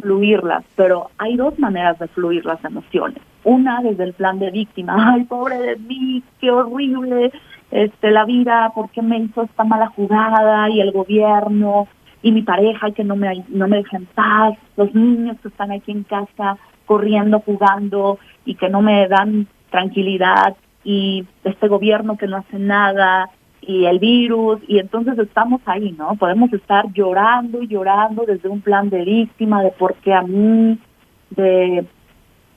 fluirlas, 0.00 0.64
pero 0.76 1.10
hay 1.18 1.36
dos 1.36 1.58
maneras 1.58 1.98
de 1.98 2.08
fluir 2.08 2.44
las 2.44 2.62
emociones. 2.64 3.18
Una 3.44 3.80
desde 3.82 4.04
el 4.04 4.12
plan 4.12 4.38
de 4.38 4.50
víctima, 4.50 4.94
ay, 5.14 5.24
pobre 5.24 5.58
de 5.58 5.76
mí, 5.76 6.22
qué 6.40 6.50
horrible, 6.50 7.32
este, 7.70 8.10
la 8.10 8.24
vida, 8.24 8.70
¿por 8.74 8.90
qué 8.90 9.02
me 9.02 9.18
hizo 9.18 9.42
esta 9.42 9.64
mala 9.64 9.88
jugada? 9.88 10.68
Y 10.68 10.80
el 10.80 10.92
gobierno, 10.92 11.88
y 12.22 12.32
mi 12.32 12.42
pareja 12.42 12.90
que 12.90 13.04
no 13.04 13.16
me, 13.16 13.44
no 13.48 13.68
me 13.68 13.82
paz, 14.14 14.56
los 14.76 14.94
niños 14.94 15.38
que 15.40 15.48
están 15.48 15.72
aquí 15.72 15.92
en 15.92 16.04
casa 16.04 16.56
corriendo, 16.86 17.40
jugando 17.40 18.18
y 18.44 18.54
que 18.54 18.68
no 18.68 18.82
me 18.82 19.08
dan 19.08 19.46
tranquilidad, 19.70 20.56
y 20.84 21.26
este 21.42 21.68
gobierno 21.68 22.16
que 22.16 22.26
no 22.26 22.36
hace 22.36 22.58
nada, 22.58 23.30
y 23.60 23.86
el 23.86 23.98
virus, 23.98 24.60
y 24.68 24.78
entonces 24.78 25.18
estamos 25.18 25.62
ahí, 25.64 25.92
¿no? 25.92 26.14
Podemos 26.16 26.52
estar 26.52 26.92
llorando 26.92 27.62
y 27.62 27.68
llorando 27.68 28.24
desde 28.26 28.48
un 28.48 28.60
plan 28.60 28.90
de 28.90 29.04
víctima, 29.04 29.62
de 29.62 29.70
por 29.70 29.94
qué 29.94 30.12
a 30.12 30.22
mí, 30.22 30.78
de 31.30 31.86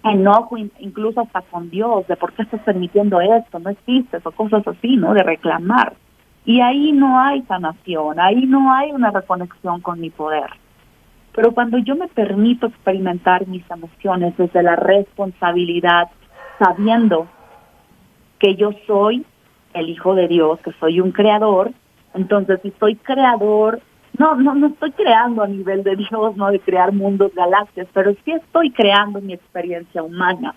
enojo 0.04 0.58
incluso 0.58 1.22
hasta 1.22 1.42
con 1.42 1.70
Dios, 1.70 2.06
de 2.08 2.16
por 2.16 2.34
qué 2.34 2.44
estás 2.44 2.62
permitiendo 2.62 3.20
esto, 3.22 3.60
no 3.60 3.70
existes, 3.70 4.26
o 4.26 4.32
cosas 4.32 4.68
así, 4.68 4.98
¿no? 4.98 5.14
De 5.14 5.24
reclamar. 5.24 5.94
Y 6.46 6.62
ahí 6.62 6.92
no 6.92 7.20
hay 7.20 7.42
sanación, 7.44 8.20
ahí 8.20 8.46
no 8.46 8.74
hay 8.74 8.92
una 8.92 9.12
reconexión 9.12 9.82
con 9.82 10.00
mi 10.00 10.10
poder. 10.10 10.50
Pero 11.38 11.52
cuando 11.52 11.78
yo 11.78 11.96
me 11.96 12.08
permito 12.08 12.66
experimentar 12.66 13.48
mis 13.48 13.64
emociones 13.70 14.36
desde 14.38 14.64
la 14.64 14.76
responsabilidad, 14.76 16.10
sabiendo 16.58 17.28
que 18.40 18.56
yo 18.56 18.72
soy 18.88 19.24
el 19.76 19.88
Hijo 19.88 20.16
de 20.16 20.28
Dios, 20.28 20.60
que 20.62 20.72
soy 20.80 21.00
un 21.00 21.12
creador, 21.12 21.74
entonces 22.16 22.60
si 22.64 22.74
soy 22.80 22.96
creador, 22.96 23.80
no, 24.18 24.34
no, 24.34 24.56
no 24.56 24.66
estoy 24.66 24.92
creando 24.94 25.44
a 25.44 25.48
nivel 25.48 25.84
de 25.84 25.98
Dios, 25.98 26.36
no 26.38 26.50
de 26.50 26.60
crear 26.60 26.92
mundos, 26.92 27.32
galaxias, 27.36 27.88
pero 27.94 28.16
sí 28.26 28.32
estoy 28.32 28.72
creando 28.72 29.22
mi 29.22 29.34
experiencia 29.34 30.02
humana. 30.02 30.56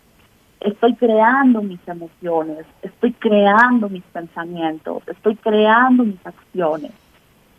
Estoy 0.61 0.95
creando 0.95 1.61
mis 1.61 1.87
emociones, 1.87 2.65
estoy 2.81 3.13
creando 3.13 3.91
mis 3.91 4.05
pensamientos, 4.05 5.03
estoy 5.09 5.37
creando 5.37 6.05
mis 6.05 6.27
acciones. 6.27 6.93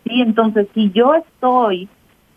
Sí, 0.06 0.22
entonces 0.22 0.68
si 0.74 0.90
yo 0.90 1.14
estoy 1.14 1.88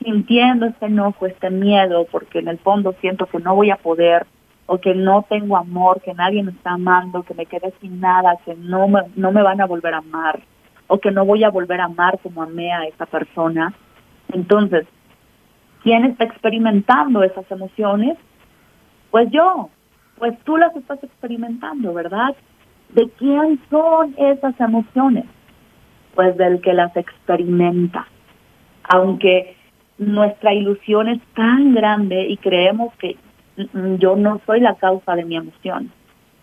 sintiendo 0.04 0.66
este 0.66 0.86
enojo, 0.86 1.26
este 1.26 1.50
miedo, 1.50 2.06
porque 2.10 2.38
en 2.38 2.48
el 2.48 2.58
fondo 2.58 2.94
siento 3.00 3.26
que 3.26 3.38
no 3.38 3.54
voy 3.54 3.70
a 3.70 3.76
poder, 3.76 4.26
o 4.66 4.78
que 4.78 4.94
no 4.94 5.26
tengo 5.28 5.56
amor, 5.56 6.00
que 6.00 6.14
nadie 6.14 6.42
me 6.42 6.52
está 6.52 6.72
amando, 6.72 7.22
que 7.22 7.34
me 7.34 7.46
quedé 7.46 7.72
sin 7.80 8.00
nada, 8.00 8.36
que 8.44 8.54
no 8.54 8.88
me, 8.88 9.00
no 9.16 9.32
me 9.32 9.42
van 9.42 9.60
a 9.60 9.66
volver 9.66 9.94
a 9.94 9.98
amar, 9.98 10.40
o 10.86 10.98
que 10.98 11.10
no 11.10 11.24
voy 11.24 11.44
a 11.44 11.50
volver 11.50 11.80
a 11.80 11.86
amar 11.86 12.18
como 12.22 12.42
amé 12.42 12.72
a 12.72 12.84
esa 12.84 13.06
persona. 13.06 13.74
Entonces, 14.32 14.86
¿quién 15.82 16.04
está 16.04 16.24
experimentando 16.24 17.22
esas 17.22 17.50
emociones? 17.50 18.16
Pues 19.10 19.30
yo, 19.30 19.70
pues 20.18 20.38
tú 20.44 20.56
las 20.56 20.74
estás 20.76 21.02
experimentando, 21.02 21.92
¿verdad? 21.92 22.34
¿De 22.90 23.08
quién 23.18 23.60
son 23.70 24.14
esas 24.16 24.58
emociones? 24.60 25.24
Pues 26.14 26.36
del 26.36 26.60
que 26.60 26.72
las 26.72 26.96
experimenta. 26.96 28.06
Aunque 28.84 29.56
nuestra 29.98 30.52
ilusión 30.52 31.08
es 31.08 31.20
tan 31.34 31.74
grande 31.74 32.26
y 32.28 32.36
creemos 32.36 32.92
que 32.94 33.16
mm, 33.56 33.96
yo 33.96 34.16
no 34.16 34.40
soy 34.46 34.60
la 34.60 34.74
causa 34.74 35.14
de 35.14 35.24
mi 35.24 35.36
emoción. 35.36 35.90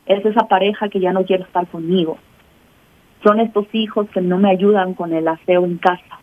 Es 0.05 0.25
esa 0.25 0.47
pareja 0.47 0.89
que 0.89 0.99
ya 0.99 1.13
no 1.13 1.25
quiere 1.25 1.43
estar 1.43 1.67
conmigo 1.67 2.17
son 3.23 3.39
estos 3.39 3.67
hijos 3.73 4.09
que 4.09 4.21
no 4.21 4.37
me 4.37 4.49
ayudan 4.49 4.93
con 4.93 5.13
el 5.13 5.27
aseo 5.27 5.65
en 5.65 5.77
casa. 5.77 6.19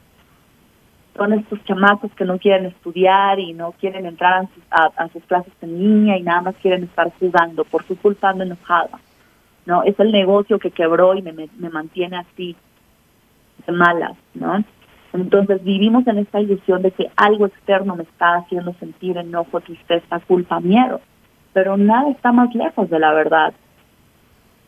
Son 1.17 1.33
estos 1.33 1.63
chamacos 1.65 2.13
que 2.13 2.25
no 2.25 2.39
quieren 2.39 2.67
estudiar 2.67 3.41
y 3.41 3.53
no 3.53 3.73
quieren 3.73 4.07
entrar 4.07 4.49
a 4.71 5.09
sus, 5.09 5.23
clases 5.25 5.53
en 5.63 5.79
línea 5.79 6.17
y 6.17 6.23
nada 6.23 6.43
más 6.43 6.57
quieren 6.57 6.85
estar 6.85 7.11
jugando. 7.19 7.65
Por 7.65 7.85
su 7.85 7.97
culpa 7.97 8.31
ando 8.31 8.45
enojada. 8.45 9.01
¿no? 9.67 9.83
Es 9.83 9.99
el 9.99 10.13
negocio 10.13 10.59
que 10.59 10.71
quebró 10.71 11.15
y 11.15 11.23
me, 11.23 11.33
me 11.33 11.71
mantiene 11.71 12.19
así, 12.19 12.57
de 13.67 13.73
malas, 13.73 14.17
¿no? 14.35 14.65
Entonces 15.13 15.65
vivimos 15.65 16.07
en 16.07 16.19
esta 16.19 16.41
ilusión 16.41 16.83
de 16.83 16.91
que 16.91 17.11
algo 17.17 17.47
externo 17.47 17.97
me 17.97 18.03
está 18.03 18.37
haciendo 18.37 18.75
sentir 18.75 19.17
enojo, 19.17 19.61
tristeza, 19.61 20.21
culpa, 20.21 20.61
miedo. 20.61 21.01
Pero 21.53 21.77
nada 21.77 22.11
está 22.11 22.33
más 22.33 22.55
lejos 22.55 22.91
de 22.91 22.99
la 22.99 23.13
verdad. 23.15 23.55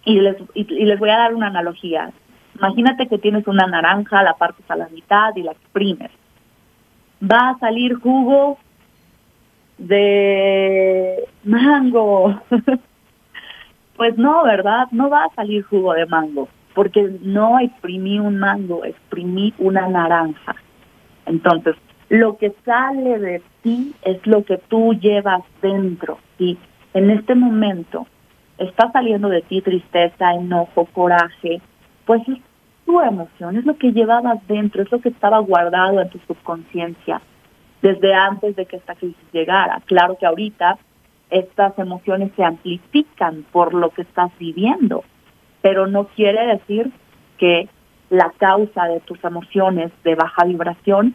Y 0.05 0.21
les, 0.21 0.37
y, 0.55 0.65
les 0.65 0.99
voy 0.99 1.11
a 1.11 1.19
dar 1.19 1.35
una 1.35 1.49
analogía. 1.49 2.11
Imagínate 2.57 3.07
que 3.07 3.19
tienes 3.19 3.47
una 3.47 3.67
naranja, 3.67 4.23
la 4.23 4.35
partes 4.35 4.69
a 4.71 4.77
la 4.77 4.89
mitad 4.89 5.35
y 5.37 5.43
la 5.43 5.53
exprimes. 5.53 6.11
Va 7.23 7.51
a 7.51 7.59
salir 7.59 7.95
jugo 7.97 8.59
de 9.77 11.29
mango. 11.45 12.41
pues 13.97 14.17
no, 14.17 14.45
¿verdad? 14.45 14.89
No 14.93 15.11
va 15.11 15.25
a 15.25 15.35
salir 15.35 15.63
jugo 15.65 15.93
de 15.93 16.07
mango, 16.07 16.49
porque 16.75 17.11
no 17.23 17.59
exprimí 17.59 18.19
un 18.19 18.39
mango, 18.39 18.85
exprimí 18.85 19.53
una 19.59 19.89
naranja. 19.89 20.57
Entonces, 21.27 21.77
lo 22.09 22.37
que 22.37 22.53
sale 22.65 23.19
de 23.19 23.43
ti 23.63 23.95
es 24.03 24.27
lo 24.27 24.45
que 24.45 24.59
tú 24.59 24.95
llevas 24.95 25.43
dentro. 25.63 26.19
Y 26.39 26.59
en 26.95 27.11
este 27.11 27.35
momento, 27.35 28.07
está 28.59 28.91
saliendo 28.93 29.29
de 29.29 29.43
ti 29.43 29.63
tristeza, 29.63 30.35
enojo, 30.35 30.87
coraje, 30.87 31.61
pues 32.05 32.21
es 32.29 32.39
tu 32.85 33.01
emoción, 33.01 33.57
es 33.57 33.65
lo 33.65 33.77
que 33.77 33.93
llevabas 33.93 34.47
dentro, 34.49 34.83
es 34.83 34.91
lo 34.91 35.01
que 35.01 35.11
estaba 35.11 35.39
guardado 35.39 36.01
en 36.01 36.11
tu 36.11 36.19
subconsciencia 36.27 37.21
desde 37.83 38.15
antes 38.15 38.57
de 38.57 38.67
que 38.67 38.77
esta 38.77 38.95
crisis 38.95 39.25
llegara. 39.33 39.81
Claro 39.87 40.17
que 40.19 40.27
ahorita 40.27 40.79
estas 41.31 41.79
emociones 41.79 42.33
se 42.37 42.45
amplifican 42.45 43.45
por 43.53 43.73
lo 43.73 43.91
que 43.91 44.03
estás 44.03 44.31
viviendo, 44.39 45.05
pero 45.63 45.87
no 45.87 46.07
quiere 46.09 46.47
decir 46.47 46.91
que 47.39 47.69
la 48.11 48.31
causa 48.39 48.87
de 48.87 49.01
tus 49.01 49.23
emociones 49.25 49.93
de 50.03 50.15
baja 50.15 50.45
vibración 50.45 51.15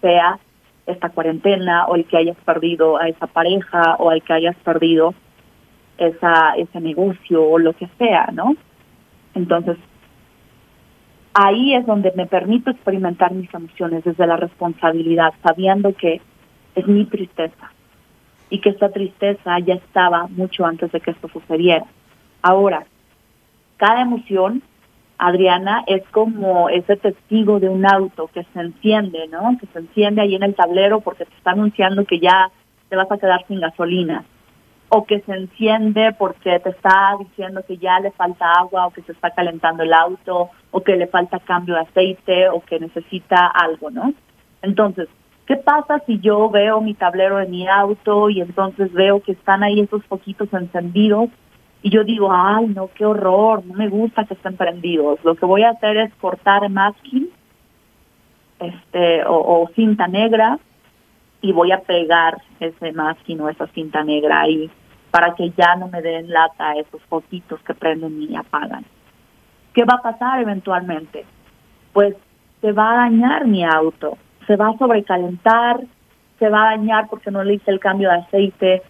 sea 0.00 0.38
esta 0.86 1.08
cuarentena 1.08 1.86
o 1.86 1.96
el 1.96 2.04
que 2.04 2.16
hayas 2.16 2.36
perdido 2.44 2.98
a 2.98 3.08
esa 3.08 3.26
pareja 3.26 3.96
o 3.98 4.12
el 4.12 4.22
que 4.22 4.32
hayas 4.32 4.56
perdido 4.56 5.14
esa, 5.98 6.54
ese 6.56 6.80
negocio 6.80 7.42
o 7.42 7.58
lo 7.58 7.72
que 7.72 7.88
sea, 7.98 8.28
¿no? 8.32 8.54
Entonces, 9.34 9.76
ahí 11.32 11.74
es 11.74 11.86
donde 11.86 12.12
me 12.14 12.26
permito 12.26 12.70
experimentar 12.70 13.32
mis 13.32 13.52
emociones 13.52 14.04
desde 14.04 14.26
la 14.26 14.36
responsabilidad, 14.36 15.32
sabiendo 15.42 15.94
que 15.94 16.20
es 16.74 16.86
mi 16.86 17.06
tristeza 17.06 17.70
y 18.50 18.60
que 18.60 18.70
esta 18.70 18.90
tristeza 18.90 19.58
ya 19.60 19.74
estaba 19.74 20.26
mucho 20.28 20.64
antes 20.64 20.92
de 20.92 21.00
que 21.00 21.10
esto 21.10 21.28
sucediera. 21.28 21.86
Ahora, 22.42 22.84
cada 23.76 24.02
emoción, 24.02 24.62
Adriana, 25.18 25.84
es 25.86 26.02
como 26.10 26.68
ese 26.68 26.96
testigo 26.96 27.60
de 27.60 27.68
un 27.68 27.86
auto 27.86 28.28
que 28.32 28.44
se 28.52 28.60
enciende, 28.60 29.28
¿no? 29.28 29.56
Que 29.60 29.66
se 29.66 29.78
enciende 29.78 30.22
ahí 30.22 30.34
en 30.34 30.42
el 30.42 30.54
tablero 30.54 31.00
porque 31.00 31.24
te 31.24 31.34
está 31.34 31.52
anunciando 31.52 32.04
que 32.04 32.18
ya 32.18 32.50
te 32.88 32.96
vas 32.96 33.10
a 33.10 33.18
quedar 33.18 33.44
sin 33.46 33.60
gasolina 33.60 34.24
o 34.88 35.04
que 35.04 35.20
se 35.20 35.32
enciende 35.32 36.14
porque 36.18 36.60
te 36.60 36.70
está 36.70 37.16
diciendo 37.18 37.62
que 37.66 37.78
ya 37.78 37.98
le 38.00 38.12
falta 38.12 38.52
agua 38.52 38.86
o 38.86 38.90
que 38.90 39.02
se 39.02 39.12
está 39.12 39.30
calentando 39.30 39.82
el 39.82 39.92
auto 39.92 40.50
o 40.70 40.80
que 40.82 40.96
le 40.96 41.06
falta 41.06 41.38
cambio 41.40 41.74
de 41.74 41.80
aceite 41.80 42.48
o 42.48 42.60
que 42.60 42.78
necesita 42.78 43.46
algo, 43.46 43.90
¿no? 43.90 44.12
Entonces, 44.62 45.08
¿qué 45.46 45.56
pasa 45.56 46.00
si 46.06 46.20
yo 46.20 46.48
veo 46.48 46.80
mi 46.80 46.94
tablero 46.94 47.38
de 47.38 47.46
mi 47.46 47.66
auto 47.66 48.30
y 48.30 48.40
entonces 48.40 48.92
veo 48.92 49.20
que 49.20 49.32
están 49.32 49.62
ahí 49.62 49.80
esos 49.80 50.04
poquitos 50.04 50.52
encendidos 50.52 51.30
y 51.84 51.90
yo 51.90 52.02
digo, 52.02 52.30
ay, 52.32 52.68
no, 52.68 52.88
qué 52.94 53.04
horror, 53.04 53.62
no 53.66 53.74
me 53.74 53.90
gusta 53.90 54.24
que 54.24 54.32
estén 54.32 54.56
prendidos. 54.56 55.22
Lo 55.22 55.34
que 55.34 55.44
voy 55.44 55.64
a 55.64 55.70
hacer 55.72 55.98
es 55.98 56.14
cortar 56.14 56.66
masking 56.70 57.28
este, 58.58 59.22
o, 59.26 59.68
cinta 59.74 60.08
negra 60.08 60.58
y 61.42 61.52
voy 61.52 61.72
a 61.72 61.80
pegar 61.80 62.40
ese 62.58 62.92
masking 62.92 63.38
o 63.42 63.50
esa 63.50 63.66
cinta 63.66 64.02
negra 64.02 64.40
ahí 64.40 64.70
para 65.10 65.34
que 65.34 65.50
ya 65.50 65.76
no 65.76 65.88
me 65.88 66.00
den 66.00 66.30
lata 66.30 66.72
esos 66.72 67.02
foquitos 67.02 67.60
que 67.60 67.74
prenden 67.74 68.22
y 68.22 68.34
apagan. 68.34 68.86
¿Qué 69.74 69.84
va 69.84 69.96
a 69.98 70.02
pasar 70.02 70.40
eventualmente? 70.40 71.26
Pues 71.92 72.16
se 72.62 72.72
va 72.72 72.92
a 72.92 72.96
dañar 73.10 73.46
mi 73.46 73.62
auto, 73.62 74.16
se 74.46 74.56
va 74.56 74.70
a 74.70 74.78
sobrecalentar, 74.78 75.80
se 76.38 76.48
va 76.48 76.62
a 76.62 76.76
dañar 76.76 77.08
porque 77.10 77.30
no 77.30 77.44
le 77.44 77.56
hice 77.56 77.70
el 77.70 77.78
cambio 77.78 78.08
de 78.08 78.20
aceite, 78.20 78.82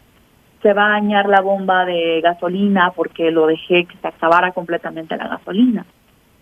se 0.64 0.72
va 0.72 0.86
a 0.86 0.90
dañar 0.92 1.28
la 1.28 1.42
bomba 1.42 1.84
de 1.84 2.22
gasolina 2.22 2.90
porque 2.96 3.30
lo 3.30 3.46
dejé 3.46 3.84
que 3.84 3.98
se 4.00 4.08
acabara 4.08 4.52
completamente 4.52 5.14
la 5.14 5.28
gasolina. 5.28 5.84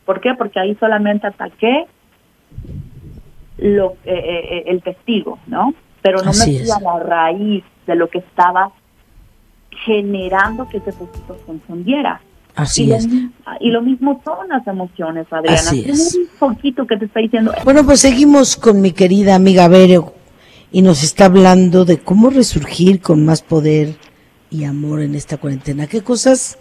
¿Por 0.04 0.20
qué? 0.20 0.34
Porque 0.38 0.60
ahí 0.60 0.76
solamente 0.78 1.26
ataqué 1.26 1.86
lo, 3.58 3.94
eh, 4.04 4.14
eh, 4.14 4.48
eh, 4.50 4.64
el 4.66 4.80
testigo, 4.80 5.40
¿no? 5.48 5.74
Pero 6.02 6.18
no 6.18 6.30
me 6.30 6.44
fui 6.44 6.70
a 6.70 6.78
la 6.80 7.00
raíz 7.00 7.64
de 7.84 7.96
lo 7.96 8.08
que 8.08 8.18
estaba 8.18 8.70
generando 9.84 10.68
que 10.68 10.76
ese 10.76 10.92
poquito 10.92 11.36
se 11.44 11.50
encendiera. 11.50 12.20
Así 12.54 12.84
y 12.84 12.92
es. 12.92 13.08
Lo, 13.12 13.28
y 13.58 13.70
lo 13.72 13.82
mismo 13.82 14.22
son 14.24 14.48
las 14.50 14.64
emociones, 14.68 15.26
Adriana. 15.32 15.58
Así 15.58 15.84
es. 15.84 16.14
Un 16.14 16.28
poquito 16.38 16.86
que 16.86 16.96
te 16.96 17.06
está 17.06 17.18
diciendo. 17.18 17.52
Bueno, 17.64 17.84
pues 17.84 18.00
seguimos 18.00 18.56
con 18.56 18.80
mi 18.80 18.92
querida 18.92 19.34
amiga 19.34 19.66
Vero 19.66 20.14
y 20.70 20.82
nos 20.82 21.02
está 21.02 21.24
hablando 21.24 21.84
de 21.84 21.98
cómo 21.98 22.30
resurgir 22.30 23.00
con 23.00 23.24
más 23.24 23.42
poder 23.42 23.96
y 24.52 24.64
amor 24.64 25.00
en 25.00 25.14
esta 25.14 25.38
cuarentena. 25.38 25.86
¿Qué 25.86 26.02
cosas 26.02 26.58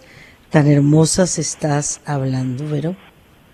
tan 0.50 0.66
hermosas 0.66 1.38
estás 1.38 2.00
hablando, 2.06 2.66
Vero? 2.66 2.96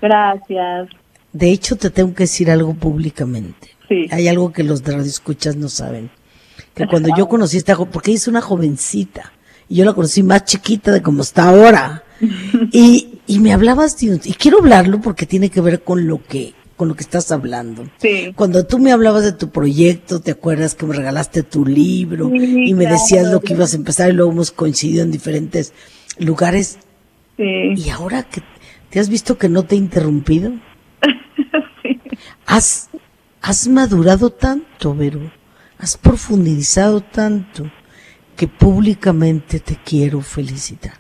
Gracias. 0.01 0.88
De 1.33 1.51
hecho, 1.51 1.77
te 1.77 1.90
tengo 1.90 2.14
que 2.14 2.22
decir 2.22 2.51
algo 2.51 2.74
públicamente. 2.74 3.70
Sí. 3.88 4.07
Hay 4.11 4.29
algo 4.29 4.53
que 4.53 4.62
los 4.62 4.85
de 4.85 4.96
escuchas 5.01 5.57
no 5.57 5.68
saben. 5.68 6.11
Que 6.74 6.87
cuando 6.90 7.09
yo 7.16 7.29
conocí 7.29 7.57
a 7.57 7.59
esta 7.59 7.77
porque 7.77 8.12
ella 8.12 8.18
es 8.18 8.29
una 8.29 8.40
jovencita, 8.40 9.33
y 9.68 9.77
yo 9.77 9.85
la 9.85 9.92
conocí 9.92 10.22
más 10.22 10.44
chiquita 10.44 10.92
de 10.92 11.03
como 11.03 11.22
está 11.22 11.48
ahora. 11.48 12.05
Y, 12.72 13.20
y 13.29 13.38
me 13.38 13.53
hablabas 13.53 13.96
de 14.01 14.11
un, 14.11 14.20
y 14.24 14.33
quiero 14.33 14.59
hablarlo 14.59 15.01
porque 15.01 15.24
tiene 15.24 15.51
que 15.51 15.61
ver 15.61 15.85
con 15.85 16.09
lo 16.09 16.20
que, 16.20 16.55
con 16.78 16.88
lo 16.88 16.94
que 16.94 17.02
estás 17.02 17.32
hablando. 17.32 17.90
Sí. 17.98 18.32
Cuando 18.36 18.64
tú 18.64 18.78
me 18.78 18.92
hablabas 18.92 19.24
de 19.24 19.32
tu 19.32 19.50
proyecto, 19.50 20.20
¿te 20.20 20.30
acuerdas 20.30 20.76
que 20.76 20.86
me 20.86 20.94
regalaste 20.94 21.42
tu 21.42 21.66
libro? 21.66 22.30
Sí, 22.30 22.68
y 22.68 22.72
me 22.74 22.84
claro. 22.84 22.96
decías 22.96 23.32
lo 23.32 23.40
que 23.40 23.54
ibas 23.54 23.74
a 23.74 23.76
empezar 23.76 24.08
y 24.08 24.12
luego 24.12 24.30
hemos 24.30 24.52
coincidido 24.52 25.02
en 25.02 25.10
diferentes 25.10 25.74
lugares. 26.18 26.78
Sí. 27.36 27.74
Y 27.76 27.90
ahora 27.90 28.22
que 28.22 28.42
te 28.90 29.00
has 29.00 29.08
visto 29.08 29.36
que 29.36 29.48
no 29.48 29.64
te 29.64 29.74
he 29.74 29.78
interrumpido, 29.78 30.52
sí. 31.82 32.00
has, 32.46 32.88
has 33.42 33.66
madurado 33.66 34.30
tanto, 34.30 34.94
Vero, 34.94 35.32
has 35.78 35.96
profundizado 35.96 37.00
tanto 37.00 37.68
que 38.36 38.46
públicamente 38.46 39.58
te 39.58 39.76
quiero 39.84 40.20
felicitar. 40.20 40.94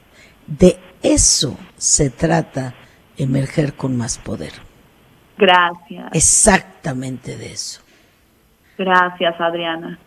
De 0.44 0.76
eso 1.02 1.56
se 1.76 2.10
trata 2.10 2.74
emerger 3.16 3.74
con 3.74 3.96
más 3.96 4.18
poder. 4.18 4.67
Gracias. 5.38 6.08
Exactamente 6.12 7.36
de 7.36 7.52
eso. 7.52 7.80
Gracias, 8.76 9.40
Adriana. 9.40 9.98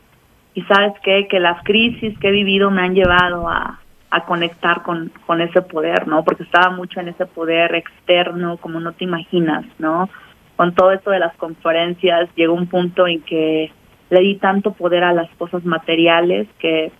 Y 0.54 0.62
sabes 0.64 0.94
qué, 1.04 1.28
que 1.30 1.40
las 1.40 1.64
crisis 1.64 2.18
que 2.20 2.28
he 2.28 2.32
vivido 2.32 2.70
me 2.70 2.82
han 2.82 2.94
llevado 2.94 3.48
a, 3.48 3.80
a 4.12 4.26
conectar 4.26 4.84
con, 4.84 5.12
con 5.26 5.42
ese 5.42 5.62
poder, 5.62 6.08
¿no? 6.08 6.24
Porque 6.24 6.44
estaba 6.44 6.70
mucho 6.70 7.00
en 7.00 7.08
ese 7.08 7.26
poder 7.26 7.74
externo, 7.76 8.58
como 8.58 8.80
no 8.82 8.92
te 8.92 9.06
imaginas, 9.06 9.66
¿no? 9.80 10.10
Con 10.58 10.76
todo 10.76 10.92
esto 10.92 11.12
de 11.12 11.20
las 11.20 11.36
conferencias, 11.38 12.30
llegó 12.36 12.54
un 12.54 12.68
punto 12.68 13.08
en 13.08 13.22
que 13.22 13.72
le 14.10 14.20
di 14.20 14.36
tanto 14.36 14.74
poder 14.74 15.06
a 15.06 15.14
las 15.14 15.30
cosas 15.38 15.64
materiales 15.64 16.48
que 16.60 16.92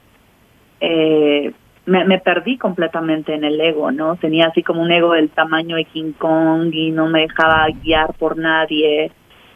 eh, 0.80 1.52
me, 1.86 2.06
me 2.06 2.20
perdí 2.20 2.58
completamente 2.58 3.34
en 3.34 3.44
el 3.44 3.60
ego, 3.60 3.92
¿no? 3.92 4.16
Tenía 4.16 4.48
así 4.48 4.64
como 4.64 4.82
un 4.82 4.92
ego 4.92 5.14
del 5.14 5.30
tamaño 5.30 5.76
de 5.76 5.86
King 5.86 6.14
Kong 6.18 6.74
y 6.74 6.92
no 6.92 7.08
me 7.08 7.22
dejaba 7.22 7.68
guiar 7.84 8.14
por 8.14 8.38
nadie, 8.38 9.12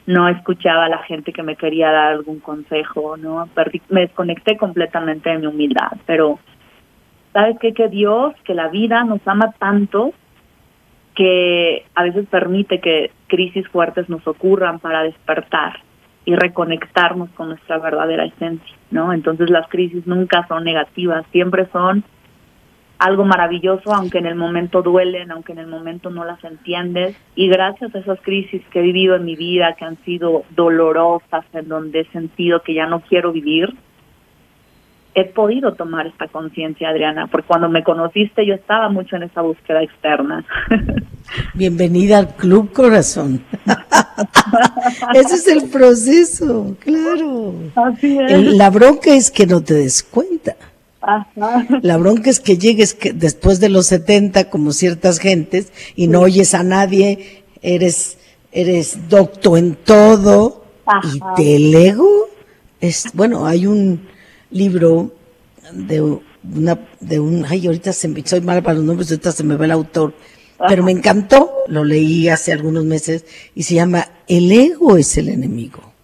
no 0.07 0.27
escuchaba 0.27 0.85
a 0.85 0.89
la 0.89 0.99
gente 0.99 1.33
que 1.33 1.43
me 1.43 1.55
quería 1.55 1.91
dar 1.91 2.13
algún 2.13 2.39
consejo, 2.39 3.17
¿no? 3.17 3.47
Perdí, 3.53 3.81
me 3.89 4.01
desconecté 4.01 4.57
completamente 4.57 5.29
de 5.29 5.39
mi 5.39 5.47
humildad, 5.47 5.91
pero 6.05 6.39
¿sabes 7.33 7.57
qué? 7.59 7.73
Que 7.73 7.89
Dios, 7.89 8.33
que 8.43 8.53
la 8.53 8.69
vida 8.69 9.03
nos 9.03 9.19
ama 9.25 9.53
tanto 9.59 10.13
que 11.15 11.85
a 11.95 12.03
veces 12.03 12.27
permite 12.27 12.79
que 12.81 13.11
crisis 13.27 13.67
fuertes 13.69 14.09
nos 14.09 14.27
ocurran 14.27 14.79
para 14.79 15.03
despertar 15.03 15.79
y 16.25 16.35
reconectarnos 16.35 17.29
con 17.29 17.49
nuestra 17.49 17.77
verdadera 17.77 18.25
esencia, 18.25 18.75
¿no? 18.91 19.13
Entonces 19.13 19.49
las 19.49 19.67
crisis 19.69 20.05
nunca 20.05 20.45
son 20.47 20.63
negativas, 20.65 21.25
siempre 21.31 21.67
son 21.71 22.03
algo 22.97 23.25
maravilloso, 23.25 23.93
aunque 23.93 24.19
en 24.19 24.25
el 24.25 24.35
momento 24.35 24.81
duelen, 24.81 25.31
aunque 25.31 25.51
en 25.51 25.59
el 25.59 25.67
momento 25.67 26.09
no 26.09 26.23
las 26.25 26.43
entiendes. 26.43 27.15
Y 27.35 27.47
gracias 27.47 27.93
a 27.93 27.99
esas 27.99 28.19
crisis 28.21 28.61
que 28.71 28.79
he 28.79 28.83
vivido 28.83 29.15
en 29.15 29.25
mi 29.25 29.35
vida, 29.35 29.75
que 29.77 29.85
han 29.85 29.97
sido 30.03 30.43
dolorosas, 30.55 31.45
en 31.53 31.67
donde 31.67 32.01
he 32.01 32.05
sentido 32.11 32.61
que 32.61 32.73
ya 32.73 32.85
no 32.85 33.01
quiero 33.01 33.31
vivir, 33.31 33.75
he 35.15 35.23
podido 35.23 35.73
tomar 35.73 36.07
esta 36.07 36.27
conciencia, 36.27 36.89
Adriana, 36.89 37.27
porque 37.27 37.47
cuando 37.47 37.69
me 37.69 37.83
conociste 37.83 38.45
yo 38.45 38.53
estaba 38.53 38.89
mucho 38.89 39.15
en 39.15 39.23
esa 39.23 39.41
búsqueda 39.41 39.81
externa. 39.81 40.45
Bienvenida 41.53 42.19
al 42.19 42.35
Club 42.35 42.71
Corazón. 42.73 43.41
Ese 45.13 45.35
es 45.35 45.47
el 45.47 45.69
proceso, 45.69 46.75
claro. 46.79 47.53
Así 47.75 48.19
es. 48.19 48.55
La 48.55 48.69
bronca 48.69 49.11
es 49.15 49.31
que 49.31 49.47
no 49.47 49.63
te 49.63 49.73
des 49.75 50.03
cuenta. 50.03 50.55
Ajá. 51.05 51.65
La 51.81 51.97
bronca 51.97 52.29
es 52.29 52.39
que 52.39 52.57
llegues 52.57 52.93
que 52.95 53.13
después 53.13 53.59
de 53.59 53.69
los 53.69 53.87
70, 53.87 54.49
como 54.49 54.71
ciertas 54.71 55.19
gentes, 55.19 55.71
y 55.95 56.07
no 56.07 56.21
oyes 56.21 56.53
a 56.53 56.63
nadie, 56.63 57.43
eres, 57.61 58.17
eres 58.51 59.07
docto 59.07 59.55
en 59.55 59.75
todo, 59.75 60.65
y 61.03 61.19
Ajá. 61.19 61.33
del 61.37 61.75
ego 61.75 62.27
es, 62.81 63.05
bueno, 63.13 63.45
hay 63.45 63.67
un 63.67 64.07
libro 64.49 65.11
de 65.71 66.01
una, 66.01 66.79
de 66.99 67.19
un, 67.19 67.45
ay, 67.47 67.67
ahorita 67.67 67.93
se 67.93 68.07
me, 68.07 68.25
soy 68.25 68.41
mal 68.41 68.63
para 68.63 68.75
los 68.75 68.83
nombres, 68.83 69.09
ahorita 69.11 69.31
se 69.31 69.43
me 69.43 69.57
ve 69.57 69.65
el 69.65 69.71
autor, 69.71 70.13
pero 70.67 70.83
me 70.83 70.91
encantó, 70.91 71.51
lo 71.67 71.83
leí 71.83 72.29
hace 72.29 72.51
algunos 72.51 72.85
meses, 72.85 73.25
y 73.53 73.63
se 73.63 73.75
llama 73.75 74.07
El 74.27 74.51
ego 74.51 74.97
es 74.97 75.17
el 75.17 75.29
enemigo. 75.29 75.94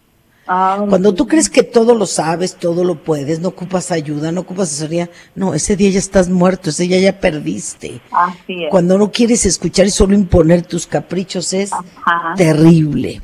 Ah, 0.54 0.86
Cuando 0.90 1.14
tú 1.14 1.28
crees 1.28 1.50
que 1.50 1.64
todo 1.64 1.96
lo 1.96 2.06
sabes, 2.06 2.56
todo 2.58 2.84
lo 2.84 2.96
puedes, 2.96 3.40
no 3.40 3.48
ocupas 3.48 3.90
ayuda, 3.90 4.34
no 4.34 4.42
ocupas 4.42 4.68
asesoría, 4.68 5.10
no, 5.34 5.54
ese 5.54 5.78
día 5.78 5.90
ya 5.92 6.00
estás 6.00 6.28
muerto, 6.28 6.72
ese 6.72 6.84
día 6.84 7.00
ya 7.00 7.22
perdiste. 7.22 8.02
Así 8.12 8.66
es. 8.66 8.70
Cuando 8.70 8.98
no 8.98 9.14
quieres 9.14 9.46
escuchar 9.46 9.86
y 9.86 9.92
solo 9.92 10.14
imponer 10.14 10.64
tus 10.64 10.88
caprichos 10.88 11.54
es 11.54 11.72
Ajá. 11.72 12.34
terrible. 12.36 13.22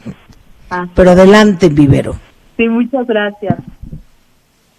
Pero 0.96 1.12
adelante, 1.12 1.68
Vivero. 1.68 2.16
Sí, 2.56 2.70
muchas 2.70 3.06
gracias. 3.06 3.58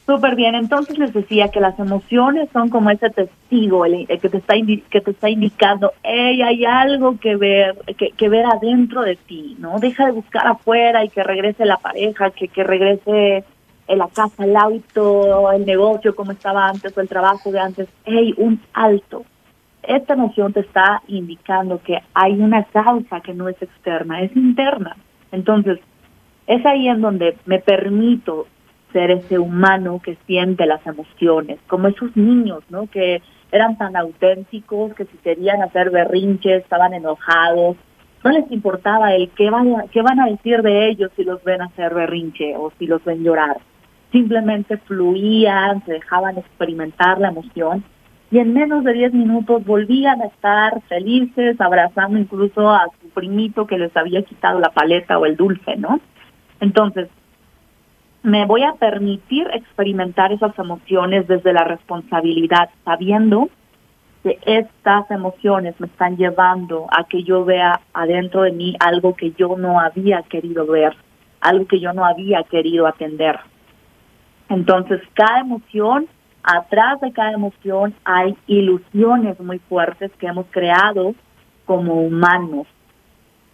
Súper 0.09 0.37
bien. 0.37 0.55
Entonces 0.55 0.99
les 0.99 1.12
decía 1.12 1.49
que 1.49 1.61
las 1.61 1.79
emociones 1.79 2.49
son 2.55 2.71
como 2.71 2.88
ese 2.88 3.11
testigo 3.11 3.85
el, 3.85 4.07
que 4.07 4.31
te 4.31 4.38
está 4.38 4.55
que 4.55 5.01
te 5.03 5.11
está 5.11 5.29
indicando, 5.29 5.92
hey, 6.03 6.40
hay 6.40 6.64
algo 6.64 7.18
que 7.21 7.37
ver, 7.37 7.77
que, 7.99 8.12
que 8.12 8.29
ver 8.31 8.47
adentro 8.47 9.03
de 9.03 9.16
ti, 9.16 9.55
¿no? 9.59 9.79
Deja 9.79 10.07
de 10.07 10.12
buscar 10.12 10.47
afuera 10.47 11.05
y 11.05 11.11
que 11.11 11.23
regrese 11.23 11.66
la 11.66 11.77
pareja, 11.77 12.31
que, 12.31 12.49
que 12.49 12.64
regrese 12.64 13.44
en 13.87 13.99
la 13.99 14.09
casa, 14.09 14.47
el 14.47 14.57
auto, 14.57 15.53
el 15.53 15.66
negocio 15.66 16.16
como 16.16 16.33
estaba 16.33 16.68
antes 16.68 16.97
o 16.97 17.03
el 17.03 17.09
trabajo 17.11 17.53
de 17.53 17.61
antes. 17.61 17.88
Hey, 18.07 18.33
un 18.38 18.62
alto. 18.73 19.27
Esta 19.83 20.14
emoción 20.14 20.55
te 20.55 20.61
está 20.61 21.03
indicando 21.09 21.83
que 21.83 21.99
hay 22.14 22.33
una 22.33 22.64
causa 22.64 23.21
que 23.21 23.35
no 23.35 23.47
es 23.51 23.61
externa, 23.61 24.23
es 24.23 24.35
interna. 24.35 24.97
Entonces, 25.33 25.81
es 26.47 26.64
ahí 26.64 26.88
en 26.88 27.03
donde 27.03 27.37
me 27.44 27.59
permito 27.59 28.47
ser 28.92 29.11
ese 29.11 29.38
humano 29.38 30.01
que 30.03 30.16
siente 30.27 30.66
las 30.66 30.87
emociones, 30.87 31.59
como 31.66 31.88
esos 31.88 32.16
niños, 32.16 32.62
¿no? 32.70 32.87
Que 32.87 33.22
eran 33.51 33.77
tan 33.79 33.96
auténticos 33.96 34.94
que 34.94 35.05
si 35.05 35.16
querían 35.18 35.62
hacer 35.62 35.90
berrinches, 35.90 36.62
estaban 36.62 36.94
enojados, 36.94 37.77
no 38.24 38.31
les 38.31 38.51
importaba 38.51 39.14
el 39.14 39.31
qué 39.31 39.51
van, 39.51 39.74
a, 39.77 39.85
qué 39.92 40.03
van 40.03 40.20
a 40.20 40.27
decir 40.27 40.62
de 40.62 40.88
ellos 40.88 41.11
si 41.16 41.24
los 41.24 41.42
ven 41.44 41.62
hacer 41.62 41.94
berrinche 41.94 42.57
o 42.57 42.72
si 42.79 42.87
los 42.87 43.05
ven 43.05 43.22
llorar. 43.22 43.59
Simplemente 44.11 44.77
fluían, 44.79 45.85
se 45.85 45.92
dejaban 45.92 46.38
experimentar 46.38 47.20
la 47.20 47.29
emoción 47.29 47.85
y 48.31 48.38
en 48.38 48.53
menos 48.53 48.85
de 48.85 48.92
10 48.92 49.14
minutos 49.14 49.64
volvían 49.64 50.20
a 50.20 50.27
estar 50.27 50.83
felices, 50.83 51.59
abrazando 51.61 52.18
incluso 52.18 52.70
a 52.70 52.87
su 53.01 53.09
primito 53.11 53.66
que 53.66 53.79
les 53.79 53.96
había 53.96 54.22
quitado 54.22 54.61
la 54.61 54.70
paleta 54.70 55.18
o 55.18 55.24
el 55.24 55.37
dulce, 55.37 55.77
¿no? 55.77 56.01
Entonces, 56.61 57.09
me 58.23 58.47
voy 58.47 58.63
a 58.63 58.75
permitir 58.75 59.49
experimentar 59.53 60.33
esas 60.33 60.59
emociones 60.59 61.27
desde 61.29 61.53
la 61.53 61.65
responsabilidad, 61.65 62.71
sabiendo 62.85 63.49
que 64.23 64.39
estas 64.45 65.11
emociones 65.11 65.79
me 65.79 65.87
están 65.87 66.17
llevando 66.17 66.87
a 66.91 67.05
que 67.05 67.23
yo 67.23 67.45
vea 67.45 67.81
adentro 67.93 68.43
de 68.43 68.53
mí 68.53 68.77
algo 68.81 69.15
que 69.15 69.33
yo 69.33 69.57
no 69.57 69.81
había 69.81 70.23
querido 70.23 70.67
ver, 70.67 70.97
algo 71.41 71.67
que 71.67 71.79
yo 71.79 71.93
no 71.93 72.05
había 72.05 72.43
querido 72.43 72.87
atender. 72.87 73.39
Entonces, 74.49 75.01
cada 75.15 75.41
emoción, 75.41 76.09
atrás 76.43 77.01
de 77.01 77.13
cada 77.13 77.33
emoción 77.33 77.95
hay 78.05 78.37
ilusiones 78.47 79.39
muy 79.39 79.59
fuertes 79.61 80.11
que 80.19 80.27
hemos 80.27 80.47
creado 80.51 81.15
como 81.67 82.03
humanos. 82.03 82.67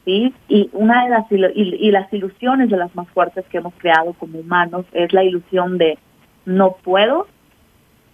Y 0.07 0.35
una 0.73 1.05
de 1.05 1.11
las 1.11 1.27
y 1.31 1.91
las 1.91 2.13
ilusiones 2.13 2.69
de 2.69 2.77
las 2.77 2.95
más 2.95 3.09
fuertes 3.09 3.45
que 3.51 3.59
hemos 3.59 3.75
creado 3.79 4.13
como 4.15 4.39
humanos 4.39 4.85
es 4.93 5.13
la 5.13 5.25
ilusión 5.25 5.79
de 5.79 5.99
no 6.45 6.77
puedo, 6.83 7.27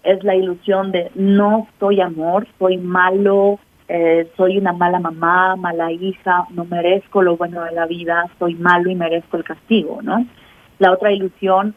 es 0.05 0.23
la 0.23 0.37
ilusión 0.37 0.93
de 0.93 1.11
no 1.15 1.67
soy 1.79 2.01
amor, 2.01 2.47
soy 2.59 2.77
malo, 2.77 3.59
eh, 3.89 4.31
soy 4.37 4.57
una 4.57 4.73
mala 4.73 5.01
mamá, 5.01 5.57
mala 5.57 5.91
hija, 5.91 6.47
no 6.51 6.65
merezco 6.65 7.23
lo 7.23 7.37
bueno 7.37 7.65
de 7.65 7.73
la 7.73 7.87
vida, 7.87 8.27
soy 8.39 8.55
malo 8.55 8.89
y 8.89 8.95
merezco 8.95 9.37
el 9.37 9.45
castigo, 9.45 10.01
¿no? 10.01 10.25
La 10.79 10.93
otra 10.93 11.13
ilusión 11.13 11.75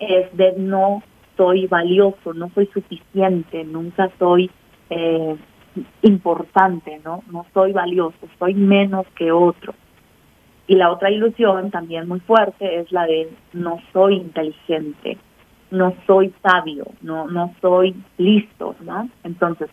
es 0.00 0.36
de 0.36 0.54
no 0.56 1.02
soy 1.36 1.66
valioso, 1.68 2.34
no 2.34 2.50
soy 2.54 2.66
suficiente, 2.66 3.62
nunca 3.64 4.10
soy 4.18 4.50
eh, 4.90 5.36
importante, 6.02 7.00
¿no? 7.04 7.22
No 7.30 7.46
soy 7.54 7.72
valioso, 7.72 8.18
soy 8.38 8.54
menos 8.54 9.06
que 9.16 9.32
otro. 9.32 9.74
Y 10.66 10.76
la 10.76 10.90
otra 10.90 11.10
ilusión 11.10 11.70
también 11.70 12.06
muy 12.06 12.20
fuerte 12.20 12.80
es 12.80 12.92
la 12.92 13.06
de 13.06 13.30
no 13.52 13.78
soy 13.92 14.16
inteligente, 14.16 15.16
no 15.70 15.94
soy 16.06 16.32
sabio, 16.42 16.86
no, 17.00 17.26
no 17.26 17.54
soy 17.60 17.94
listo, 18.18 18.74
¿no? 18.80 19.08
Entonces, 19.24 19.70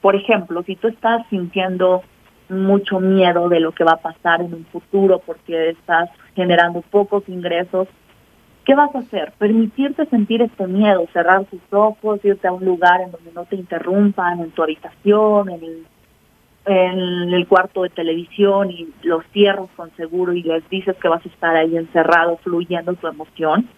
por 0.00 0.16
ejemplo, 0.16 0.62
si 0.64 0.76
tú 0.76 0.88
estás 0.88 1.26
sintiendo 1.28 2.02
mucho 2.48 2.98
miedo 2.98 3.48
de 3.48 3.60
lo 3.60 3.72
que 3.72 3.84
va 3.84 3.92
a 3.92 4.02
pasar 4.02 4.40
en 4.40 4.52
un 4.52 4.64
futuro 4.66 5.20
porque 5.24 5.70
estás 5.70 6.10
generando 6.34 6.82
pocos 6.82 7.28
ingresos, 7.28 7.86
¿qué 8.70 8.76
vas 8.76 8.94
a 8.94 9.00
hacer? 9.00 9.32
Permitirte 9.36 10.06
sentir 10.06 10.42
este 10.42 10.64
miedo, 10.68 11.04
cerrar 11.12 11.44
tus 11.46 11.60
ojos, 11.72 12.24
irte 12.24 12.46
a 12.46 12.52
un 12.52 12.64
lugar 12.64 13.00
en 13.00 13.10
donde 13.10 13.32
no 13.32 13.44
te 13.44 13.56
interrumpan, 13.56 14.38
en 14.38 14.52
tu 14.52 14.62
habitación, 14.62 15.50
en 15.50 15.84
el, 17.34 17.48
cuarto 17.48 17.82
de 17.82 17.88
televisión 17.88 18.70
y 18.70 18.88
los 19.02 19.24
cierras 19.32 19.68
con 19.74 19.90
seguro 19.96 20.34
y 20.34 20.44
les 20.44 20.70
dices 20.70 20.94
que 21.02 21.08
vas 21.08 21.26
a 21.26 21.28
estar 21.28 21.56
ahí 21.56 21.76
encerrado, 21.76 22.36
fluyendo 22.44 22.94
tu 22.94 23.08
emoción 23.08 23.68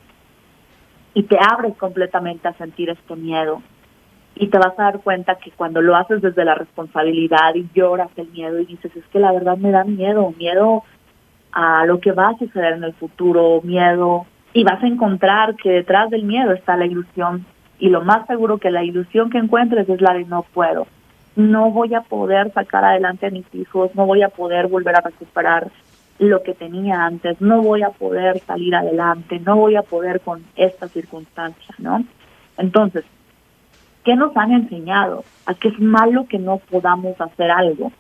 y 1.15 1.23
te 1.23 1.39
abres 1.41 1.75
completamente 1.79 2.49
a 2.49 2.53
sentir 2.59 2.91
este 2.91 3.17
miedo. 3.17 3.63
Y 4.35 4.49
te 4.49 4.59
vas 4.59 4.79
a 4.79 4.83
dar 4.83 5.01
cuenta 5.01 5.37
que 5.37 5.53
cuando 5.53 5.81
lo 5.81 5.97
haces 5.97 6.21
desde 6.21 6.45
la 6.45 6.55
responsabilidad 6.55 7.55
y 7.55 7.67
lloras 7.75 8.11
el 8.17 8.29
miedo 8.29 8.59
y 8.59 8.67
dices, 8.67 8.95
es 8.95 9.07
que 9.07 9.21
la 9.21 9.33
verdad 9.33 9.57
me 9.57 9.71
da 9.71 9.85
miedo, 9.85 10.35
miedo 10.37 10.83
a 11.51 11.87
lo 11.87 11.99
que 11.99 12.13
va 12.13 12.29
a 12.29 12.39
suceder 12.39 12.75
en 12.75 12.85
el 12.85 12.93
futuro, 12.93 13.63
miedo, 13.63 14.27
y 14.53 14.65
vas 14.65 14.83
a 14.83 14.87
encontrar 14.87 15.57
que 15.57 15.71
detrás 15.71 16.11
del 16.11 16.25
miedo 16.25 16.53
está 16.53 16.77
la 16.77 16.87
ilusión. 16.87 17.47
Y 17.79 17.89
lo 17.89 18.03
más 18.03 18.27
seguro 18.27 18.59
que 18.59 18.71
la 18.71 18.85
ilusión 18.85 19.31
que 19.31 19.39
encuentres 19.39 19.89
es 19.89 20.01
la 20.01 20.15
de 20.15 20.25
no 20.25 20.43
puedo. 20.43 20.87
No 21.35 21.71
voy 21.71 21.95
a 21.95 22.03
poder 22.03 22.53
sacar 22.53 22.85
adelante 22.85 23.27
a 23.27 23.31
mis 23.31 23.47
hijos, 23.55 23.95
no 23.95 24.07
voy 24.07 24.23
a 24.23 24.29
poder 24.29 24.69
volver 24.69 24.97
a 24.97 25.01
recuperar 25.01 25.71
lo 26.19 26.43
que 26.43 26.55
tenía 26.55 27.05
antes, 27.05 27.41
no 27.41 27.63
voy 27.63 27.83
a 27.83 27.91
poder 27.91 28.39
salir 28.41 28.75
adelante, 28.75 29.41
no 29.41 29.57
voy 29.57 29.77
a 29.77 29.83
poder 29.83 30.21
con 30.21 30.45
esta 30.57 30.87
circunstancia, 30.89 31.75
¿no? 31.79 32.05
Entonces, 32.59 33.05
¿qué 34.05 34.15
nos 34.15 34.37
han 34.37 34.53
enseñado? 34.53 35.25
A 35.47 35.55
que 35.55 35.69
es 35.69 35.81
malo 35.81 36.27
que 36.29 36.39
no 36.39 36.59
podamos 36.59 37.19
hacer 37.21 37.51
algo. 37.51 37.91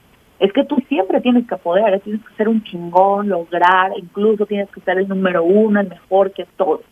Es 0.43 0.53
que 0.53 0.65
tú 0.65 0.83
siempre 0.89 1.21
tienes 1.21 1.47
que 1.47 1.57
poder, 1.57 2.01
tienes 2.01 2.21
que 2.27 2.35
ser 2.35 2.49
un 2.49 2.65
chingón, 2.65 3.29
lograr, 3.29 3.93
incluso 3.97 4.45
tienes 4.45 4.69
que 4.71 4.81
ser 4.81 4.99
el 4.99 5.07
número 5.07 5.45
uno, 5.45 5.79
el 5.79 5.89
mejor 5.89 6.33
que 6.33 6.47
todo. 6.57 6.83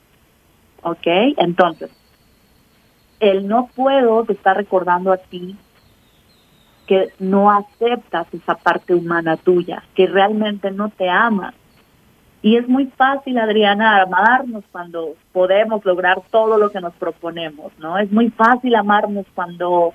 ¿Ok? 0.84 1.06
Entonces, 1.36 1.90
el 3.18 3.48
no 3.48 3.68
puedo 3.74 4.24
te 4.24 4.34
está 4.34 4.54
recordando 4.54 5.10
a 5.10 5.16
ti 5.16 5.56
que 6.86 7.08
no 7.18 7.50
aceptas 7.50 8.32
esa 8.32 8.54
parte 8.54 8.94
humana 8.94 9.36
tuya, 9.36 9.82
que 9.96 10.06
realmente 10.06 10.70
no 10.70 10.88
te 10.90 11.08
amas. 11.08 11.52
Y 12.42 12.56
es 12.56 12.68
muy 12.68 12.86
fácil, 12.86 13.36
Adriana, 13.36 14.00
amarnos 14.00 14.62
cuando 14.70 15.16
podemos 15.32 15.84
lograr 15.84 16.22
todo 16.30 16.56
lo 16.56 16.70
que 16.70 16.80
nos 16.80 16.94
proponemos, 16.94 17.72
¿no? 17.80 17.98
Es 17.98 18.12
muy 18.12 18.30
fácil 18.30 18.76
amarnos 18.76 19.26
cuando 19.34 19.92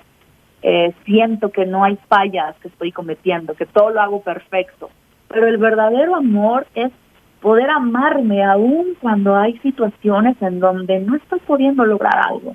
eh, 0.62 0.94
siento 1.04 1.50
que 1.50 1.66
no 1.66 1.84
hay 1.84 1.98
fallas 2.08 2.56
que 2.60 2.68
estoy 2.68 2.92
cometiendo, 2.92 3.54
que 3.54 3.66
todo 3.66 3.90
lo 3.90 4.00
hago 4.00 4.20
perfecto. 4.22 4.90
Pero 5.28 5.46
el 5.46 5.58
verdadero 5.58 6.14
amor 6.14 6.66
es 6.74 6.92
poder 7.40 7.70
amarme 7.70 8.42
aún 8.42 8.96
cuando 9.00 9.36
hay 9.36 9.58
situaciones 9.58 10.40
en 10.40 10.60
donde 10.60 10.98
no 11.00 11.16
estoy 11.16 11.40
pudiendo 11.40 11.84
lograr 11.84 12.18
algo. 12.26 12.54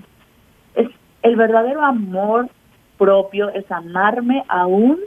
Es 0.76 0.90
el 1.22 1.36
verdadero 1.36 1.82
amor 1.82 2.50
propio 3.02 3.50
es 3.50 3.70
amarme 3.72 4.44
aún 4.48 5.00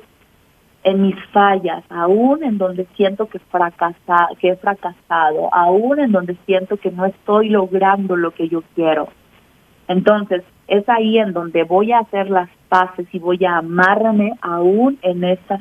en 0.83 1.03
mis 1.03 1.15
fallas, 1.33 1.85
aún 1.89 2.43
en 2.43 2.59
donde 2.59 2.87
siento 2.97 3.27
que, 3.27 3.39
fracasa, 3.39 4.29
que 4.41 4.49
he 4.49 4.57
fracasado, 4.57 5.49
aún 5.55 6.01
en 6.01 6.11
donde 6.11 6.37
siento 6.45 6.77
que 6.77 6.91
no 6.91 7.07
estoy 7.07 7.51
logrando 7.51 8.17
lo 8.17 8.33
que 8.33 8.49
yo 8.49 8.63
quiero. 8.75 9.09
Entonces, 9.87 10.43
es 10.67 10.89
ahí 10.89 11.19
en 11.19 11.33
donde 11.33 11.63
voy 11.63 11.93
a 11.93 12.01
hacer 12.01 12.31
las 12.31 12.51
paces 12.75 13.07
y 13.13 13.21
voy 13.21 13.45
a 13.45 13.59
amarme 13.59 14.33
aún 14.41 14.99
en 15.03 15.23
esta 15.23 15.61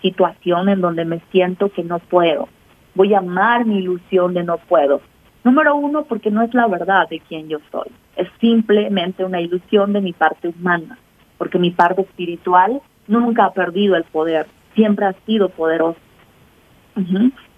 situación 0.00 0.68
en 0.68 0.80
donde 0.80 1.04
me 1.04 1.20
siento 1.32 1.70
que 1.70 1.82
no 1.82 1.98
puedo. 1.98 2.48
Voy 2.94 3.14
a 3.14 3.18
amar 3.18 3.64
mi 3.64 3.78
ilusión 3.78 4.32
de 4.34 4.44
no 4.44 4.58
puedo. 4.58 5.00
Número 5.42 5.74
uno, 5.74 6.04
porque 6.04 6.30
no 6.30 6.42
es 6.42 6.54
la 6.54 6.68
verdad 6.68 7.08
de 7.08 7.18
quien 7.18 7.48
yo 7.48 7.58
soy. 7.72 7.90
Es 8.14 8.28
simplemente 8.40 9.24
una 9.24 9.40
ilusión 9.40 9.92
de 9.92 10.00
mi 10.00 10.12
parte 10.12 10.48
humana 10.48 10.98
porque 11.42 11.58
mi 11.58 11.72
parte 11.72 12.02
espiritual 12.02 12.80
nunca 13.08 13.46
ha 13.46 13.52
perdido 13.52 13.96
el 13.96 14.04
poder, 14.04 14.46
siempre 14.76 15.06
ha 15.06 15.12
sido 15.26 15.48
poderoso. 15.48 15.98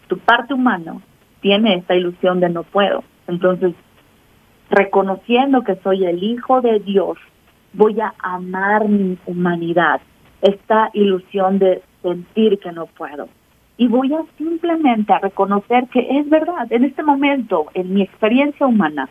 Tu 0.09 0.19
parte 0.21 0.55
humana 0.55 0.97
tiene 1.43 1.75
esta 1.75 1.95
ilusión 1.95 2.40
de 2.40 2.49
no 2.49 2.62
puedo. 2.62 3.05
Entonces, 3.27 3.75
reconociendo 4.71 5.64
que 5.64 5.77
soy 5.83 6.07
el 6.07 6.23
Hijo 6.23 6.62
de 6.62 6.81
Dios, 6.81 7.19
voy 7.74 8.00
a 8.00 8.14
amar 8.18 8.88
mi 8.88 9.18
humanidad, 9.26 10.00
esta 10.40 10.90
ilusión 10.94 11.58
de 11.58 11.82
sentir 12.02 12.58
que 12.58 12.72
no 12.72 12.87
puedo. 12.87 13.28
Y 13.76 13.88
voy 13.88 14.12
a 14.14 14.22
simplemente 14.38 15.12
a 15.12 15.18
reconocer 15.18 15.88
que 15.88 16.18
es 16.18 16.28
verdad, 16.28 16.70
en 16.70 16.84
este 16.84 17.02
momento, 17.02 17.66
en 17.74 17.92
mi 17.92 18.02
experiencia 18.02 18.66
humana, 18.66 19.08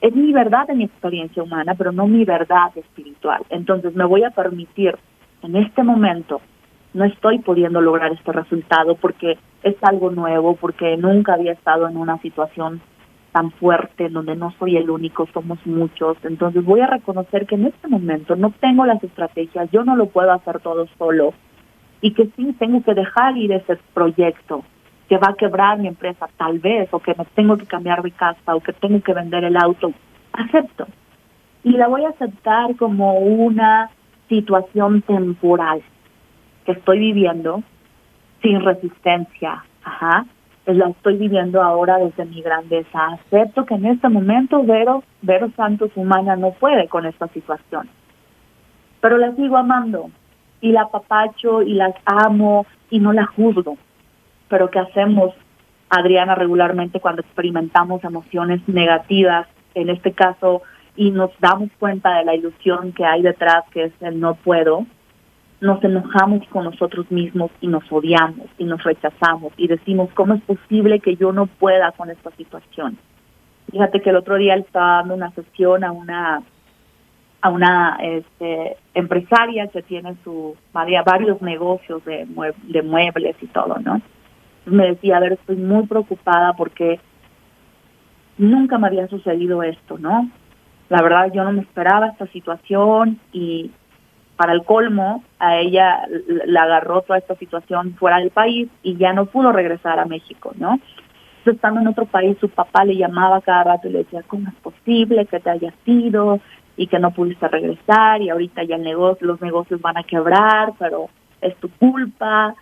es 0.00 0.14
mi 0.14 0.32
verdad 0.32 0.68
en 0.68 0.78
mi 0.78 0.84
experiencia 0.84 1.42
humana, 1.42 1.74
pero 1.74 1.92
no 1.92 2.06
mi 2.06 2.24
verdad 2.24 2.76
espiritual. 2.76 3.42
Entonces 3.48 3.94
me 3.94 4.04
voy 4.04 4.24
a 4.24 4.30
permitir 4.30 4.96
en 5.42 5.56
este 5.56 5.82
momento, 5.82 6.40
no 6.94 7.04
estoy 7.04 7.38
pudiendo 7.38 7.80
lograr 7.80 8.12
este 8.12 8.32
resultado 8.32 8.96
porque 8.96 9.38
es 9.62 9.76
algo 9.82 10.10
nuevo, 10.10 10.56
porque 10.56 10.96
nunca 10.96 11.34
había 11.34 11.52
estado 11.52 11.88
en 11.88 11.96
una 11.96 12.18
situación 12.18 12.80
tan 13.36 13.50
fuerte 13.50 14.06
en 14.06 14.14
donde 14.14 14.34
no 14.34 14.50
soy 14.58 14.78
el 14.78 14.88
único, 14.88 15.28
somos 15.34 15.58
muchos. 15.66 16.16
Entonces 16.22 16.64
voy 16.64 16.80
a 16.80 16.86
reconocer 16.86 17.44
que 17.44 17.56
en 17.56 17.66
este 17.66 17.86
momento 17.86 18.34
no 18.34 18.50
tengo 18.50 18.86
las 18.86 19.04
estrategias, 19.04 19.70
yo 19.70 19.84
no 19.84 19.94
lo 19.94 20.06
puedo 20.06 20.32
hacer 20.32 20.60
todo 20.60 20.86
solo 20.96 21.34
y 22.00 22.14
que 22.14 22.30
sí 22.34 22.54
tengo 22.58 22.82
que 22.82 22.94
dejar 22.94 23.36
ir 23.36 23.52
ese 23.52 23.78
proyecto 23.92 24.64
que 25.10 25.18
va 25.18 25.28
a 25.32 25.34
quebrar 25.34 25.78
mi 25.78 25.86
empresa, 25.86 26.30
tal 26.38 26.60
vez, 26.60 26.88
o 26.92 26.98
que 26.98 27.14
me 27.14 27.26
tengo 27.34 27.58
que 27.58 27.66
cambiar 27.66 28.02
de 28.02 28.10
casa, 28.10 28.54
o 28.54 28.60
que 28.60 28.72
tengo 28.72 29.02
que 29.02 29.12
vender 29.12 29.44
el 29.44 29.58
auto, 29.58 29.92
acepto. 30.32 30.86
Y 31.62 31.72
la 31.72 31.88
voy 31.88 32.04
a 32.04 32.08
aceptar 32.08 32.74
como 32.76 33.18
una 33.18 33.90
situación 34.30 35.02
temporal 35.02 35.82
que 36.64 36.72
estoy 36.72 37.00
viviendo 37.00 37.62
sin 38.40 38.62
resistencia. 38.62 39.62
Ajá. 39.84 40.24
La 40.66 40.88
estoy 40.88 41.16
viviendo 41.16 41.62
ahora 41.62 41.98
desde 41.98 42.24
mi 42.24 42.42
grandeza. 42.42 43.06
Acepto 43.06 43.64
que 43.64 43.74
en 43.74 43.86
este 43.86 44.08
momento 44.08 44.62
Vero, 44.64 45.02
Vero 45.22 45.50
Santos 45.56 45.90
humana 45.94 46.36
no 46.36 46.50
puede 46.52 46.88
con 46.88 47.06
esta 47.06 47.28
situación. 47.28 47.88
Pero 49.00 49.16
la 49.16 49.34
sigo 49.36 49.56
amando 49.56 50.10
y 50.60 50.72
la 50.72 50.88
papacho 50.88 51.62
y 51.62 51.74
las 51.74 51.94
amo 52.04 52.66
y 52.90 52.98
no 52.98 53.12
la 53.12 53.26
juzgo 53.26 53.76
pero 54.48 54.70
¿qué 54.70 54.78
hacemos, 54.78 55.34
Adriana, 55.88 56.34
regularmente 56.34 57.00
cuando 57.00 57.22
experimentamos 57.22 58.02
emociones 58.04 58.60
negativas, 58.68 59.46
en 59.74 59.90
este 59.90 60.12
caso, 60.12 60.62
y 60.96 61.10
nos 61.10 61.30
damos 61.40 61.70
cuenta 61.78 62.16
de 62.18 62.24
la 62.24 62.34
ilusión 62.34 62.92
que 62.92 63.04
hay 63.04 63.22
detrás, 63.22 63.64
que 63.70 63.84
es 63.84 63.92
el 64.00 64.20
no 64.20 64.34
puedo? 64.34 64.86
Nos 65.60 65.82
enojamos 65.82 66.46
con 66.48 66.64
nosotros 66.64 67.10
mismos 67.10 67.50
y 67.60 67.66
nos 67.66 67.90
odiamos 67.90 68.46
y 68.58 68.64
nos 68.64 68.82
rechazamos 68.82 69.52
y 69.56 69.68
decimos, 69.68 70.10
¿cómo 70.14 70.34
es 70.34 70.42
posible 70.42 71.00
que 71.00 71.16
yo 71.16 71.32
no 71.32 71.46
pueda 71.46 71.92
con 71.92 72.10
esta 72.10 72.30
situación? 72.32 72.98
Fíjate 73.70 74.00
que 74.00 74.10
el 74.10 74.16
otro 74.16 74.36
día 74.36 74.54
estaba 74.54 74.98
dando 74.98 75.14
una 75.14 75.30
sesión 75.32 75.82
a 75.82 75.92
una 75.92 76.42
a 77.42 77.50
una 77.50 77.98
este, 78.02 78.76
empresaria 78.94 79.68
que 79.68 79.82
tiene 79.82 80.16
su 80.24 80.56
varios 80.72 81.40
negocios 81.42 82.04
de, 82.04 82.26
de 82.62 82.82
muebles 82.82 83.36
y 83.40 83.46
todo, 83.46 83.76
¿no? 83.78 84.00
Me 84.64 84.88
decía, 84.88 85.18
a 85.18 85.20
ver, 85.20 85.34
estoy 85.34 85.56
muy 85.56 85.86
preocupada 85.86 86.54
porque 86.54 86.98
nunca 88.38 88.78
me 88.78 88.88
había 88.88 89.06
sucedido 89.08 89.62
esto, 89.62 89.98
¿no? 89.98 90.28
La 90.88 91.02
verdad 91.02 91.32
yo 91.32 91.44
no 91.44 91.52
me 91.52 91.62
esperaba 91.62 92.08
esta 92.08 92.26
situación 92.28 93.18
y 93.32 93.70
para 94.36 94.52
el 94.52 94.64
colmo 94.64 95.24
a 95.38 95.56
ella 95.56 96.02
la 96.46 96.62
agarró 96.64 97.02
toda 97.02 97.18
esta 97.18 97.34
situación 97.36 97.94
fuera 97.94 98.18
del 98.18 98.30
país 98.30 98.68
y 98.82 98.96
ya 98.96 99.12
no 99.12 99.26
pudo 99.26 99.52
regresar 99.52 99.98
a 99.98 100.04
México, 100.04 100.52
¿no? 100.58 100.74
Entonces, 101.38 101.54
estando 101.54 101.80
en 101.80 101.88
otro 101.88 102.06
país, 102.06 102.36
su 102.40 102.48
papá 102.48 102.84
le 102.84 102.96
llamaba 102.96 103.40
cada 103.40 103.64
rato 103.64 103.88
y 103.88 103.92
le 103.92 103.98
decía, 103.98 104.22
¿cómo 104.26 104.48
es 104.48 104.54
posible 104.56 105.26
que 105.26 105.40
te 105.40 105.50
hayas 105.50 105.74
ido 105.86 106.40
y 106.76 106.86
que 106.88 106.98
no 106.98 107.12
pudiste 107.12 107.48
regresar 107.48 108.20
y 108.20 108.30
ahorita 108.30 108.64
ya 108.64 108.76
el 108.76 108.82
negocio, 108.82 109.26
los 109.26 109.40
negocios 109.40 109.80
van 109.80 109.96
a 109.96 110.02
quebrar, 110.02 110.72
pero 110.78 111.08
es 111.40 111.56
tu 111.56 111.70
culpa, 111.70 112.54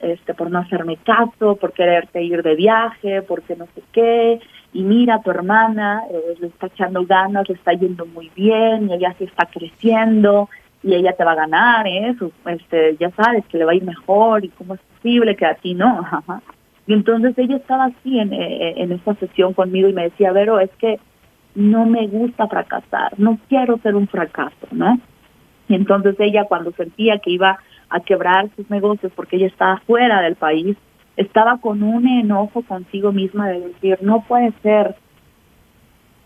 este, 0.00 0.34
por 0.34 0.50
no 0.50 0.58
hacerme 0.58 0.96
caso, 0.96 1.56
por 1.56 1.72
quererte 1.72 2.22
ir 2.22 2.42
de 2.42 2.56
viaje, 2.56 3.22
porque 3.22 3.54
no 3.54 3.66
sé 3.74 3.82
qué, 3.92 4.40
y 4.72 4.82
mira, 4.82 5.20
tu 5.20 5.30
hermana 5.30 6.02
eh, 6.10 6.34
le 6.40 6.46
está 6.48 6.66
echando 6.66 7.04
ganas, 7.06 7.48
le 7.48 7.54
está 7.54 7.72
yendo 7.72 8.06
muy 8.06 8.30
bien, 8.34 8.90
y 8.90 8.94
ella 8.94 9.14
se 9.18 9.24
está 9.24 9.46
creciendo, 9.46 10.48
y 10.82 10.94
ella 10.94 11.12
te 11.12 11.24
va 11.24 11.32
a 11.32 11.36
ganar, 11.36 11.86
¿eh? 11.86 12.16
este, 12.46 12.96
ya 12.98 13.10
sabes 13.10 13.44
que 13.46 13.58
le 13.58 13.64
va 13.64 13.72
a 13.72 13.76
ir 13.76 13.84
mejor, 13.84 14.44
y 14.44 14.48
cómo 14.48 14.74
es 14.74 14.80
posible 14.80 15.36
que 15.36 15.46
a 15.46 15.54
ti 15.54 15.74
no. 15.74 16.06
Y 16.84 16.94
entonces 16.94 17.38
ella 17.38 17.58
estaba 17.58 17.84
así 17.84 18.18
en, 18.18 18.32
eh, 18.32 18.74
en 18.82 18.90
esta 18.90 19.14
sesión 19.14 19.54
conmigo 19.54 19.88
y 19.88 19.92
me 19.92 20.02
decía, 20.02 20.32
Vero, 20.32 20.58
es 20.58 20.70
que 20.78 20.98
no 21.54 21.86
me 21.86 22.08
gusta 22.08 22.48
fracasar, 22.48 23.12
no 23.18 23.38
quiero 23.48 23.78
ser 23.78 23.94
un 23.94 24.08
fracaso, 24.08 24.66
¿no? 24.72 24.98
Y 25.68 25.74
entonces 25.74 26.16
ella 26.18 26.46
cuando 26.46 26.72
sentía 26.72 27.18
que 27.18 27.30
iba 27.30 27.58
a 27.88 28.00
quebrar 28.00 28.48
sus 28.56 28.68
negocios 28.68 29.12
porque 29.14 29.36
ella 29.36 29.46
estaba 29.46 29.76
fuera 29.86 30.22
del 30.22 30.34
país, 30.34 30.76
estaba 31.16 31.58
con 31.58 31.82
un 31.82 32.08
enojo 32.08 32.62
consigo 32.62 33.12
misma 33.12 33.48
de 33.48 33.60
decir, 33.60 33.98
no 34.00 34.24
puede 34.26 34.52
ser, 34.62 34.96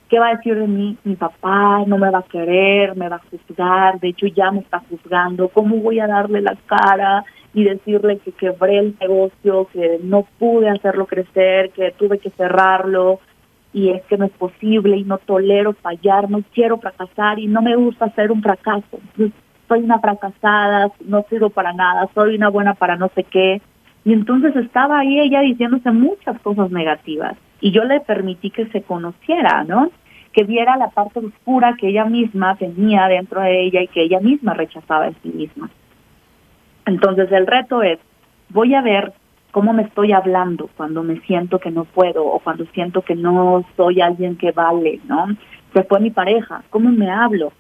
¿qué 0.09 0.18
va 0.18 0.28
a 0.28 0.36
decir 0.36 0.57
de 0.57 0.66
mí? 0.66 0.96
Mi 1.04 1.16
papá 1.16 1.84
no 1.86 1.98
me 1.98 2.11
va 2.11 2.18
a 2.18 2.22
querer, 2.22 2.96
me 2.96 3.09
va 3.09 3.16
a 3.16 3.22
juzgar, 3.30 4.00
de 4.00 4.09
hecho 4.09 4.26
ya 4.26 4.50
me 4.50 4.61
está 4.61 4.80
juzgando, 4.90 5.48
¿cómo 5.48 5.76
voy 5.76 6.00
a 6.00 6.07
darle 6.07 6.40
la 6.40 6.57
cara 6.66 7.24
y 7.54 7.64
decirle 7.64 8.18
que 8.18 8.32
quebré 8.32 8.78
el 8.78 8.96
negocio, 9.00 9.68
que 9.72 9.98
no 10.02 10.26
pude 10.38 10.68
hacerlo 10.68 11.07
crecer, 11.07 11.70
que 11.70 11.92
tuve 11.92 12.18
que 12.18 12.30
cerrarlo? 12.30 13.20
y 13.72 13.90
es 13.90 14.02
que 14.04 14.16
no 14.16 14.24
es 14.24 14.32
posible 14.32 14.96
y 14.96 15.04
no 15.04 15.18
tolero 15.18 15.74
fallar, 15.74 16.30
no 16.30 16.42
quiero 16.54 16.78
fracasar 16.78 17.38
y 17.38 17.46
no 17.46 17.61
me 17.61 17.76
gusta 17.76 18.09
ser 18.14 18.32
un 18.32 18.40
fracaso 18.40 18.98
soy 19.68 19.80
una 19.80 19.98
fracasada, 19.98 20.90
no 21.04 21.24
sirvo 21.28 21.50
para 21.50 21.72
nada, 21.72 22.09
soy 22.14 22.36
una 22.36 22.48
buena 22.48 22.74
para 22.74 22.96
no 22.96 23.11
sé 23.14 23.24
qué. 23.24 23.61
Y 24.04 24.12
entonces 24.12 24.54
estaba 24.57 25.00
ahí 25.00 25.18
ella 25.18 25.40
diciéndose 25.40 25.90
muchas 25.90 26.38
cosas 26.40 26.70
negativas 26.70 27.36
y 27.61 27.70
yo 27.72 27.84
le 27.84 28.00
permití 28.00 28.50
que 28.50 28.66
se 28.66 28.82
conociera, 28.82 29.64
¿no? 29.64 29.90
Que 30.32 30.44
viera 30.44 30.76
la 30.76 30.90
parte 30.90 31.20
oscura 31.20 31.76
que 31.78 31.88
ella 31.88 32.04
misma 32.04 32.57
tenía 32.57 33.09
dentro 33.09 33.40
de 33.40 33.64
ella 33.64 33.82
y 33.82 33.88
que 33.88 34.02
ella 34.02 34.20
misma 34.20 34.54
rechazaba 34.54 35.07
de 35.07 35.14
sí 35.22 35.28
misma. 35.30 35.70
Entonces 36.84 37.30
el 37.32 37.46
reto 37.46 37.82
es, 37.82 37.98
voy 38.50 38.74
a 38.74 38.82
ver 38.82 39.12
cómo 39.50 39.72
me 39.72 39.82
estoy 39.82 40.12
hablando 40.12 40.68
cuando 40.76 41.02
me 41.02 41.20
siento 41.20 41.59
que 41.59 41.70
no 41.70 41.84
puedo 41.84 42.24
o 42.26 42.38
cuando 42.40 42.66
siento 42.66 43.02
que 43.02 43.14
no 43.14 43.64
soy 43.76 44.00
alguien 44.00 44.36
que 44.36 44.52
vale, 44.52 45.00
¿no? 45.09 45.26
Se 45.72 45.82
fue 45.84 46.00
mi 46.00 46.11
pareja, 46.11 46.62
¿cómo 46.70 46.90
me 46.90 47.11
hablo? 47.11 47.52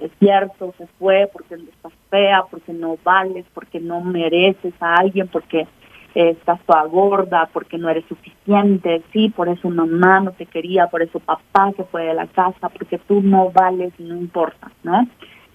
es 0.00 0.10
cierto, 0.18 0.74
se 0.76 0.86
fue 0.98 1.28
porque 1.32 1.54
estás 1.54 1.92
fea, 2.10 2.42
porque 2.50 2.72
no 2.72 2.98
vales, 3.02 3.44
porque 3.54 3.80
no 3.80 4.00
mereces 4.00 4.74
a 4.80 4.96
alguien, 4.96 5.28
porque 5.28 5.66
estás 6.14 6.60
toda 6.66 6.84
gorda, 6.84 7.48
porque 7.52 7.76
no 7.76 7.88
eres 7.88 8.04
suficiente, 8.06 9.02
sí, 9.12 9.30
por 9.30 9.48
eso 9.48 9.68
mamá 9.68 10.20
no 10.20 10.32
te 10.32 10.46
quería, 10.46 10.86
por 10.86 11.02
eso 11.02 11.18
papá 11.20 11.72
se 11.76 11.84
fue 11.84 12.04
de 12.04 12.14
la 12.14 12.26
casa, 12.26 12.68
porque 12.68 12.98
tú 12.98 13.20
no 13.20 13.50
vales 13.50 13.92
y 13.98 14.04
no 14.04 14.16
importa, 14.16 14.70
¿no? 14.82 15.06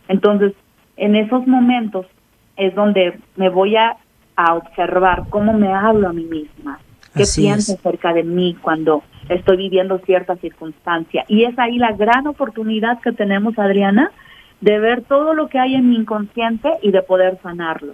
Entonces, 0.07 0.53
en 0.97 1.16
esos 1.16 1.47
momentos 1.47 2.05
es 2.57 2.76
donde 2.76 3.20
me 3.38 3.49
voy 3.49 3.78
a, 3.78 3.97
a 4.36 4.55
observar 4.55 5.24
cómo 5.30 5.53
me 5.53 5.72
hablo 5.74 6.10
a 6.10 6.14
mí 6.14 6.26
misma, 6.26 6.80
qué 7.16 7.24
pienso 7.36 7.74
acerca 7.74 8.14
de 8.14 8.24
mí 8.24 8.57
cuando 8.62 9.03
estoy 9.30 9.57
viviendo 9.57 9.99
cierta 9.99 10.36
circunstancia. 10.38 11.24
Y 11.28 11.45
es 11.45 11.57
ahí 11.57 11.78
la 11.78 11.93
gran 11.93 12.28
oportunidad 12.28 12.99
que 12.99 13.14
tenemos, 13.14 13.57
Adriana, 13.57 14.12
de 14.62 14.80
ver 14.80 15.03
todo 15.03 15.34
lo 15.34 15.47
que 15.47 15.60
hay 15.60 15.76
en 15.76 15.89
mi 15.89 15.95
inconsciente 15.95 16.70
y 16.82 16.91
de 16.91 17.01
poder 17.01 17.39
sanarlo, 17.41 17.93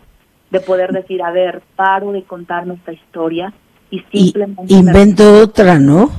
de 0.55 0.61
poder 0.61 0.93
decir, 0.93 1.21
a 1.21 1.31
ver, 1.31 1.61
paro 1.75 2.13
de 2.13 2.23
contarme 2.23 2.75
esta 2.75 2.93
historia 2.93 3.53
y 3.89 3.99
simplemente... 4.11 4.73
invento 4.73 5.41
otra, 5.41 5.79
¿no? 5.79 6.09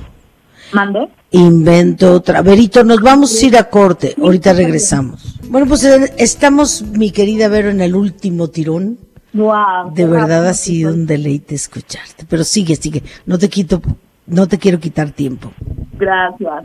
¿Mande? 0.73 1.09
Invento 1.31 2.13
otra. 2.13 2.43
Verito, 2.43 2.85
nos 2.85 3.01
vamos 3.01 3.43
a 3.43 3.47
ir 3.47 3.57
a 3.57 3.65
corte, 3.71 4.15
ahorita 4.21 4.53
regresamos. 4.53 5.39
Bueno, 5.49 5.67
pues 5.67 5.85
eh, 5.85 6.13
estamos, 6.19 6.83
mi 6.83 7.13
querida 7.13 7.49
Vero, 7.49 7.71
en 7.71 7.81
el 7.81 7.95
último 7.95 8.49
tirón. 8.49 8.99
Wow, 9.33 9.95
de 9.95 10.07
verdad 10.07 10.47
ha 10.47 10.55
sido 10.55 10.93
un 10.93 11.07
deleite 11.07 11.55
escucharte, 11.55 12.27
pero 12.29 12.45
sigue, 12.45 12.77
sigue, 12.77 13.03
no 13.27 13.39
te 13.39 13.49
quito, 13.49 13.81
no 14.27 14.47
te 14.47 14.59
quiero 14.59 14.79
quitar 14.79 15.11
tiempo. 15.11 15.53
Gracias. 15.99 16.63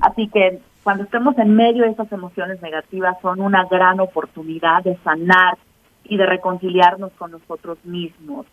Así 0.00 0.28
que 0.28 0.60
cuando 0.82 1.04
estemos 1.04 1.36
en 1.38 1.54
medio 1.54 1.84
de 1.84 1.90
esas 1.90 2.10
emociones 2.12 2.60
negativas 2.62 3.16
son 3.22 3.40
una 3.40 3.64
gran 3.70 4.00
oportunidad 4.00 4.84
de 4.84 4.98
sanar 5.02 5.56
y 6.08 6.16
de 6.16 6.26
reconciliarnos 6.26 7.12
con 7.12 7.32
nosotros 7.32 7.78
mismos, 7.84 8.46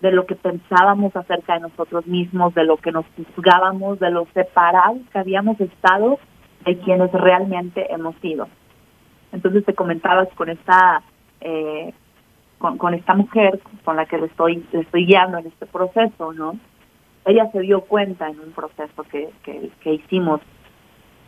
de 0.00 0.12
lo 0.12 0.26
que 0.26 0.34
pensábamos 0.34 1.14
acerca 1.14 1.54
de 1.54 1.60
nosotros 1.60 2.06
mismos, 2.06 2.54
de 2.54 2.64
lo 2.64 2.76
que 2.78 2.92
nos 2.92 3.04
juzgábamos, 3.34 3.98
de 4.00 4.10
lo 4.10 4.26
separados 4.32 4.98
que 5.12 5.18
habíamos 5.18 5.60
estado 5.60 6.18
de 6.64 6.78
quienes 6.78 7.12
realmente 7.12 7.92
hemos 7.92 8.16
sido. 8.16 8.48
Entonces 9.32 9.64
te 9.64 9.74
comentabas 9.74 10.28
con 10.34 10.48
esta 10.48 11.02
eh, 11.40 11.92
con, 12.58 12.92
esta 12.92 13.14
mujer 13.14 13.58
con 13.84 13.96
la 13.96 14.04
que 14.04 14.18
le 14.18 14.26
estoy 14.26 14.64
le 14.72 14.80
estoy 14.80 15.06
guiando 15.06 15.38
en 15.38 15.46
este 15.46 15.66
proceso, 15.66 16.32
¿no? 16.32 16.58
Ella 17.24 17.50
se 17.52 17.60
dio 17.60 17.82
cuenta 17.82 18.28
en 18.28 18.40
un 18.40 18.52
proceso 18.52 19.02
que, 19.04 19.30
que, 19.42 19.70
que 19.80 19.94
hicimos 19.94 20.40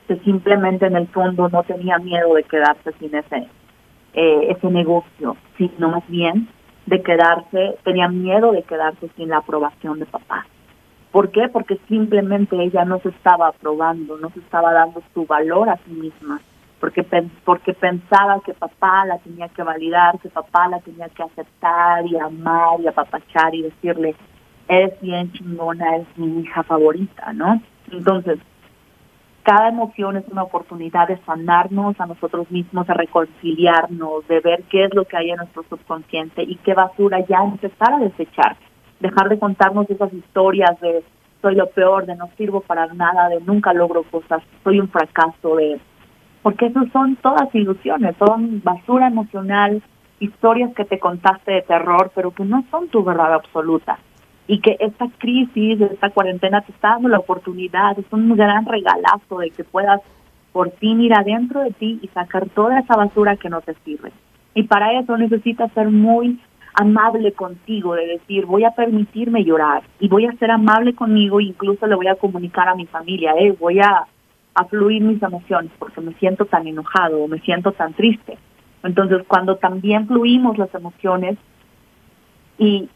que 0.08 0.16
simplemente 0.20 0.86
en 0.86 0.96
el 0.96 1.08
fondo 1.08 1.48
no 1.48 1.62
tenía 1.62 1.98
miedo 1.98 2.34
de 2.34 2.42
quedarse 2.44 2.92
sin 2.98 3.14
ese, 3.14 3.46
eh, 4.14 4.48
ese 4.50 4.68
negocio, 4.68 5.36
sino 5.56 5.88
más 5.88 6.06
bien 6.08 6.48
de 6.86 7.02
quedarse, 7.02 7.76
tenía 7.84 8.08
miedo 8.08 8.52
de 8.52 8.62
quedarse 8.62 9.08
sin 9.16 9.28
la 9.28 9.38
aprobación 9.38 9.98
de 9.98 10.06
papá. 10.06 10.46
¿Por 11.10 11.30
qué? 11.30 11.48
Porque 11.48 11.78
simplemente 11.88 12.56
ella 12.56 12.84
no 12.84 12.98
se 13.00 13.10
estaba 13.10 13.48
aprobando, 13.48 14.16
no 14.16 14.30
se 14.30 14.40
estaba 14.40 14.72
dando 14.72 15.02
su 15.12 15.26
valor 15.26 15.68
a 15.68 15.76
sí 15.84 15.92
misma, 15.92 16.40
porque, 16.80 17.04
porque 17.44 17.74
pensaba 17.74 18.40
que 18.44 18.54
papá 18.54 19.04
la 19.04 19.18
tenía 19.18 19.48
que 19.48 19.62
validar, 19.62 20.18
que 20.20 20.30
papá 20.30 20.68
la 20.68 20.80
tenía 20.80 21.08
que 21.10 21.22
aceptar 21.22 22.06
y 22.06 22.16
amar 22.16 22.80
y 22.80 22.88
apapachar 22.88 23.54
y 23.54 23.62
decirle, 23.62 24.16
eres 24.68 24.98
bien 25.00 25.30
chingona, 25.32 25.96
es 25.96 26.06
mi 26.16 26.40
hija 26.40 26.62
favorita, 26.62 27.32
¿no? 27.34 27.60
Entonces, 27.90 28.38
cada 29.42 29.68
emoción 29.68 30.16
es 30.16 30.24
una 30.28 30.44
oportunidad 30.44 31.08
de 31.08 31.18
sanarnos 31.24 32.00
a 32.00 32.06
nosotros 32.06 32.50
mismos, 32.50 32.86
de 32.86 32.94
reconciliarnos, 32.94 34.26
de 34.28 34.40
ver 34.40 34.62
qué 34.70 34.84
es 34.84 34.94
lo 34.94 35.04
que 35.04 35.16
hay 35.16 35.30
en 35.30 35.36
nuestro 35.36 35.64
subconsciente 35.68 36.42
y 36.42 36.56
qué 36.56 36.74
basura 36.74 37.20
ya 37.26 37.38
empezar 37.42 37.94
a 37.94 37.98
desechar. 37.98 38.56
Dejar 39.00 39.28
de 39.28 39.38
contarnos 39.38 39.90
esas 39.90 40.12
historias 40.12 40.80
de 40.80 41.02
soy 41.40 41.56
lo 41.56 41.68
peor, 41.70 42.06
de 42.06 42.14
no 42.14 42.30
sirvo 42.36 42.60
para 42.60 42.86
nada, 42.94 43.28
de 43.28 43.40
nunca 43.40 43.72
logro 43.72 44.04
cosas, 44.04 44.42
soy 44.62 44.78
un 44.78 44.88
fracaso, 44.88 45.56
de 45.56 45.80
porque 46.42 46.66
eso 46.66 46.80
son 46.92 47.16
todas 47.16 47.52
ilusiones, 47.54 48.16
son 48.18 48.62
basura 48.62 49.08
emocional, 49.08 49.82
historias 50.20 50.72
que 50.74 50.84
te 50.84 51.00
contaste 51.00 51.52
de 51.52 51.62
terror, 51.62 52.12
pero 52.14 52.30
que 52.32 52.44
no 52.44 52.64
son 52.70 52.88
tu 52.88 53.02
verdad 53.02 53.34
absoluta 53.34 53.98
y 54.46 54.60
que 54.60 54.76
esta 54.80 55.08
crisis, 55.18 55.80
esta 55.80 56.10
cuarentena 56.10 56.62
te 56.62 56.72
está 56.72 56.90
dando 56.90 57.08
la 57.08 57.18
oportunidad, 57.18 57.98
es 57.98 58.06
un 58.10 58.34
gran 58.36 58.66
regalazo 58.66 59.38
de 59.38 59.50
que 59.50 59.64
puedas 59.64 60.00
por 60.52 60.70
fin 60.72 61.00
ir 61.00 61.14
adentro 61.14 61.60
de 61.62 61.70
ti 61.70 61.98
y 62.02 62.08
sacar 62.08 62.48
toda 62.50 62.80
esa 62.80 62.96
basura 62.96 63.36
que 63.36 63.48
no 63.48 63.60
te 63.60 63.74
sirve. 63.84 64.12
Y 64.54 64.64
para 64.64 64.98
eso 64.98 65.16
necesitas 65.16 65.72
ser 65.72 65.88
muy 65.90 66.38
amable 66.74 67.32
contigo, 67.32 67.94
de 67.94 68.06
decir, 68.06 68.46
voy 68.46 68.64
a 68.64 68.70
permitirme 68.70 69.44
llorar 69.44 69.82
y 70.00 70.08
voy 70.08 70.26
a 70.26 70.32
ser 70.32 70.50
amable 70.50 70.94
conmigo, 70.94 71.40
incluso 71.40 71.86
le 71.86 71.94
voy 71.94 72.06
a 72.06 72.16
comunicar 72.16 72.68
a 72.68 72.74
mi 72.74 72.86
familia, 72.86 73.34
eh, 73.38 73.54
voy 73.58 73.80
a, 73.80 74.06
a 74.54 74.64
fluir 74.64 75.02
mis 75.02 75.22
emociones 75.22 75.70
porque 75.78 76.00
me 76.00 76.14
siento 76.14 76.46
tan 76.46 76.66
enojado 76.66 77.22
o 77.22 77.28
me 77.28 77.40
siento 77.40 77.72
tan 77.72 77.92
triste. 77.94 78.38
Entonces, 78.82 79.22
cuando 79.28 79.56
también 79.56 80.06
fluimos 80.06 80.58
las 80.58 80.74
emociones 80.74 81.38
y 82.58 82.88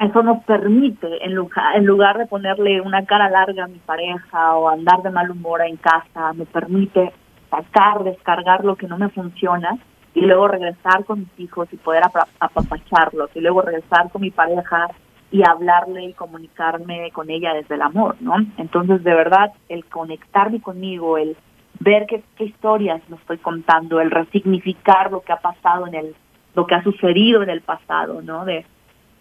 eso 0.00 0.22
nos 0.22 0.42
permite, 0.44 1.24
en 1.24 1.34
lugar, 1.34 1.76
en 1.76 1.86
lugar 1.86 2.18
de 2.18 2.26
ponerle 2.26 2.80
una 2.80 3.04
cara 3.04 3.30
larga 3.30 3.64
a 3.64 3.68
mi 3.68 3.78
pareja 3.78 4.56
o 4.56 4.68
andar 4.68 5.02
de 5.02 5.10
mal 5.10 5.30
humor 5.30 5.62
en 5.62 5.76
casa, 5.76 6.32
me 6.32 6.46
permite 6.46 7.12
sacar, 7.50 8.02
descargar 8.02 8.64
lo 8.64 8.76
que 8.76 8.88
no 8.88 8.98
me 8.98 9.08
funciona 9.10 9.78
y 10.14 10.22
luego 10.22 10.48
regresar 10.48 11.04
con 11.04 11.20
mis 11.20 11.40
hijos 11.40 11.68
y 11.72 11.76
poder 11.76 12.02
apapacharlos 12.40 13.30
y 13.34 13.40
luego 13.40 13.62
regresar 13.62 14.10
con 14.10 14.22
mi 14.22 14.30
pareja 14.30 14.88
y 15.30 15.42
hablarle 15.48 16.04
y 16.04 16.12
comunicarme 16.12 17.10
con 17.12 17.30
ella 17.30 17.54
desde 17.54 17.74
el 17.74 17.82
amor, 17.82 18.16
¿no? 18.20 18.34
Entonces, 18.56 19.02
de 19.02 19.14
verdad, 19.14 19.52
el 19.68 19.84
conectarme 19.86 20.60
conmigo, 20.60 21.18
el 21.18 21.36
ver 21.80 22.06
qué, 22.06 22.22
qué 22.36 22.44
historias 22.44 23.02
me 23.08 23.16
estoy 23.16 23.38
contando, 23.38 24.00
el 24.00 24.10
resignificar 24.10 25.10
lo 25.10 25.22
que 25.22 25.32
ha 25.32 25.40
pasado 25.40 25.86
en 25.86 25.94
el, 25.94 26.14
lo 26.54 26.66
que 26.66 26.76
ha 26.76 26.82
sucedido 26.82 27.42
en 27.42 27.50
el 27.50 27.62
pasado, 27.62 28.22
¿no? 28.22 28.44
De 28.44 28.64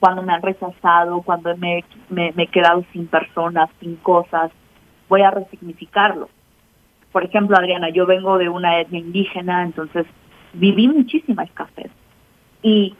cuando 0.03 0.21
me 0.21 0.33
han 0.33 0.41
rechazado, 0.41 1.21
cuando 1.21 1.55
me, 1.55 1.85
me, 2.09 2.33
me 2.35 2.43
he 2.43 2.47
quedado 2.47 2.83
sin 2.91 3.07
personas, 3.07 3.69
sin 3.79 3.95
cosas, 3.95 4.51
voy 5.07 5.21
a 5.21 5.31
resignificarlo. 5.31 6.27
Por 7.13 7.23
ejemplo, 7.23 7.55
Adriana, 7.55 7.87
yo 7.87 8.05
vengo 8.05 8.37
de 8.37 8.49
una 8.49 8.81
etnia 8.81 8.99
indígena, 8.99 9.63
entonces 9.63 10.05
viví 10.51 10.89
muchísima 10.89 11.43
escasez. 11.43 11.89
Y 12.61 12.97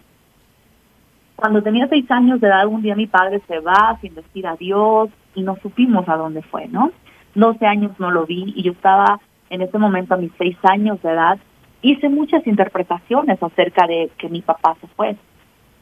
cuando 1.36 1.62
tenía 1.62 1.90
seis 1.90 2.10
años 2.10 2.40
de 2.40 2.48
edad, 2.48 2.68
un 2.68 2.82
día 2.82 2.96
mi 2.96 3.08
padre 3.08 3.42
se 3.50 3.60
va 3.60 3.98
sin 4.00 4.16
decir 4.16 4.48
adiós 4.48 5.10
y 5.36 5.42
no 5.42 5.58
supimos 5.58 6.08
a 6.08 6.16
dónde 6.16 6.42
fue, 6.42 6.70
¿no? 6.70 6.94
12 7.36 7.66
años 7.66 7.92
no 8.00 8.12
lo 8.12 8.26
vi 8.26 8.54
y 8.56 8.64
yo 8.64 8.72
estaba 8.72 9.20
en 9.50 9.62
ese 9.62 9.78
momento 9.78 10.14
a 10.14 10.18
mis 10.20 10.32
seis 10.38 10.56
años 10.64 11.02
de 11.02 11.12
edad, 11.12 11.38
hice 11.82 12.08
muchas 12.08 12.48
interpretaciones 12.48 13.44
acerca 13.44 13.88
de 13.88 14.10
que 14.18 14.30
mi 14.30 14.42
papá 14.42 14.78
se 14.80 14.88
fue 14.88 15.18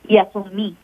y 0.07 0.17
asumí, 0.17 0.76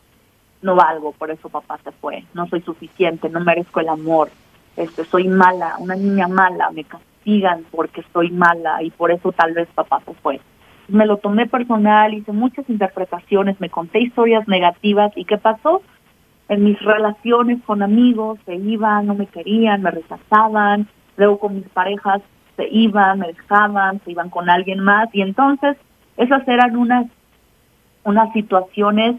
no 0.62 0.74
valgo, 0.74 1.12
por 1.12 1.30
eso 1.30 1.48
papá 1.48 1.78
se 1.84 1.92
fue, 1.92 2.24
no 2.34 2.46
soy 2.48 2.60
suficiente, 2.62 3.28
no 3.28 3.40
merezco 3.40 3.80
el 3.80 3.88
amor, 3.88 4.30
este, 4.76 5.04
soy 5.04 5.28
mala, 5.28 5.76
una 5.78 5.94
niña 5.94 6.28
mala, 6.28 6.70
me 6.70 6.84
castigan 6.84 7.64
porque 7.70 8.04
soy 8.12 8.30
mala 8.30 8.82
y 8.82 8.90
por 8.90 9.10
eso 9.10 9.32
tal 9.32 9.52
vez 9.54 9.68
papá 9.74 10.00
se 10.04 10.14
fue. 10.14 10.40
Me 10.88 11.04
lo 11.04 11.18
tomé 11.18 11.46
personal, 11.46 12.14
hice 12.14 12.32
muchas 12.32 12.68
interpretaciones, 12.70 13.60
me 13.60 13.68
conté 13.68 14.00
historias 14.00 14.48
negativas 14.48 15.12
y 15.16 15.24
qué 15.24 15.36
pasó 15.36 15.82
en 16.48 16.64
mis 16.64 16.80
relaciones 16.80 17.62
con 17.64 17.82
amigos, 17.82 18.38
se 18.46 18.54
iban, 18.56 19.06
no 19.06 19.14
me 19.14 19.26
querían, 19.26 19.82
me 19.82 19.90
rechazaban, 19.90 20.88
luego 21.16 21.38
con 21.38 21.56
mis 21.56 21.68
parejas 21.68 22.22
se 22.56 22.66
iban, 22.70 23.18
me 23.18 23.28
dejaban, 23.28 24.00
se 24.04 24.12
iban 24.12 24.30
con 24.30 24.48
alguien 24.48 24.80
más. 24.80 25.08
Y 25.12 25.20
entonces 25.20 25.76
esas 26.16 26.46
eran 26.48 26.76
unas 26.76 27.06
unas 28.04 28.32
situaciones 28.32 29.16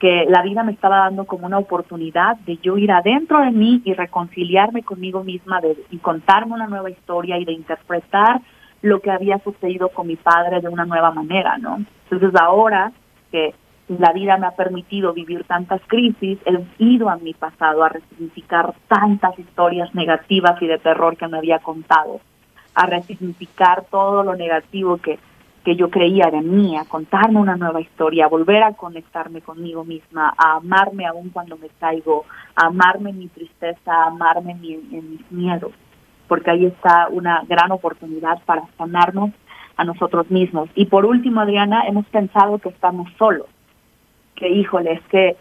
que 0.00 0.24
la 0.28 0.42
vida 0.42 0.64
me 0.64 0.72
estaba 0.72 1.00
dando 1.00 1.26
como 1.26 1.46
una 1.46 1.58
oportunidad 1.58 2.38
de 2.38 2.56
yo 2.56 2.78
ir 2.78 2.90
adentro 2.90 3.40
de 3.40 3.50
mí 3.50 3.82
y 3.84 3.92
reconciliarme 3.92 4.82
conmigo 4.82 5.22
misma 5.22 5.60
de, 5.60 5.76
y 5.90 5.98
contarme 5.98 6.54
una 6.54 6.66
nueva 6.66 6.90
historia 6.90 7.38
y 7.38 7.44
de 7.44 7.52
interpretar 7.52 8.40
lo 8.80 9.00
que 9.00 9.10
había 9.10 9.38
sucedido 9.40 9.90
con 9.90 10.06
mi 10.06 10.16
padre 10.16 10.62
de 10.62 10.68
una 10.68 10.86
nueva 10.86 11.10
manera, 11.10 11.58
¿no? 11.58 11.84
Entonces 12.04 12.40
ahora 12.40 12.92
que 13.30 13.54
la 13.88 14.12
vida 14.12 14.38
me 14.38 14.46
ha 14.46 14.52
permitido 14.52 15.12
vivir 15.12 15.44
tantas 15.44 15.82
crisis, 15.86 16.38
he 16.46 16.64
ido 16.78 17.10
a 17.10 17.16
mi 17.16 17.34
pasado 17.34 17.84
a 17.84 17.90
resignificar 17.90 18.72
tantas 18.88 19.38
historias 19.38 19.94
negativas 19.94 20.60
y 20.62 20.66
de 20.66 20.78
terror 20.78 21.18
que 21.18 21.28
me 21.28 21.36
había 21.36 21.58
contado, 21.58 22.20
a 22.74 22.86
resignificar 22.86 23.84
todo 23.90 24.22
lo 24.22 24.34
negativo 24.34 24.96
que, 24.96 25.18
que 25.64 25.76
yo 25.76 25.90
creía 25.90 26.30
de 26.30 26.40
mí, 26.40 26.76
a 26.76 26.84
contarme 26.84 27.38
una 27.38 27.56
nueva 27.56 27.80
historia, 27.80 28.24
a 28.24 28.28
volver 28.28 28.62
a 28.62 28.72
conectarme 28.72 29.42
conmigo 29.42 29.84
misma, 29.84 30.32
a 30.36 30.56
amarme 30.56 31.06
aún 31.06 31.30
cuando 31.30 31.56
me 31.58 31.68
caigo, 31.78 32.24
a 32.56 32.66
amarme 32.66 33.10
en 33.10 33.18
mi 33.18 33.28
tristeza, 33.28 33.92
a 33.92 34.06
amarme 34.06 34.52
en, 34.52 34.88
en 34.92 35.10
mis 35.10 35.32
miedos 35.32 35.72
porque 36.30 36.52
ahí 36.52 36.64
está 36.64 37.08
una 37.10 37.42
gran 37.48 37.72
oportunidad 37.72 38.40
para 38.46 38.62
sanarnos 38.78 39.30
a 39.76 39.82
nosotros 39.82 40.30
mismos. 40.30 40.70
Y 40.76 40.86
por 40.86 41.04
último, 41.04 41.40
Adriana, 41.40 41.82
hemos 41.88 42.06
pensado 42.06 42.60
que 42.60 42.68
estamos 42.68 43.10
solos, 43.18 43.48
que 44.36 44.48
híjole, 44.48 44.92
es 44.92 45.02
que 45.08 45.36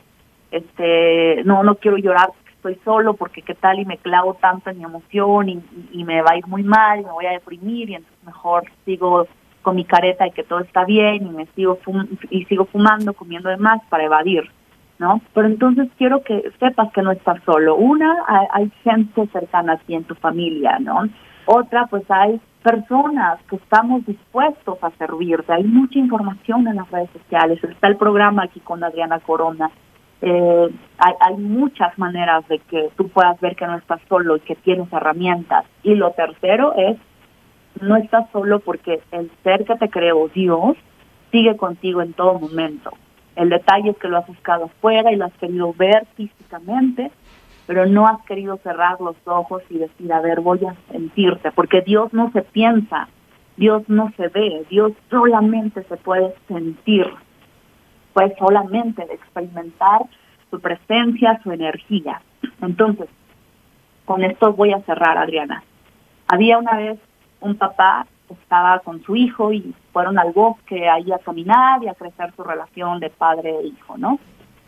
este, 0.49 1.43
no, 1.43 1.61
no 1.61 1.75
quiero 1.75 1.97
llorar 1.97 2.29
porque 2.29 2.55
estoy 2.55 2.79
solo, 2.83 3.13
porque 3.13 3.43
qué 3.43 3.53
tal 3.53 3.79
y 3.79 3.85
me 3.85 3.99
clavo 3.99 4.33
tanto 4.41 4.71
en 4.71 4.79
mi 4.79 4.83
emoción 4.83 5.49
y, 5.49 6.03
me 6.03 6.23
va 6.23 6.31
a 6.31 6.37
ir 6.37 6.47
muy 6.47 6.63
mal 6.63 7.01
y 7.01 7.03
me 7.03 7.11
voy 7.11 7.27
a 7.27 7.33
deprimir 7.33 7.91
y 7.91 7.93
entonces 7.93 8.25
mejor 8.25 8.63
sigo 8.83 9.27
mi 9.73 9.85
careta 9.85 10.25
de 10.25 10.31
que 10.31 10.43
todo 10.43 10.59
está 10.59 10.85
bien 10.85 11.27
y 11.27 11.29
me 11.29 11.45
sigo 11.55 11.79
y 12.29 12.45
sigo 12.45 12.65
fumando, 12.65 13.13
comiendo 13.13 13.49
de 13.49 13.57
más 13.57 13.81
para 13.89 14.05
evadir. 14.05 14.49
¿no? 14.99 15.21
Pero 15.33 15.47
entonces 15.47 15.87
quiero 15.97 16.21
que 16.23 16.51
sepas 16.59 16.91
que 16.91 17.01
no 17.01 17.11
estás 17.11 17.41
solo. 17.45 17.75
Una, 17.77 18.13
hay, 18.53 18.69
gente 18.83 19.27
cercana 19.27 19.73
a 19.73 19.77
ti 19.77 19.95
en 19.95 20.03
tu 20.03 20.13
familia, 20.15 20.77
¿no? 20.79 21.07
Otra, 21.45 21.87
pues 21.87 22.03
hay 22.09 22.39
personas 22.61 23.39
que 23.49 23.55
estamos 23.55 24.05
dispuestos 24.05 24.77
a 24.83 24.91
servirte. 24.91 25.53
Hay 25.53 25.63
mucha 25.63 25.97
información 25.97 26.67
en 26.67 26.75
las 26.75 26.91
redes 26.91 27.09
sociales. 27.11 27.63
Está 27.63 27.87
el 27.87 27.95
programa 27.95 28.43
aquí 28.43 28.59
con 28.59 28.83
Adriana 28.83 29.19
Corona. 29.19 29.71
Eh, 30.21 30.67
hay, 30.97 31.13
hay 31.21 31.37
muchas 31.37 31.97
maneras 31.97 32.45
de 32.49 32.59
que 32.59 32.89
tú 32.97 33.07
puedas 33.07 33.39
ver 33.39 33.55
que 33.55 33.65
no 33.65 33.77
estás 33.77 34.01
solo 34.09 34.35
y 34.35 34.41
que 34.41 34.55
tienes 34.57 34.91
herramientas. 34.91 35.63
Y 35.81 35.95
lo 35.95 36.11
tercero 36.11 36.73
es, 36.75 36.97
no 37.81 37.95
estás 37.97 38.29
solo 38.31 38.59
porque 38.59 39.01
el 39.11 39.31
ser 39.43 39.65
que 39.65 39.75
te 39.75 39.89
creó 39.89 40.27
Dios 40.29 40.77
sigue 41.31 41.55
contigo 41.57 42.01
en 42.01 42.13
todo 42.13 42.39
momento. 42.39 42.91
El 43.35 43.49
detalle 43.49 43.91
es 43.91 43.97
que 43.97 44.07
lo 44.07 44.17
has 44.17 44.27
buscado 44.27 44.65
afuera 44.65 45.11
y 45.11 45.15
lo 45.15 45.25
has 45.25 45.33
querido 45.33 45.73
ver 45.73 46.05
físicamente, 46.15 47.11
pero 47.67 47.85
no 47.85 48.07
has 48.07 48.21
querido 48.25 48.57
cerrar 48.57 48.99
los 48.99 49.15
ojos 49.25 49.63
y 49.69 49.77
decir, 49.77 50.11
a 50.11 50.21
ver, 50.21 50.41
voy 50.41 50.59
a 50.65 50.75
sentirte, 50.91 51.51
porque 51.51 51.81
Dios 51.81 52.11
no 52.13 52.31
se 52.31 52.41
piensa, 52.41 53.07
Dios 53.57 53.83
no 53.87 54.11
se 54.17 54.27
ve, 54.29 54.65
Dios 54.69 54.93
solamente 55.09 55.83
se 55.83 55.97
puede 55.97 56.33
sentir, 56.47 57.05
puede 58.13 58.35
solamente 58.37 59.03
experimentar 59.03 60.01
su 60.49 60.59
presencia, 60.59 61.39
su 61.43 61.51
energía. 61.51 62.21
Entonces, 62.61 63.07
con 64.05 64.23
esto 64.23 64.53
voy 64.53 64.73
a 64.73 64.81
cerrar, 64.81 65.17
Adriana. 65.17 65.63
Había 66.27 66.57
una 66.57 66.75
vez 66.75 66.99
un 67.41 67.55
papá 67.55 68.05
estaba 68.29 68.79
con 68.79 69.01
su 69.03 69.15
hijo 69.15 69.51
y 69.51 69.73
fueron 69.91 70.19
al 70.19 70.31
bosque 70.31 70.87
ahí 70.87 71.11
a 71.11 71.19
caminar 71.19 71.83
y 71.83 71.87
a 71.87 71.93
crecer 71.93 72.31
su 72.35 72.43
relación 72.43 72.99
de 72.99 73.09
padre 73.09 73.55
e 73.59 73.67
hijo, 73.67 73.97
¿no? 73.97 74.19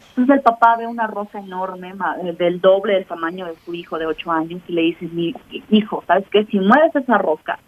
Entonces 0.10 0.38
el 0.38 0.42
papá 0.42 0.76
ve 0.78 0.88
una 0.88 1.08
rosa 1.08 1.40
enorme 1.40 1.94
del 2.38 2.60
doble 2.60 2.96
del 2.96 3.06
tamaño 3.06 3.46
de 3.46 3.56
su 3.64 3.74
hijo 3.74 3.98
de 3.98 4.08
ocho 4.08 4.32
años 4.32 4.62
y 4.68 4.74
le 4.74 4.82
dice, 4.82 5.08
mi 5.08 5.34
hijo, 5.70 6.04
¿sabes 6.06 6.26
qué? 6.32 6.46
Si 6.46 6.60
mueves 6.60 6.96
esa 6.96 7.18
roca, 7.18 7.60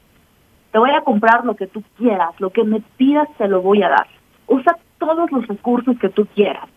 te 0.71 0.79
voy 0.79 0.91
a 0.91 1.01
comprar 1.01 1.45
lo 1.45 1.55
que 1.55 1.67
tú 1.67 1.83
quieras, 1.97 2.31
lo 2.39 2.49
que 2.49 2.63
me 2.63 2.81
pidas 2.97 3.29
te 3.37 3.47
lo 3.47 3.61
voy 3.61 3.83
a 3.83 3.89
dar. 3.89 4.07
Usa 4.47 4.77
todos 4.97 5.31
los 5.31 5.47
recursos 5.47 5.97
que 5.99 6.09
tú 6.09 6.25
quieras. 6.25 6.67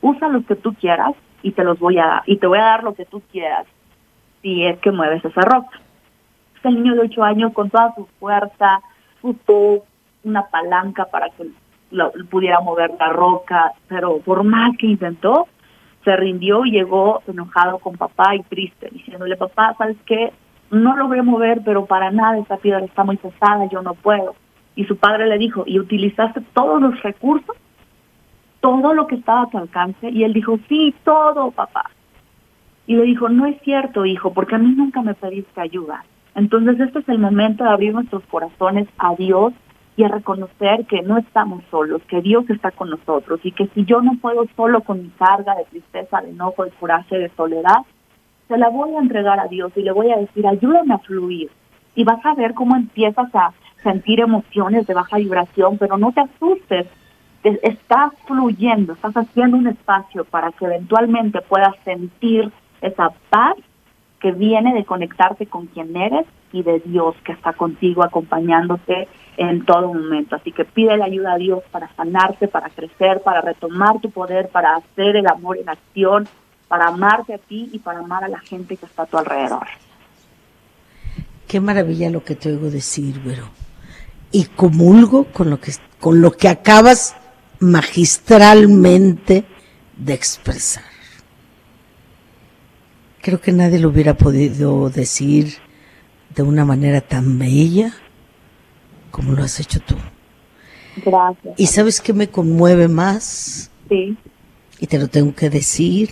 Usa 0.00 0.28
los 0.28 0.44
que 0.46 0.56
tú 0.56 0.74
quieras 0.74 1.12
y 1.42 1.52
te 1.52 1.62
los 1.62 1.78
voy 1.78 1.98
a 1.98 2.06
dar. 2.06 2.22
Y 2.26 2.38
te 2.38 2.46
voy 2.46 2.58
a 2.58 2.64
dar 2.64 2.82
lo 2.82 2.94
que 2.94 3.04
tú 3.04 3.22
quieras 3.30 3.66
si 4.42 4.64
es 4.64 4.78
que 4.80 4.90
mueves 4.90 5.24
esa 5.24 5.42
roca 5.42 5.78
el 6.68 6.82
niño 6.82 6.94
de 6.94 7.00
ocho 7.00 7.22
años 7.22 7.52
con 7.52 7.70
toda 7.70 7.94
su 7.94 8.06
fuerza 8.18 8.80
usó 9.22 9.84
una 10.24 10.46
palanca 10.46 11.06
para 11.06 11.28
que 11.30 11.50
pudiera 12.30 12.60
mover 12.60 12.92
la 12.98 13.08
roca, 13.08 13.72
pero 13.88 14.18
por 14.18 14.44
más 14.44 14.76
que 14.76 14.86
intentó, 14.86 15.48
se 16.04 16.16
rindió 16.16 16.64
y 16.64 16.70
llegó 16.70 17.22
enojado 17.26 17.78
con 17.78 17.96
papá 17.96 18.34
y 18.34 18.42
triste, 18.44 18.88
diciéndole, 18.90 19.36
papá, 19.36 19.74
¿sabes 19.76 19.96
qué? 20.06 20.32
No 20.70 20.96
lo 20.96 21.08
voy 21.08 21.18
a 21.18 21.22
mover, 21.22 21.62
pero 21.64 21.84
para 21.86 22.10
nada 22.10 22.38
esta 22.38 22.56
piedra 22.56 22.84
está 22.84 23.04
muy 23.04 23.16
pesada, 23.16 23.66
yo 23.66 23.82
no 23.82 23.94
puedo. 23.94 24.34
Y 24.76 24.84
su 24.84 24.96
padre 24.96 25.26
le 25.26 25.36
dijo, 25.36 25.64
¿y 25.66 25.78
utilizaste 25.78 26.40
todos 26.54 26.80
los 26.80 27.02
recursos? 27.02 27.56
Todo 28.60 28.94
lo 28.94 29.06
que 29.06 29.16
estaba 29.16 29.42
a 29.42 29.50
tu 29.50 29.58
alcance. 29.58 30.08
Y 30.10 30.22
él 30.22 30.32
dijo, 30.32 30.58
sí, 30.68 30.94
todo, 31.04 31.50
papá. 31.50 31.90
Y 32.86 32.94
le 32.94 33.02
dijo, 33.02 33.28
no 33.28 33.46
es 33.46 33.60
cierto, 33.62 34.06
hijo, 34.06 34.32
porque 34.32 34.54
a 34.54 34.58
mí 34.58 34.72
nunca 34.76 35.02
me 35.02 35.14
pediste 35.14 35.60
ayuda. 35.60 36.04
Entonces 36.34 36.78
este 36.80 37.00
es 37.00 37.08
el 37.08 37.18
momento 37.18 37.64
de 37.64 37.70
abrir 37.70 37.92
nuestros 37.92 38.22
corazones 38.24 38.88
a 38.98 39.14
Dios 39.14 39.52
y 39.96 40.04
a 40.04 40.08
reconocer 40.08 40.86
que 40.86 41.02
no 41.02 41.18
estamos 41.18 41.62
solos, 41.70 42.02
que 42.08 42.22
Dios 42.22 42.48
está 42.48 42.70
con 42.70 42.90
nosotros 42.90 43.40
y 43.42 43.52
que 43.52 43.66
si 43.68 43.84
yo 43.84 44.00
no 44.00 44.12
puedo 44.20 44.46
solo 44.56 44.82
con 44.82 45.02
mi 45.02 45.08
carga 45.10 45.54
de 45.56 45.64
tristeza, 45.64 46.20
de 46.20 46.30
enojo, 46.30 46.64
de 46.64 46.70
coraje, 46.70 47.18
de 47.18 47.28
soledad, 47.30 47.82
se 48.48 48.56
la 48.56 48.68
voy 48.68 48.94
a 48.94 49.00
entregar 49.00 49.38
a 49.38 49.46
Dios 49.46 49.72
y 49.76 49.82
le 49.82 49.92
voy 49.92 50.10
a 50.10 50.16
decir, 50.16 50.46
ayúdame 50.46 50.94
a 50.94 50.98
fluir. 50.98 51.50
Y 51.94 52.04
vas 52.04 52.24
a 52.24 52.34
ver 52.34 52.54
cómo 52.54 52.76
empiezas 52.76 53.34
a 53.34 53.52
sentir 53.82 54.20
emociones 54.20 54.86
de 54.86 54.94
baja 54.94 55.18
vibración, 55.18 55.78
pero 55.78 55.98
no 55.98 56.12
te 56.12 56.20
asustes, 56.20 56.86
estás 57.42 58.12
fluyendo, 58.26 58.92
estás 58.92 59.16
haciendo 59.16 59.56
un 59.56 59.66
espacio 59.66 60.24
para 60.24 60.52
que 60.52 60.66
eventualmente 60.66 61.40
puedas 61.42 61.74
sentir 61.84 62.50
esa 62.80 63.10
paz 63.30 63.54
que 64.20 64.32
viene 64.32 64.74
de 64.74 64.84
conectarte 64.84 65.46
con 65.46 65.66
quien 65.66 65.96
eres 65.96 66.26
y 66.52 66.62
de 66.62 66.80
Dios 66.80 67.16
que 67.24 67.32
está 67.32 67.52
contigo 67.52 68.04
acompañándote 68.04 69.08
en 69.36 69.64
todo 69.64 69.94
momento. 69.94 70.36
Así 70.36 70.52
que 70.52 70.64
pide 70.64 70.96
la 70.96 71.06
ayuda 71.06 71.34
a 71.34 71.38
Dios 71.38 71.62
para 71.70 71.88
sanarte, 71.94 72.46
para 72.46 72.68
crecer, 72.68 73.22
para 73.22 73.40
retomar 73.40 73.98
tu 74.00 74.10
poder, 74.10 74.48
para 74.48 74.76
hacer 74.76 75.16
el 75.16 75.26
amor 75.26 75.56
en 75.56 75.68
acción, 75.68 76.28
para 76.68 76.88
amarte 76.88 77.34
a 77.34 77.38
ti 77.38 77.70
y 77.72 77.78
para 77.78 78.00
amar 78.00 78.24
a 78.24 78.28
la 78.28 78.40
gente 78.40 78.76
que 78.76 78.86
está 78.86 79.04
a 79.04 79.06
tu 79.06 79.16
alrededor. 79.16 79.66
Qué 81.48 81.58
maravilla 81.60 82.10
lo 82.10 82.22
que 82.22 82.36
te 82.36 82.50
oigo 82.50 82.70
decir, 82.70 83.20
Vero. 83.24 83.48
Y 84.30 84.44
comulgo 84.44 85.24
con 85.32 85.50
lo 85.50 85.60
que, 85.60 85.72
con 85.98 86.20
lo 86.20 86.32
que 86.32 86.48
acabas 86.48 87.16
magistralmente 87.58 89.44
de 89.96 90.14
expresar. 90.14 90.89
Creo 93.22 93.40
que 93.40 93.52
nadie 93.52 93.78
lo 93.78 93.90
hubiera 93.90 94.14
podido 94.14 94.88
decir 94.88 95.54
de 96.34 96.42
una 96.42 96.64
manera 96.64 97.00
tan 97.00 97.38
bella 97.38 97.94
como 99.10 99.32
lo 99.32 99.42
has 99.42 99.60
hecho 99.60 99.80
tú. 99.80 99.94
Gracias. 101.04 101.54
¿Y 101.58 101.66
sabes 101.66 102.00
qué 102.00 102.12
me 102.12 102.28
conmueve 102.28 102.88
más? 102.88 103.70
Sí. 103.88 104.16
Y 104.78 104.86
te 104.86 104.98
lo 104.98 105.08
tengo 105.08 105.34
que 105.34 105.50
decir. 105.50 106.10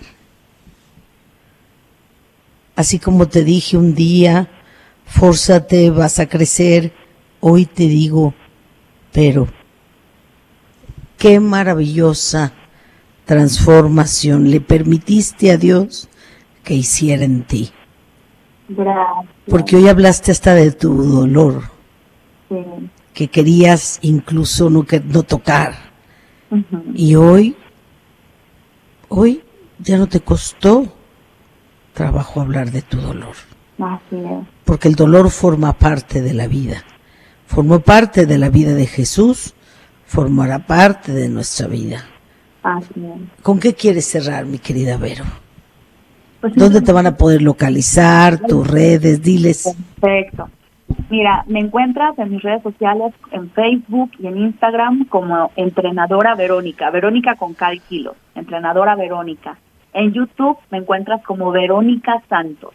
Así 2.76 2.98
como 2.98 3.26
te 3.26 3.42
dije 3.42 3.76
un 3.76 3.94
día, 3.94 4.48
fórzate, 5.06 5.90
vas 5.90 6.18
a 6.18 6.28
crecer, 6.28 6.92
hoy 7.40 7.64
te 7.66 7.88
digo, 7.88 8.34
pero 9.12 9.48
qué 11.16 11.40
maravillosa 11.40 12.52
transformación 13.24 14.50
le 14.50 14.60
permitiste 14.60 15.50
a 15.50 15.56
Dios 15.56 16.08
que 16.68 16.74
hiciera 16.74 17.24
en 17.24 17.44
ti. 17.44 17.70
Gracias. 18.68 19.26
Porque 19.48 19.76
hoy 19.76 19.88
hablaste 19.88 20.30
hasta 20.32 20.52
de 20.54 20.70
tu 20.70 21.02
dolor, 21.02 21.62
Sí. 22.50 22.56
que 23.14 23.28
querías 23.28 23.98
incluso 24.02 24.68
no, 24.68 24.84
que, 24.84 25.00
no 25.00 25.22
tocar. 25.22 25.72
Y 26.94 27.14
hoy, 27.14 27.56
hoy 29.08 29.42
ya 29.78 29.96
no 29.96 30.08
te 30.08 30.20
costó 30.20 30.92
trabajo 31.94 32.42
hablar 32.42 32.70
de 32.70 32.82
tu 32.82 32.98
dolor, 33.00 33.34
Así 33.78 34.16
es. 34.16 34.46
porque 34.66 34.88
el 34.88 34.94
dolor 34.94 35.30
forma 35.30 35.72
parte 35.72 36.20
de 36.20 36.34
la 36.34 36.48
vida. 36.48 36.84
Formó 37.46 37.80
parte 37.80 38.26
de 38.26 38.36
la 38.36 38.50
vida 38.50 38.74
de 38.74 38.86
Jesús, 38.86 39.54
formará 40.06 40.66
parte 40.66 41.12
de 41.12 41.30
nuestra 41.30 41.66
vida. 41.66 42.04
Así 42.62 42.92
es. 42.96 43.42
¿Con 43.42 43.58
qué 43.58 43.72
quieres 43.72 44.04
cerrar, 44.04 44.44
mi 44.44 44.58
querida 44.58 44.98
Vero? 44.98 45.24
Pues 46.40 46.54
¿Dónde 46.54 46.80
te 46.80 46.92
van 46.92 47.06
a 47.06 47.16
poder 47.16 47.42
localizar? 47.42 48.38
Tus 48.38 48.66
redes, 48.66 49.22
diles. 49.22 49.76
Perfecto. 50.00 50.48
Mira, 51.10 51.44
me 51.46 51.60
encuentras 51.60 52.18
en 52.18 52.30
mis 52.30 52.42
redes 52.42 52.62
sociales, 52.62 53.12
en 53.32 53.50
Facebook 53.50 54.10
y 54.18 54.26
en 54.26 54.38
Instagram 54.38 55.06
como 55.06 55.50
entrenadora 55.56 56.34
Verónica, 56.34 56.90
Verónica 56.90 57.34
con 57.36 57.54
cada 57.54 57.76
kilo, 57.76 58.14
entrenadora 58.34 58.94
Verónica. 58.94 59.58
En 59.92 60.12
YouTube 60.12 60.58
me 60.70 60.78
encuentras 60.78 61.22
como 61.24 61.50
Verónica 61.50 62.22
Santos, 62.28 62.72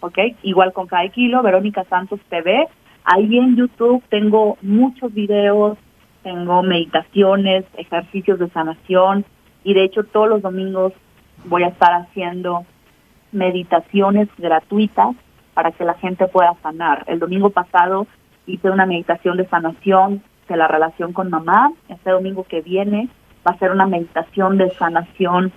¿ok? 0.00 0.18
Igual 0.42 0.72
con 0.72 0.86
cada 0.86 1.08
kilo, 1.08 1.42
Verónica 1.42 1.84
Santos 1.84 2.20
TV. 2.28 2.66
Ahí 3.04 3.38
en 3.38 3.56
YouTube 3.56 4.02
tengo 4.08 4.58
muchos 4.62 5.12
videos, 5.14 5.78
tengo 6.22 6.62
meditaciones, 6.62 7.64
ejercicios 7.76 8.38
de 8.38 8.48
sanación 8.50 9.24
y 9.62 9.74
de 9.74 9.84
hecho 9.84 10.04
todos 10.04 10.28
los 10.28 10.42
domingos 10.42 10.92
voy 11.44 11.62
a 11.62 11.68
estar 11.68 11.92
haciendo 11.92 12.64
meditaciones 13.34 14.28
gratuitas 14.38 15.14
para 15.54 15.72
que 15.72 15.84
la 15.84 15.94
gente 15.94 16.26
pueda 16.28 16.54
sanar. 16.62 17.04
El 17.06 17.18
domingo 17.18 17.50
pasado 17.50 18.06
hice 18.46 18.70
una 18.70 18.86
meditación 18.86 19.36
de 19.36 19.46
sanación 19.48 20.22
de 20.48 20.56
la 20.56 20.68
relación 20.68 21.12
con 21.12 21.30
mamá. 21.30 21.72
Este 21.88 22.10
domingo 22.10 22.44
que 22.44 22.60
viene 22.60 23.08
va 23.46 23.52
a 23.52 23.58
ser 23.58 23.70
una 23.70 23.86
meditación 23.86 24.58
de 24.58 24.70
sanación 24.70 25.52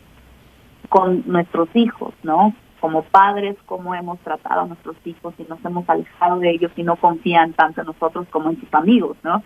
con 0.89 1.23
nuestros 1.25 1.69
hijos, 1.75 2.13
¿no? 2.23 2.53
Como 2.79 3.03
padres, 3.03 3.57
cómo 3.65 3.95
hemos 3.95 4.19
tratado 4.19 4.61
a 4.61 4.65
nuestros 4.67 4.95
hijos 5.05 5.33
y 5.37 5.43
nos 5.43 5.63
hemos 5.65 5.89
alejado 5.89 6.39
de 6.39 6.51
ellos 6.51 6.71
y 6.75 6.83
no 6.83 6.95
confían 6.95 7.53
tanto 7.53 7.81
en 7.81 7.87
nosotros 7.87 8.27
como 8.29 8.49
en 8.49 8.59
sus 8.59 8.73
amigos, 8.73 9.17
¿no? 9.23 9.43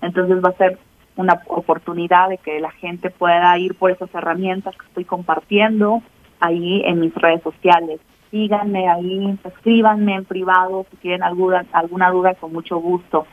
Entonces 0.00 0.42
va 0.42 0.50
a 0.50 0.54
ser 0.54 0.78
una 1.16 1.42
oportunidad 1.48 2.28
de 2.28 2.38
que 2.38 2.60
la 2.60 2.70
gente 2.70 3.10
pueda 3.10 3.56
ir 3.58 3.74
por 3.74 3.90
esas 3.90 4.14
herramientas 4.14 4.74
que 4.76 4.86
estoy 4.86 5.04
compartiendo 5.04 6.02
ahí 6.40 6.82
en 6.84 7.00
mis 7.00 7.14
redes 7.14 7.42
sociales. 7.42 8.00
Síganme 8.30 8.88
ahí, 8.88 9.38
escríbanme 9.44 10.14
en 10.14 10.24
privado 10.24 10.86
si 10.90 10.96
tienen 10.98 11.22
alguna, 11.22 11.64
alguna 11.72 12.10
duda 12.10 12.34
con 12.34 12.52
mucho 12.52 12.78
gusto. 12.78 13.26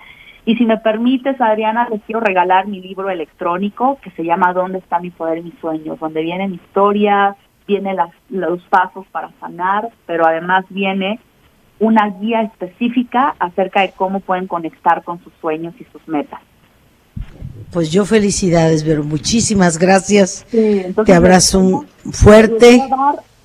Y 0.46 0.56
si 0.56 0.66
me 0.66 0.78
permites, 0.78 1.40
Adriana, 1.42 1.88
les 1.90 2.02
quiero 2.04 2.22
regalar 2.22 2.68
mi 2.68 2.82
libro 2.82 3.10
electrónico 3.10 4.00
que 4.02 4.12
se 4.12 4.24
llama 4.24 4.54
¿Dónde 4.54 4.78
está 4.80 5.00
mi 5.00 5.10
poder 5.10 5.40
y 5.40 5.44
mis 5.44 5.60
sueños? 5.60 6.00
Donde 6.00 6.22
vienen 6.22 6.54
historias, 6.54 7.36
vienen 7.68 7.98
los 8.30 8.62
pasos 8.70 9.06
para 9.12 9.30
sanar, 9.40 9.90
pero 10.06 10.26
además 10.26 10.66
viene 10.70 11.20
una 11.80 12.08
guía 12.22 12.42
específica 12.44 13.36
acerca 13.40 13.82
de 13.82 13.92
cómo 13.92 14.22
pueden 14.22 14.48
conectar 14.48 15.04
con 15.04 15.22
sus 15.24 15.34
sueños 15.42 15.76
y 15.80 15.84
sus 15.86 16.08
metas. 16.08 16.40
Pues 17.72 17.92
yo 17.92 18.06
felicidades, 18.06 18.84
Vero. 18.84 19.04
Muchísimas 19.04 19.78
gracias. 19.78 20.46
Sí, 20.50 20.86
Te 21.06 21.14
abrazo 21.14 21.60
un 21.60 21.86
fuerte. 22.14 22.82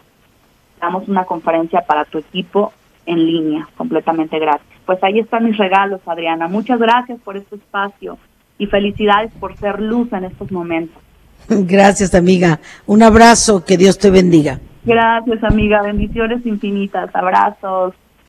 damos 0.80 1.08
una 1.08 1.24
conferencia 1.24 1.80
para 1.80 2.04
tu 2.04 2.18
equipo 2.18 2.74
en 3.06 3.24
línea, 3.24 3.66
completamente 3.76 4.38
gratis. 4.38 4.75
Pues 4.86 5.02
ahí 5.02 5.18
están 5.18 5.44
mis 5.44 5.58
regalos, 5.58 6.00
Adriana. 6.06 6.48
Muchas 6.48 6.78
gracias 6.78 7.18
por 7.20 7.36
este 7.36 7.56
espacio 7.56 8.18
y 8.56 8.66
felicidades 8.66 9.32
por 9.38 9.56
ser 9.56 9.80
luz 9.80 10.12
en 10.12 10.24
estos 10.24 10.50
momentos. 10.50 11.02
Gracias, 11.48 12.14
amiga. 12.14 12.60
Un 12.86 13.02
abrazo. 13.02 13.64
Que 13.64 13.76
Dios 13.76 13.98
te 13.98 14.10
bendiga. 14.10 14.60
Gracias, 14.84 15.44
amiga. 15.44 15.82
Bendiciones 15.82 16.44
infinitas. 16.46 17.14
Abrazos. 17.14 17.94